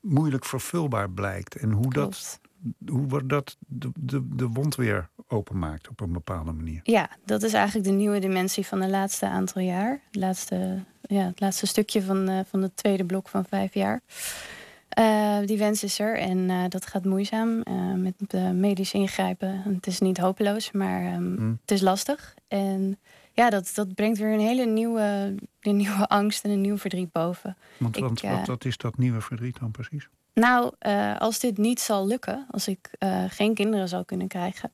moeilijk 0.00 0.44
vervulbaar 0.44 1.10
blijkt. 1.10 1.56
En 1.56 1.70
hoe 1.70 1.92
dat, 1.92 2.40
hoe 2.86 3.06
wordt 3.08 3.28
dat 3.28 3.56
de, 3.66 3.90
de, 4.00 4.28
de 4.36 4.48
wond 4.48 4.74
weer 4.74 5.08
openmaakt 5.28 5.88
op 5.88 6.00
een 6.00 6.12
bepaalde 6.12 6.52
manier. 6.52 6.80
Ja, 6.82 7.10
dat 7.24 7.42
is 7.42 7.52
eigenlijk 7.52 7.86
de 7.86 7.94
nieuwe 7.94 8.18
dimensie 8.18 8.66
van 8.66 8.80
de 8.80 8.88
laatste 8.88 9.26
aantal 9.26 9.62
jaar. 9.62 10.00
Het 10.06 10.16
laatste, 10.16 10.84
ja, 11.02 11.26
het 11.26 11.40
laatste 11.40 11.66
stukje 11.66 12.02
van, 12.02 12.30
uh, 12.30 12.40
van 12.46 12.62
het 12.62 12.76
tweede 12.76 13.04
blok 13.04 13.28
van 13.28 13.44
vijf 13.44 13.74
jaar. 13.74 14.00
Uh, 14.98 15.38
die 15.46 15.58
wens 15.58 15.84
is 15.84 15.98
er 15.98 16.18
en 16.18 16.38
uh, 16.38 16.64
dat 16.68 16.86
gaat 16.86 17.04
moeizaam 17.04 17.62
met 17.96 18.14
medisch 18.54 18.92
ingrijpen. 18.92 19.62
Het 19.74 19.86
is 19.86 20.00
niet 20.00 20.18
hopeloos, 20.18 20.70
maar 20.72 21.14
um, 21.14 21.34
mm. 21.38 21.58
het 21.60 21.70
is 21.70 21.80
lastig. 21.80 22.34
En 22.48 22.98
ja, 23.32 23.50
dat, 23.50 23.72
dat 23.74 23.94
brengt 23.94 24.18
weer 24.18 24.32
een 24.32 24.40
hele 24.40 24.66
nieuwe, 24.66 25.34
een 25.60 25.76
nieuwe 25.76 26.06
angst 26.18 26.44
en 26.44 26.50
een 26.50 26.60
nieuw 26.60 26.78
verdriet 26.78 27.12
boven. 27.12 27.56
Want, 27.76 27.96
ik, 27.96 28.02
want 28.02 28.20
wat, 28.20 28.46
wat, 28.46 28.64
is 28.64 28.76
dat 28.76 28.98
nieuwe 28.98 29.20
verdriet 29.20 29.58
dan 29.58 29.70
precies? 29.70 30.08
Nou, 30.40 30.72
uh, 30.86 31.18
als 31.18 31.38
dit 31.38 31.58
niet 31.58 31.80
zal 31.80 32.06
lukken, 32.06 32.46
als 32.50 32.68
ik 32.68 32.90
uh, 32.98 33.24
geen 33.28 33.54
kinderen 33.54 33.88
zal 33.88 34.04
kunnen 34.04 34.28
krijgen, 34.28 34.72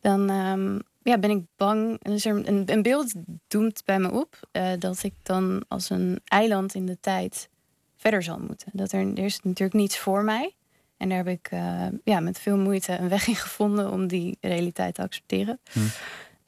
dan 0.00 0.30
um, 0.30 0.80
ja, 1.02 1.18
ben 1.18 1.30
ik 1.30 1.44
bang. 1.56 2.02
Dus 2.02 2.24
er 2.24 2.48
een, 2.48 2.72
een 2.72 2.82
beeld 2.82 3.12
doemt 3.48 3.82
bij 3.84 3.98
me 3.98 4.12
op 4.12 4.38
uh, 4.52 4.68
dat 4.78 5.02
ik 5.02 5.14
dan 5.22 5.64
als 5.68 5.90
een 5.90 6.20
eiland 6.24 6.74
in 6.74 6.86
de 6.86 6.98
tijd 7.00 7.48
verder 7.96 8.22
zal 8.22 8.38
moeten. 8.38 8.68
Dat 8.72 8.92
er, 8.92 9.00
er 9.00 9.24
is 9.24 9.40
natuurlijk 9.42 9.78
niets 9.78 9.98
voor 9.98 10.24
mij. 10.24 10.54
En 10.96 11.08
daar 11.08 11.18
heb 11.18 11.28
ik 11.28 11.50
ja, 12.04 12.20
met 12.20 12.38
veel 12.38 12.56
moeite 12.56 12.98
een 12.98 13.08
weg 13.08 13.26
in 13.26 13.36
gevonden 13.36 13.90
om 13.90 14.06
die 14.06 14.38
realiteit 14.40 14.94
te 14.94 15.02
accepteren. 15.02 15.60
Hm. 15.72 15.80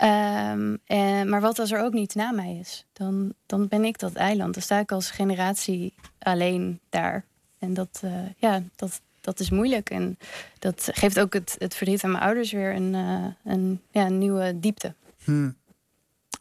Um, 0.05 0.79
en, 0.85 1.29
maar 1.29 1.41
wat 1.41 1.59
als 1.59 1.71
er 1.71 1.81
ook 1.81 1.93
niets 1.93 2.15
na 2.15 2.31
mij 2.31 2.57
is? 2.61 2.87
Dan, 2.93 3.33
dan 3.47 3.69
ben 3.69 3.85
ik 3.85 3.99
dat 3.99 4.15
eiland. 4.15 4.55
Dan 4.55 4.63
sta 4.63 4.79
ik 4.79 4.93
als 4.93 5.11
generatie 5.11 5.95
alleen 6.19 6.81
daar. 6.89 7.25
En 7.63 7.75
dat, 7.75 8.01
uh, 8.05 8.13
ja, 8.37 8.63
dat, 8.77 9.01
dat 9.21 9.41
is 9.41 9.51
moeilijk. 9.51 9.91
En 9.91 10.19
dat 10.59 10.89
geeft 10.93 11.21
ook 11.21 11.33
het, 11.33 11.57
het 11.59 11.75
verdriet 11.75 12.05
aan 12.05 12.11
mijn 12.11 12.23
ouders 12.23 12.53
weer 12.53 12.75
een, 12.75 12.95
uh, 12.95 13.27
een, 13.45 13.81
ja, 13.91 14.07
een 14.07 14.19
nieuwe 14.19 14.59
diepte. 14.61 14.95
Hmm. 15.25 15.57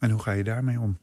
En 0.00 0.10
hoe 0.10 0.20
ga 0.20 0.32
je 0.32 0.44
daarmee 0.44 0.80
om? 0.80 0.98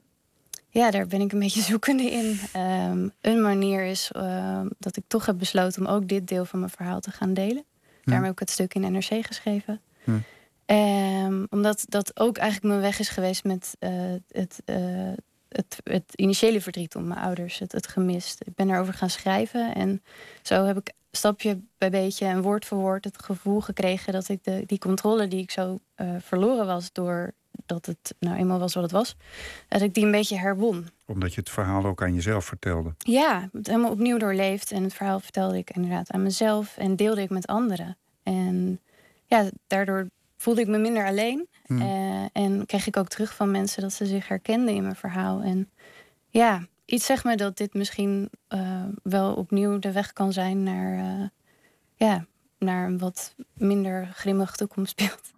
Ja, 0.70 0.92
daar 0.92 1.08
ben 1.08 1.22
ik 1.22 1.32
een 1.32 1.40
beetje 1.46 1.62
zoekende 1.62 2.04
in. 2.04 2.40
Um, 2.62 3.12
een 3.22 3.42
manier 3.42 3.84
is 3.84 4.12
uh, 4.16 4.62
dat 4.80 4.98
ik 4.98 5.04
toch 5.08 5.26
heb 5.26 5.38
besloten 5.38 5.86
om 5.86 5.94
ook 5.94 6.08
dit 6.08 6.28
deel 6.28 6.46
van 6.46 6.60
mijn 6.60 6.72
verhaal 6.72 7.00
te 7.00 7.12
gaan 7.12 7.34
delen. 7.34 7.64
Hmm. 7.84 8.02
Daarom 8.04 8.24
heb 8.24 8.34
ik 8.34 8.40
het 8.40 8.50
stuk 8.50 8.74
in 8.74 8.92
NRC 8.92 9.26
geschreven. 9.26 9.82
Hmm. 10.04 10.24
Um, 10.66 11.48
omdat 11.50 11.86
dat 11.88 12.20
ook 12.20 12.38
eigenlijk 12.38 12.74
mijn 12.74 12.82
weg 12.86 13.00
is 13.00 13.10
geweest 13.10 13.44
met 13.44 13.76
uh, 13.80 13.92
het, 14.32 14.62
uh, 14.66 15.12
het, 15.50 15.78
het, 15.84 16.14
initiële 16.16 16.62
verdriet 16.62 16.96
om 16.96 17.08
mijn 17.08 17.20
ouders, 17.20 17.60
het, 17.60 17.72
het 17.72 17.88
gemist. 17.88 18.42
Ik 18.46 18.56
ben 18.56 18.70
erover 18.70 18.94
gaan 18.94 19.10
schrijven 19.10 19.76
en 19.76 20.04
zo 20.42 20.66
heb 20.66 20.78
ik 20.78 20.94
stapje 21.12 21.60
bij 21.78 21.90
beetje 21.90 22.26
en 22.26 22.42
woord 22.42 22.66
voor 22.66 22.78
woord 22.78 23.04
het 23.04 23.24
gevoel 23.24 23.62
gekregen 23.62 24.14
dat 24.14 24.30
ik 24.30 24.44
de, 24.44 24.64
die 24.66 24.80
controle 24.80 25.28
die 25.28 25.42
ik 25.42 25.52
zo 25.52 25.80
uh, 25.98 26.16
verloren 26.20 26.66
was 26.66 26.92
door 26.92 27.34
dat 27.66 27.86
het 27.86 28.16
nou 28.20 28.38
eenmaal 28.38 28.60
was 28.60 28.74
wat 28.74 28.84
het 28.84 28.92
was, 28.92 29.16
dat 29.68 29.82
ik 29.82 29.94
die 29.94 30.06
een 30.06 30.12
beetje 30.12 30.38
herwon. 30.38 30.88
Omdat 31.06 31.34
je 31.34 31.40
het 31.40 31.50
verhaal 31.50 31.86
ook 31.86 32.02
aan 32.02 32.14
jezelf 32.14 32.46
vertelde. 32.46 32.94
Ja, 32.98 33.50
het 33.52 33.68
helemaal 33.68 33.92
opnieuw 33.92 34.18
doorleefd 34.18 34.72
en 34.72 34.84
het 34.84 34.94
verhaal 34.94 35.20
vertelde 35.20 35.58
ik 35.58 35.70
inderdaad 35.70 36.12
aan 36.12 36.24
mezelf 36.24 36.78
en 36.78 36.96
deelde 36.96 37.22
ik 37.22 37.30
met 37.30 37.48
anderen. 37.48 37.98
En 38.24 38.80
ja, 39.26 39.50
daardoor 39.68 40.08
voelde 40.40 40.62
ik 40.62 40.68
me 40.68 40.78
minder 40.78 41.06
alleen. 41.06 41.48
Hmm. 41.66 41.82
Uh, 41.82 42.26
en 42.34 42.66
kreeg 42.66 42.88
ik 42.88 42.98
ook 42.98 43.08
terug 43.08 43.36
van 43.36 43.52
mensen 43.52 43.82
dat 43.82 43.94
ze 43.94 44.06
zich 44.06 44.28
herkenden 44.28 44.76
in 44.76 44.82
mijn 44.82 44.96
verhaal. 44.96 45.42
En 45.42 45.70
ja, 46.30 46.68
iets 46.86 47.06
zegt 47.06 47.24
me 47.24 47.36
dat 47.36 47.58
dit 47.58 47.74
misschien 47.74 48.30
uh, 48.50 48.84
wel 49.04 49.34
opnieuw 49.34 49.80
de 49.80 49.92
weg 49.92 50.14
kan 50.14 50.34
zijn 50.34 50.64
naar, 50.64 50.94
uh, 50.94 51.28
ja, 51.96 52.26
naar 52.58 52.88
een 52.88 52.98
wat 52.98 53.36
minder 53.54 54.10
grimmig 54.14 54.56
toekomstbeeld. 54.56 55.32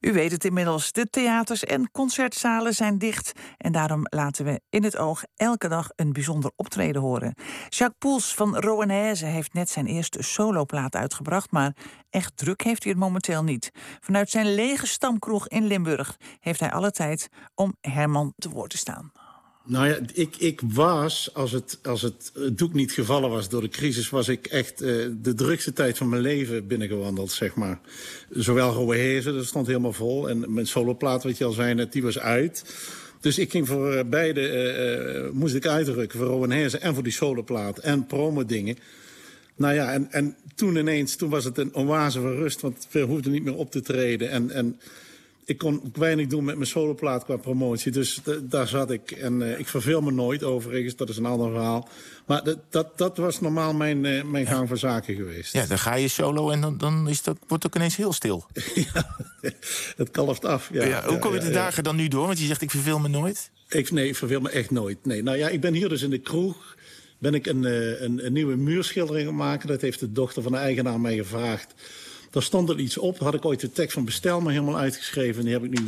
U 0.00 0.12
weet 0.12 0.32
het 0.32 0.44
inmiddels, 0.44 0.92
de 0.92 1.10
theaters 1.10 1.64
en 1.64 1.90
concertzalen 1.90 2.74
zijn 2.74 2.98
dicht. 2.98 3.32
En 3.56 3.72
daarom 3.72 4.00
laten 4.02 4.44
we 4.44 4.60
in 4.70 4.84
het 4.84 4.96
oog 4.96 5.22
elke 5.36 5.68
dag 5.68 5.88
een 5.94 6.12
bijzonder 6.12 6.50
optreden 6.56 7.02
horen. 7.02 7.34
Jacques 7.68 7.98
Poels 7.98 8.34
van 8.34 8.56
Roanese 8.56 9.26
heeft 9.26 9.52
net 9.52 9.70
zijn 9.70 9.86
eerste 9.86 10.22
soloplaat 10.22 10.96
uitgebracht... 10.96 11.50
maar 11.50 11.76
echt 12.10 12.36
druk 12.36 12.62
heeft 12.62 12.82
hij 12.82 12.92
het 12.92 13.00
momenteel 13.00 13.42
niet. 13.42 13.70
Vanuit 14.00 14.30
zijn 14.30 14.54
lege 14.54 14.86
stamkroeg 14.86 15.48
in 15.48 15.66
Limburg 15.66 16.16
heeft 16.40 16.60
hij 16.60 16.72
alle 16.72 16.90
tijd 16.90 17.28
om 17.54 17.76
Herman 17.80 18.32
te 18.36 18.48
woord 18.48 18.70
te 18.70 18.76
staan. 18.76 19.12
Nou 19.68 19.88
ja, 19.88 19.98
ik, 20.12 20.36
ik 20.36 20.60
was, 20.64 21.30
als 21.34 21.52
het, 21.52 21.78
als 21.82 22.02
het 22.02 22.32
doek 22.52 22.72
niet 22.72 22.92
gevallen 22.92 23.30
was 23.30 23.48
door 23.48 23.60
de 23.60 23.68
crisis... 23.68 24.10
was 24.10 24.28
ik 24.28 24.46
echt 24.46 24.82
uh, 24.82 25.06
de 25.22 25.34
drukste 25.34 25.72
tijd 25.72 25.98
van 25.98 26.08
mijn 26.08 26.22
leven 26.22 26.66
binnengewandeld, 26.66 27.30
zeg 27.30 27.54
maar. 27.54 27.80
Zowel 28.30 28.72
Rowe 28.72 28.96
Hezen, 28.96 29.34
dat 29.34 29.44
stond 29.44 29.66
helemaal 29.66 29.92
vol. 29.92 30.28
En 30.28 30.54
mijn 30.54 30.66
soloplaat, 30.66 31.22
wat 31.22 31.38
je 31.38 31.44
al 31.44 31.52
zei 31.52 31.74
net, 31.74 31.92
die 31.92 32.02
was 32.02 32.18
uit. 32.18 32.64
Dus 33.20 33.38
ik 33.38 33.50
ging 33.50 33.66
voor 33.66 33.94
uh, 33.94 34.00
beide, 34.06 35.24
uh, 35.26 35.32
moest 35.32 35.54
ik 35.54 35.66
uitdrukken. 35.66 36.18
Voor 36.18 36.28
Rowan 36.28 36.50
Hezen 36.50 36.80
en 36.80 36.94
voor 36.94 37.02
die 37.02 37.12
soloplaat. 37.12 37.78
En 37.78 38.06
promo 38.06 38.44
dingen. 38.44 38.76
Nou 39.56 39.74
ja, 39.74 39.92
en, 39.92 40.12
en 40.12 40.36
toen 40.54 40.76
ineens, 40.76 41.16
toen 41.16 41.30
was 41.30 41.44
het 41.44 41.58
een 41.58 41.74
oase 41.74 42.20
van 42.20 42.34
rust. 42.34 42.60
Want 42.60 42.86
we 42.90 43.00
hoefden 43.00 43.32
niet 43.32 43.44
meer 43.44 43.56
op 43.56 43.70
te 43.70 43.80
treden. 43.80 44.30
En... 44.30 44.50
en 44.50 44.80
ik 45.46 45.58
kon 45.58 45.82
ook 45.86 45.96
weinig 45.96 46.26
doen 46.26 46.44
met 46.44 46.54
mijn 46.54 46.68
soloplaat 46.68 47.24
qua 47.24 47.36
promotie. 47.36 47.92
Dus 47.92 48.20
daar 48.42 48.68
zat 48.68 48.90
ik. 48.90 49.10
En 49.10 49.40
uh, 49.40 49.58
ik 49.58 49.68
verveel 49.68 50.00
me 50.00 50.10
nooit 50.10 50.42
overigens, 50.44 50.96
dat 50.96 51.08
is 51.08 51.16
een 51.16 51.26
ander 51.26 51.50
verhaal. 51.50 51.88
Maar 52.26 52.42
dat, 52.70 52.98
dat 52.98 53.16
was 53.16 53.40
normaal 53.40 53.74
mijn, 53.74 54.04
uh, 54.04 54.22
mijn 54.22 54.46
gang 54.46 54.68
van 54.68 54.78
zaken 54.78 55.14
geweest. 55.14 55.52
Ja, 55.52 55.66
dan 55.66 55.78
ga 55.78 55.94
je 55.94 56.08
solo 56.08 56.50
en 56.50 56.60
dan, 56.60 56.78
dan 56.78 57.08
is 57.08 57.22
dat, 57.22 57.36
wordt 57.48 57.62
het 57.62 57.66
ook 57.66 57.74
ineens 57.74 57.96
heel 57.96 58.12
stil. 58.12 58.46
ja, 58.92 59.14
het 59.96 60.10
kalft 60.10 60.44
af. 60.44 60.70
Ja, 60.72 60.84
ja 60.84 61.06
hoe 61.06 61.18
kom 61.18 61.34
je 61.34 61.40
de 61.40 61.50
dagen 61.50 61.84
dan 61.84 61.96
nu 61.96 62.08
door? 62.08 62.26
Want 62.26 62.38
je 62.38 62.46
zegt 62.46 62.62
ik 62.62 62.70
verveel 62.70 62.98
me 62.98 63.08
nooit. 63.08 63.50
Ik, 63.68 63.90
nee, 63.90 64.08
ik 64.08 64.16
verveel 64.16 64.40
me 64.40 64.50
echt 64.50 64.70
nooit. 64.70 65.06
Nee, 65.06 65.22
nou 65.22 65.36
ja, 65.36 65.48
ik 65.48 65.60
ben 65.60 65.74
hier 65.74 65.88
dus 65.88 66.02
in 66.02 66.10
de 66.10 66.18
kroeg 66.18 66.76
ben 67.18 67.34
ik 67.34 67.46
een, 67.46 67.62
uh, 67.62 68.00
een, 68.00 68.26
een 68.26 68.32
nieuwe 68.32 68.56
muurschildering 68.56 69.26
gaan 69.26 69.36
maken. 69.36 69.68
Dat 69.68 69.80
heeft 69.80 70.00
de 70.00 70.12
dochter 70.12 70.42
van 70.42 70.52
de 70.52 70.58
eigenaar 70.58 71.00
mij 71.00 71.16
gevraagd. 71.16 71.74
Daar 72.36 72.44
stond 72.44 72.68
er 72.68 72.78
iets 72.78 72.98
op. 72.98 73.18
Had 73.18 73.34
ik 73.34 73.44
ooit 73.44 73.60
de 73.60 73.72
tekst 73.72 73.92
van 73.92 74.04
bestel 74.04 74.40
maar 74.40 74.52
helemaal 74.52 74.78
uitgeschreven. 74.78 75.38
En 75.38 75.44
die 75.44 75.52
heb 75.52 75.64
ik 75.64 75.70
nu 75.70 75.84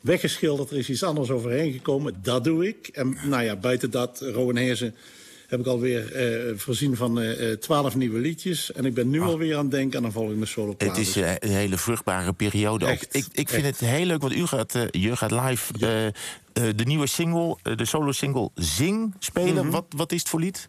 weggeschilderd. 0.00 0.70
Er 0.70 0.76
is 0.76 0.90
iets 0.90 1.02
anders 1.02 1.30
overheen 1.30 1.72
gekomen. 1.72 2.14
Dat 2.22 2.44
doe 2.44 2.68
ik. 2.68 2.88
En 2.88 3.16
nou 3.24 3.42
ja, 3.42 3.56
buiten 3.56 3.90
dat, 3.90 4.20
Rowan 4.20 4.56
Heersen 4.56 4.94
heb 5.46 5.60
ik 5.60 5.66
alweer 5.66 6.30
uh, 6.50 6.58
voorzien 6.58 6.96
van 6.96 7.20
eh, 7.20 7.52
twaalf 7.52 7.92
uh, 7.92 7.98
nieuwe 7.98 8.18
liedjes. 8.18 8.72
En 8.72 8.84
ik 8.84 8.94
ben 8.94 9.10
nu 9.10 9.20
alweer 9.20 9.56
aan 9.56 9.62
het 9.62 9.70
denken 9.70 9.98
aan 9.98 10.04
een 10.04 10.12
volgende 10.12 10.46
solo 10.46 10.74
Het 10.78 10.96
is 10.96 11.16
uh, 11.16 11.30
een 11.38 11.50
hele 11.50 11.78
vruchtbare 11.78 12.32
periode. 12.32 12.86
Echt, 12.86 13.14
ik 13.14 13.26
ik 13.32 13.48
vind 13.48 13.64
het 13.64 13.78
heel 13.78 14.06
leuk, 14.06 14.20
want 14.20 14.34
u 14.34 14.46
gaat, 14.46 14.74
je 14.90 15.16
gaat 15.16 15.30
live 15.30 15.72
ja. 15.78 16.12
de 16.52 16.84
nieuwe 16.84 17.06
single, 17.06 17.56
de 17.62 17.84
solo 17.84 18.12
single 18.12 18.50
Zing 18.54 19.14
spelen. 19.18 19.52
Mm 19.52 19.58
-hmm. 19.58 19.70
wat, 19.70 19.84
wat 19.96 20.12
is 20.12 20.18
het 20.18 20.28
voor 20.28 20.40
lied? 20.40 20.68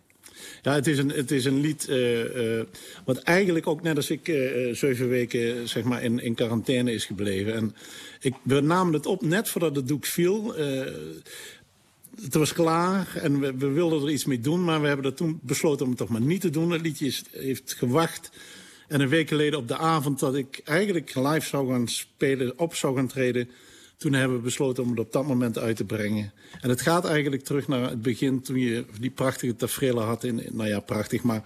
Het 0.75 0.87
is 0.87 0.97
een, 0.97 1.09
het 1.09 1.31
is 1.31 1.45
een 1.45 1.59
lied 1.59 1.87
uh, 1.89 2.61
wat 3.05 3.17
eigenlijk 3.17 3.67
ook 3.67 3.81
net 3.81 3.95
als 3.95 4.09
ik 4.09 4.27
uh, 4.27 4.75
zeven 4.75 5.09
weken 5.09 5.67
zeg 5.67 5.83
maar 5.83 6.03
in, 6.03 6.19
in 6.19 6.35
quarantaine 6.35 6.93
is 6.93 7.05
gebleven. 7.05 7.53
En 7.53 7.75
ik, 8.19 8.33
we 8.43 8.59
namen 8.59 8.93
het 8.93 9.05
op 9.05 9.21
net 9.21 9.49
voordat 9.49 9.75
het 9.75 9.87
doek 9.87 10.05
viel. 10.05 10.53
het 12.21 12.33
was 12.33 12.53
klaar 12.53 13.15
en 13.15 13.39
we, 13.39 13.57
we, 13.57 13.67
wilden 13.67 14.01
er 14.01 14.11
iets 14.11 14.25
mee 14.25 14.39
doen, 14.39 14.63
maar 14.63 14.81
we 14.81 14.87
hebben 14.87 15.05
er 15.05 15.13
toen 15.13 15.39
besloten 15.41 15.83
om 15.83 15.89
het 15.91 15.99
toch 15.99 16.09
maar 16.09 16.21
niet 16.21 16.41
te 16.41 16.49
doen. 16.49 16.71
Het 16.71 16.81
liedje 16.81 17.05
is, 17.05 17.23
heeft 17.31 17.73
gewacht. 17.77 18.31
En 18.87 19.01
een 19.01 19.09
week 19.09 19.27
geleden 19.27 19.59
op 19.59 19.67
de 19.67 19.77
avond 19.77 20.19
dat 20.19 20.35
ik 20.35 20.61
eigenlijk 20.63 21.15
live 21.15 21.47
zou 21.47 21.71
gaan 21.71 21.87
spelen, 21.87 22.59
op 22.59 22.75
zou 22.75 22.95
gaan 22.95 23.07
treden 23.07 23.49
toen 23.99 24.13
hebben 24.13 24.37
we 24.37 24.43
besloten 24.43 24.83
om 24.83 24.89
het 24.89 24.99
op 24.99 25.11
dat 25.11 25.27
moment 25.27 25.57
uit 25.57 25.75
te 25.75 25.83
brengen. 25.83 26.33
En 26.61 26.69
het 26.69 26.81
gaat 26.81 27.05
eigenlijk 27.05 27.43
terug 27.43 27.67
naar 27.67 27.89
het 27.89 28.01
begin 28.01 28.41
toen 28.41 28.59
je 28.59 28.85
die 28.99 29.09
prachtige 29.09 29.55
tafereelen 29.55 30.03
had. 30.03 30.23
In, 30.23 30.43
nou 30.51 30.69
ja, 30.69 30.79
prachtig, 30.79 31.23
maar 31.23 31.43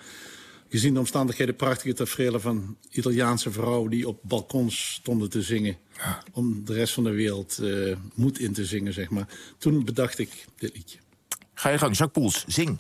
gezien 0.70 0.94
de 0.94 1.00
omstandigheden 1.00 1.56
prachtige 1.56 1.94
tafereelen 1.94 2.42
van 2.42 2.78
Italiaanse 2.92 3.52
vrouwen 3.52 3.90
die 3.90 4.08
op 4.08 4.20
balkons 4.22 4.94
stonden 4.94 5.30
te 5.30 5.42
zingen. 5.42 5.78
Ja. 5.98 6.24
Om 6.32 6.66
de 6.66 6.74
rest 6.74 6.94
van 6.94 7.04
de 7.04 7.12
wereld 7.12 7.58
uh, 7.62 7.96
moed 8.16 8.40
in 8.40 8.54
te 8.54 8.66
zingen, 8.66 8.94
zeg 8.94 9.10
maar. 9.10 9.28
Toen 9.58 9.86
bedacht 9.86 10.20
ik 10.20 10.46
dit 10.58 10.76
liedje. 10.76 10.98
Ga 11.54 11.70
je 11.70 11.78
gang, 11.78 11.98
Jacques 11.98 12.24
Poels, 12.24 12.44
zing. 12.48 12.80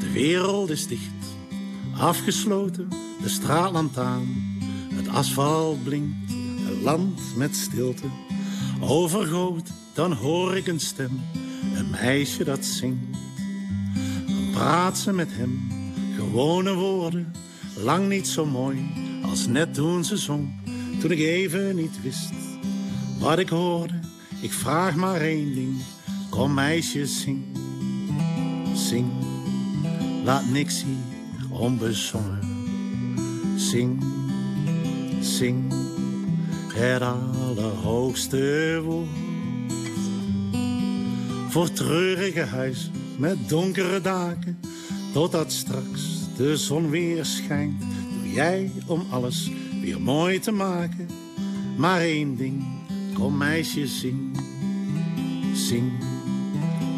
De 0.00 0.12
wereld 0.12 0.70
is 0.70 0.86
dicht, 0.86 1.36
afgesloten, 1.96 2.88
de 3.22 3.28
straatlantaarn 3.28 4.55
het 5.06 5.14
asfalt 5.14 5.84
blinkt, 5.84 6.32
een 6.68 6.82
land 6.82 7.20
met 7.36 7.56
stilte. 7.56 8.06
Overgoot, 8.80 9.70
dan 9.94 10.12
hoor 10.12 10.56
ik 10.56 10.66
een 10.66 10.80
stem, 10.80 11.20
een 11.74 11.90
meisje 11.90 12.44
dat 12.44 12.64
zingt. 12.64 13.16
Dan 14.26 14.50
praat 14.52 14.98
ze 14.98 15.12
met 15.12 15.28
hem, 15.32 15.68
gewone 16.16 16.74
woorden, 16.74 17.32
lang 17.76 18.08
niet 18.08 18.28
zo 18.28 18.46
mooi 18.46 18.92
als 19.22 19.46
net 19.46 19.74
toen 19.74 20.04
ze 20.04 20.16
zong. 20.16 20.54
Toen 21.00 21.10
ik 21.10 21.18
even 21.18 21.76
niet 21.76 22.02
wist 22.02 22.32
wat 23.18 23.38
ik 23.38 23.48
hoorde, 23.48 24.00
ik 24.40 24.52
vraag 24.52 24.94
maar 24.94 25.20
één 25.20 25.54
ding, 25.54 25.76
kom 26.30 26.54
meisje 26.54 27.06
zing. 27.06 27.44
Zing, 28.74 29.10
laat 30.24 30.48
niks 30.48 30.82
hier 30.82 31.50
onbezongen. 31.50 32.40
Zing, 33.56 34.02
zing, 35.26 35.72
het 36.74 37.02
allerhoogste 37.02 38.80
woord. 38.84 39.08
Voor 41.48 41.72
treurige 41.72 42.40
huizen 42.40 42.92
met 43.18 43.48
donkere 43.48 44.00
daken, 44.00 44.60
totdat 45.12 45.52
straks 45.52 46.18
de 46.36 46.56
zon 46.56 46.90
weer 46.90 47.24
schijnt. 47.24 47.80
Doe 47.80 48.32
jij 48.32 48.70
om 48.86 49.06
alles 49.10 49.50
weer 49.80 50.00
mooi 50.00 50.38
te 50.38 50.52
maken. 50.52 51.08
Maar 51.76 52.00
één 52.00 52.36
ding, 52.36 52.64
kom 53.14 53.36
meisje, 53.36 53.86
zing, 53.86 54.38
zing, 55.54 55.92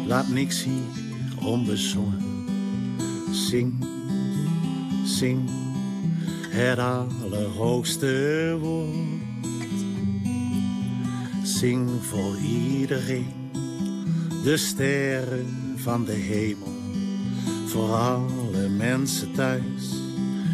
laat 0.05 0.27
niks 0.27 0.63
hier 0.63 1.45
onbezongen. 1.45 2.23
Zing, 3.31 3.85
zing, 5.05 5.49
het 6.49 6.79
allerhoogste 6.79 8.57
woord. 8.61 9.79
Zing 11.43 11.89
voor 12.01 12.37
iedereen, 12.37 13.51
de 14.43 14.57
sterren 14.57 15.73
van 15.75 16.05
de 16.05 16.11
hemel. 16.11 16.77
Voor 17.67 17.95
alle 17.95 18.69
mensen 18.69 19.31
thuis, 19.31 19.95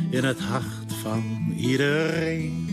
in 0.09 0.23
het 0.23 0.39
hart 0.39 0.93
van 1.01 1.53
iedereen. 1.57 2.64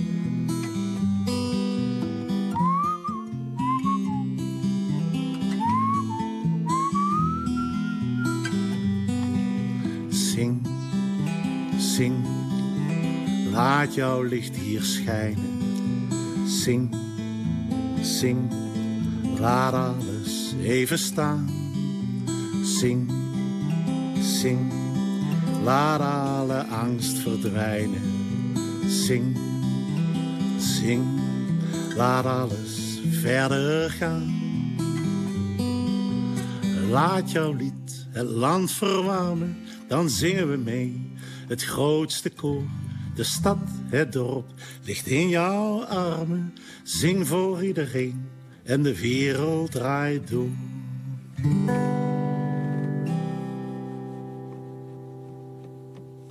Laat 13.82 13.94
jouw 13.94 14.22
licht 14.22 14.56
hier 14.56 14.82
schijnen. 14.82 15.58
Zing, 16.46 16.94
zing, 18.00 18.52
laat 19.38 19.72
alles 19.72 20.54
even 20.62 20.98
staan. 20.98 21.50
Zing, 22.64 23.12
zing, 24.20 24.72
laat 25.64 26.00
alle 26.00 26.64
angst 26.64 27.18
verdwijnen. 27.18 28.02
Zing, 28.86 29.36
zing, 30.58 31.04
laat 31.96 32.24
alles 32.24 33.00
verder 33.10 33.90
gaan. 33.90 34.34
Laat 36.90 37.30
jouw 37.30 37.52
lied 37.52 38.06
het 38.10 38.28
land 38.28 38.72
verwarmen, 38.72 39.56
dan 39.88 40.10
zingen 40.10 40.50
we 40.50 40.56
mee. 40.56 41.10
Het 41.48 41.64
grootste 41.64 42.30
koor, 42.30 42.64
de 43.14 43.24
stad, 43.24 43.58
het 43.86 44.12
dorp, 44.12 44.46
ligt 44.82 45.06
in 45.06 45.28
jouw 45.28 45.84
armen. 45.84 46.54
Zing 46.82 47.28
voor 47.28 47.64
iedereen 47.64 48.28
en 48.62 48.82
de 48.82 49.00
wereld 49.00 49.70
draait 49.70 50.28
door. 50.28 50.48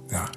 Ja. 0.08 0.30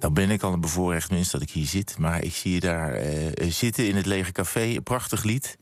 Nou 0.00 0.12
ben 0.12 0.30
ik 0.30 0.42
al 0.42 0.52
een 0.52 0.60
bevoorrecht 0.60 1.10
mens 1.10 1.30
dat 1.30 1.42
ik 1.42 1.50
hier 1.50 1.66
zit. 1.66 1.98
Maar 1.98 2.24
ik 2.24 2.34
zie 2.34 2.52
je 2.52 2.60
daar 2.60 2.92
eh, 2.92 3.50
zitten 3.50 3.88
in 3.88 3.96
het 3.96 4.06
lege 4.06 4.32
café. 4.32 4.60
Een 4.60 4.82
prachtig 4.82 5.22
lied. 5.22 5.58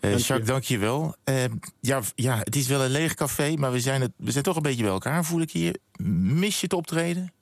Eh 0.00 0.10
Dank. 0.10 0.22
Jacques, 0.22 0.48
dank 0.48 0.62
je 0.62 0.78
wel. 0.78 1.14
Eh, 1.24 1.44
ja, 1.80 2.00
ja, 2.14 2.38
het 2.38 2.56
is 2.56 2.66
wel 2.66 2.84
een 2.84 2.90
leeg 2.90 3.14
café, 3.14 3.54
maar 3.56 3.72
we 3.72 3.80
zijn, 3.80 4.00
het, 4.00 4.12
we 4.16 4.30
zijn 4.30 4.44
toch 4.44 4.56
een 4.56 4.62
beetje 4.62 4.82
bij 4.82 4.92
elkaar, 4.92 5.24
voel 5.24 5.40
ik 5.40 5.50
hier. 5.50 5.76
Mis 6.02 6.54
je 6.54 6.62
het 6.62 6.72
optreden? 6.72 7.32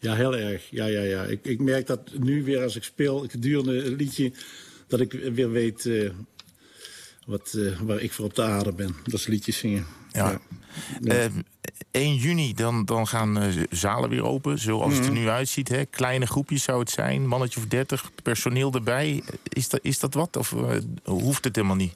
Ja, 0.00 0.14
heel 0.14 0.36
erg. 0.36 0.62
Ja, 0.70 0.86
ja, 0.86 1.00
ja. 1.02 1.22
Ik, 1.24 1.40
ik 1.44 1.60
merk 1.60 1.86
dat 1.86 2.00
nu 2.18 2.44
weer 2.44 2.62
als 2.62 2.76
ik 2.76 2.82
speel, 2.84 3.26
gedurende 3.28 3.84
een 3.84 3.94
liedje, 3.96 4.32
dat 4.86 5.00
ik 5.00 5.12
weer 5.12 5.50
weet 5.50 5.86
eh, 5.86 6.10
wat, 7.26 7.54
eh, 7.56 7.80
waar 7.80 8.00
ik 8.00 8.12
voor 8.12 8.24
op 8.24 8.34
de 8.34 8.42
aarde 8.42 8.72
ben. 8.72 8.96
Dat 9.04 9.20
is 9.20 9.26
liedjes 9.26 9.58
zingen. 9.58 9.86
Ja. 10.12 10.40
Ja. 11.00 11.12
Eh, 11.12 11.24
1 11.90 12.14
juni, 12.16 12.54
dan, 12.54 12.84
dan 12.84 13.06
gaan 13.06 13.38
eh, 13.38 13.48
zalen 13.70 14.10
weer 14.10 14.24
open, 14.24 14.58
zoals 14.58 14.94
het 14.94 15.04
er 15.06 15.12
Mhm. 15.12 15.20
nu 15.20 15.28
uitziet. 15.28 15.68
Hè? 15.68 15.84
Kleine 15.84 16.26
groepjes 16.26 16.62
zou 16.62 16.80
het 16.80 16.90
zijn, 16.90 17.26
mannetje 17.26 17.60
of 17.60 17.66
30, 17.66 18.10
personeel 18.22 18.72
erbij. 18.72 19.22
Is 19.48 19.68
dat, 19.68 19.80
is 19.82 19.98
dat 19.98 20.14
wat? 20.14 20.36
Of 20.36 20.52
eh, 20.52 20.76
hoeft 21.04 21.44
het 21.44 21.56
helemaal 21.56 21.76
niet? 21.76 21.92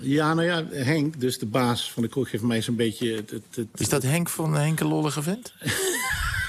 Ja, 0.00 0.34
nou 0.34 0.46
ja, 0.46 0.64
Henk, 0.70 1.20
dus 1.20 1.38
de 1.38 1.46
baas 1.46 1.92
van 1.92 2.02
de 2.02 2.08
kroeg, 2.08 2.30
heeft 2.30 2.42
mij 2.42 2.62
zo'n 2.62 2.76
beetje... 2.76 3.14
Het, 3.14 3.30
het, 3.30 3.42
het- 3.54 3.68
Is 3.76 3.88
dat 3.88 4.02
Henk 4.02 4.28
van 4.28 4.54
Henk 4.54 4.80
een 4.80 4.86
lollige 4.86 5.22
vent? 5.22 5.52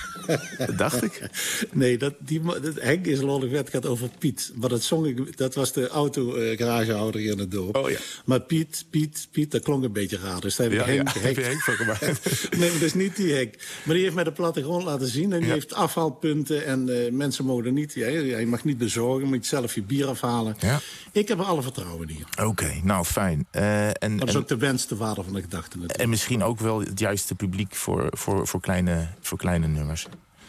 dat 0.58 0.78
dacht 0.78 1.04
ik. 1.04 1.22
Nee, 1.72 1.98
dat, 1.98 2.14
die, 2.20 2.42
dat, 2.42 2.76
Henk 2.80 3.06
is 3.06 3.22
lollig 3.22 3.52
vet, 3.52 3.70
gaat 3.70 3.86
over 3.86 4.10
Piet. 4.20 4.52
Maar 4.56 4.70
dat 4.70 4.84
zong 4.84 5.06
ik, 5.06 5.38
dat 5.38 5.56
was 5.56 5.74
de 5.74 5.88
auto-garagehouder 5.88 7.22
hier 7.22 7.32
in 7.32 7.40
het 7.40 7.52
dorp. 7.52 7.78
Oh 7.78 7.90
ja. 7.90 7.98
Maar 8.26 8.42
Piet, 8.42 8.86
Piet, 8.90 9.28
Piet, 9.32 9.52
dat 9.52 9.64
klonk 9.64 9.84
een 9.84 9.92
beetje 9.92 10.18
raar. 10.18 10.40
Dus 10.40 10.56
daar 10.56 10.70
heb 10.70 10.80
ik 10.80 10.86
Ja, 10.86 10.94
Henk, 10.94 11.08
ja, 11.08 11.14
Henk, 11.14 11.26
heb 11.36 11.36
je 11.36 11.42
Henk 11.42 11.62
van 11.62 11.74
gemaakt. 11.74 12.02
nee, 12.58 12.70
maar 12.70 12.80
dat 12.80 12.82
is 12.82 12.94
niet 12.94 13.16
die 13.16 13.34
Henk. 13.34 13.56
Maar 13.84 13.94
die 13.94 14.04
heeft 14.04 14.16
mij 14.16 14.24
de 14.24 14.32
plattegrond 14.32 14.84
laten 14.84 15.08
zien. 15.08 15.34
En 15.34 15.40
die 15.40 15.52
heeft 15.52 15.74
afhaalpunten. 15.74 16.66
En 16.66 17.06
eh, 17.06 17.12
mensen 17.12 17.46
mogen 17.46 17.74
niet... 17.74 17.94
Ja, 17.94 18.08
je 18.08 18.48
mag 18.48 18.64
niet 18.64 18.78
bezorgen, 18.78 19.24
je 19.24 19.36
moet 19.36 19.46
zelf 19.46 19.76
je 19.76 19.84
bier 19.84 20.08
afhalen. 20.08 20.56
Ja. 20.60 20.80
Ik 21.12 21.28
heb 21.28 21.40
er 21.40 21.46
alle 21.46 21.62
vertrouwen 21.62 22.10
in 22.10 22.16
hier. 22.16 22.46
Oké, 22.48 22.80
nou 22.84 23.06
fijn. 23.06 23.48
Eh, 23.52 23.88
en, 23.88 24.18
Dat 24.18 24.28
is 24.28 24.34
en, 24.34 24.40
ook 24.40 24.48
de 24.48 24.58
wens 24.58 24.86
te 24.86 24.96
waarde 24.96 25.24
van 25.24 25.34
de 25.34 25.42
gedachte 25.42 25.78
natuurlijk. 25.78 26.00
en 26.00 26.10
misschien 26.10 26.44
ook 26.44 26.60
wel 26.60 26.80
het 26.80 27.00
juiste 27.00 27.36
publiek 27.36 27.76
voor, 27.76 28.08
voor, 28.10 28.48
voor, 28.48 28.62
kleine, 28.62 29.08
voor 29.22 29.38
kleine 29.38 29.68
nummers. 29.68 30.08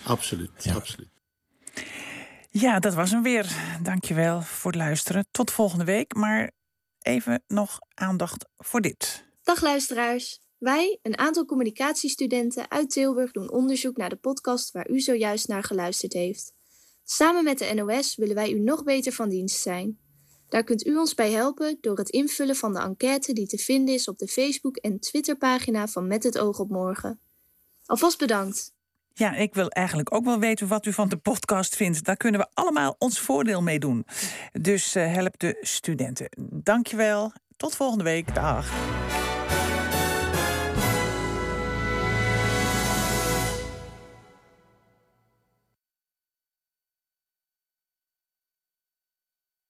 Absoluut, 0.09 0.51
Ja. 0.65 0.75
absoluut. 0.75 1.09
Ja, 2.51 2.79
dat 2.79 2.95
was 2.95 3.11
hem 3.11 3.23
weer. 3.23 3.53
Dankjewel 3.83 4.43
voor 4.43 4.71
het 4.71 4.81
luisteren. 4.81 5.27
Tot 5.31 5.51
volgende 5.51 5.85
week. 5.85 6.15
Maar 6.15 6.51
even 6.99 7.43
nog 7.47 7.79
aandacht 7.95 8.49
voor 8.59 8.81
dit. 8.81 9.25
Dag 9.43 9.63
luisteraars. 9.63 10.41
Wij, 10.59 10.99
een 11.03 11.19
aantal 11.19 11.45
communicatiestudenten 11.45 12.71
uit 12.71 12.91
Tilburg, 12.91 13.31
doen 13.31 13.51
onderzoek 13.51 13.97
naar 13.97 14.09
de 14.09 14.17
podcast 14.17 14.71
waar 14.71 14.91
u 14.91 15.01
zojuist 15.01 15.49
naar 15.49 15.63
geluisterd 15.63 16.13
heeft. 16.13 16.53
Samen 17.05 17.45
met 17.45 17.59
de 17.59 17.75
NOS 17.75 18.17
willen 18.17 18.35
wij 18.35 18.53
u 18.53 18.59
nog 18.59 18.83
beter 18.85 19.13
van 19.13 19.29
dienst 19.29 19.61
zijn. 19.61 19.99
Daar 20.49 20.65
kunt 20.65 20.87
u 20.87 20.97
ons 20.97 21.15
bij 21.15 21.31
helpen 21.31 21.79
door 21.81 21.99
het 21.99 22.11
invullen 22.11 22.57
van 22.57 22.73
de 22.73 22.81
enquête 22.81 23.33
die 23.33 23.47
te 23.47 23.59
vinden 23.59 23.95
is 23.95 24.09
op 24.09 24.19
de 24.19 24.29
Facebook- 24.29 24.77
en 24.77 25.01
Twitterpagina 25.01 25.87
van 25.89 26.07
Met 26.07 26.23
het 26.23 26.39
Oog 26.39 26.59
op 26.59 26.69
Morgen. 26.71 27.21
Alvast 27.87 28.19
bedankt. 28.19 28.77
Ja, 29.19 29.35
ik 29.35 29.55
wil 29.55 29.69
eigenlijk 29.69 30.15
ook 30.15 30.25
wel 30.25 30.39
weten 30.39 30.69
wat 30.69 30.87
u 30.87 30.93
van 30.93 31.09
de 31.09 31.17
podcast 31.17 31.77
vindt. 31.77 32.05
Daar 32.05 32.17
kunnen 32.17 32.41
we 32.41 32.47
allemaal 32.55 32.97
ons 32.99 33.21
voordeel 33.21 33.63
mee 33.63 33.79
doen. 33.79 34.07
Dus 34.53 34.95
eh, 34.95 35.13
help 35.13 35.39
de 35.39 35.57
studenten. 35.61 36.29
Dankjewel. 36.41 37.33
Tot 37.57 37.77
volgende 37.77 38.05
week. 38.05 38.35
Dag. 38.35 38.71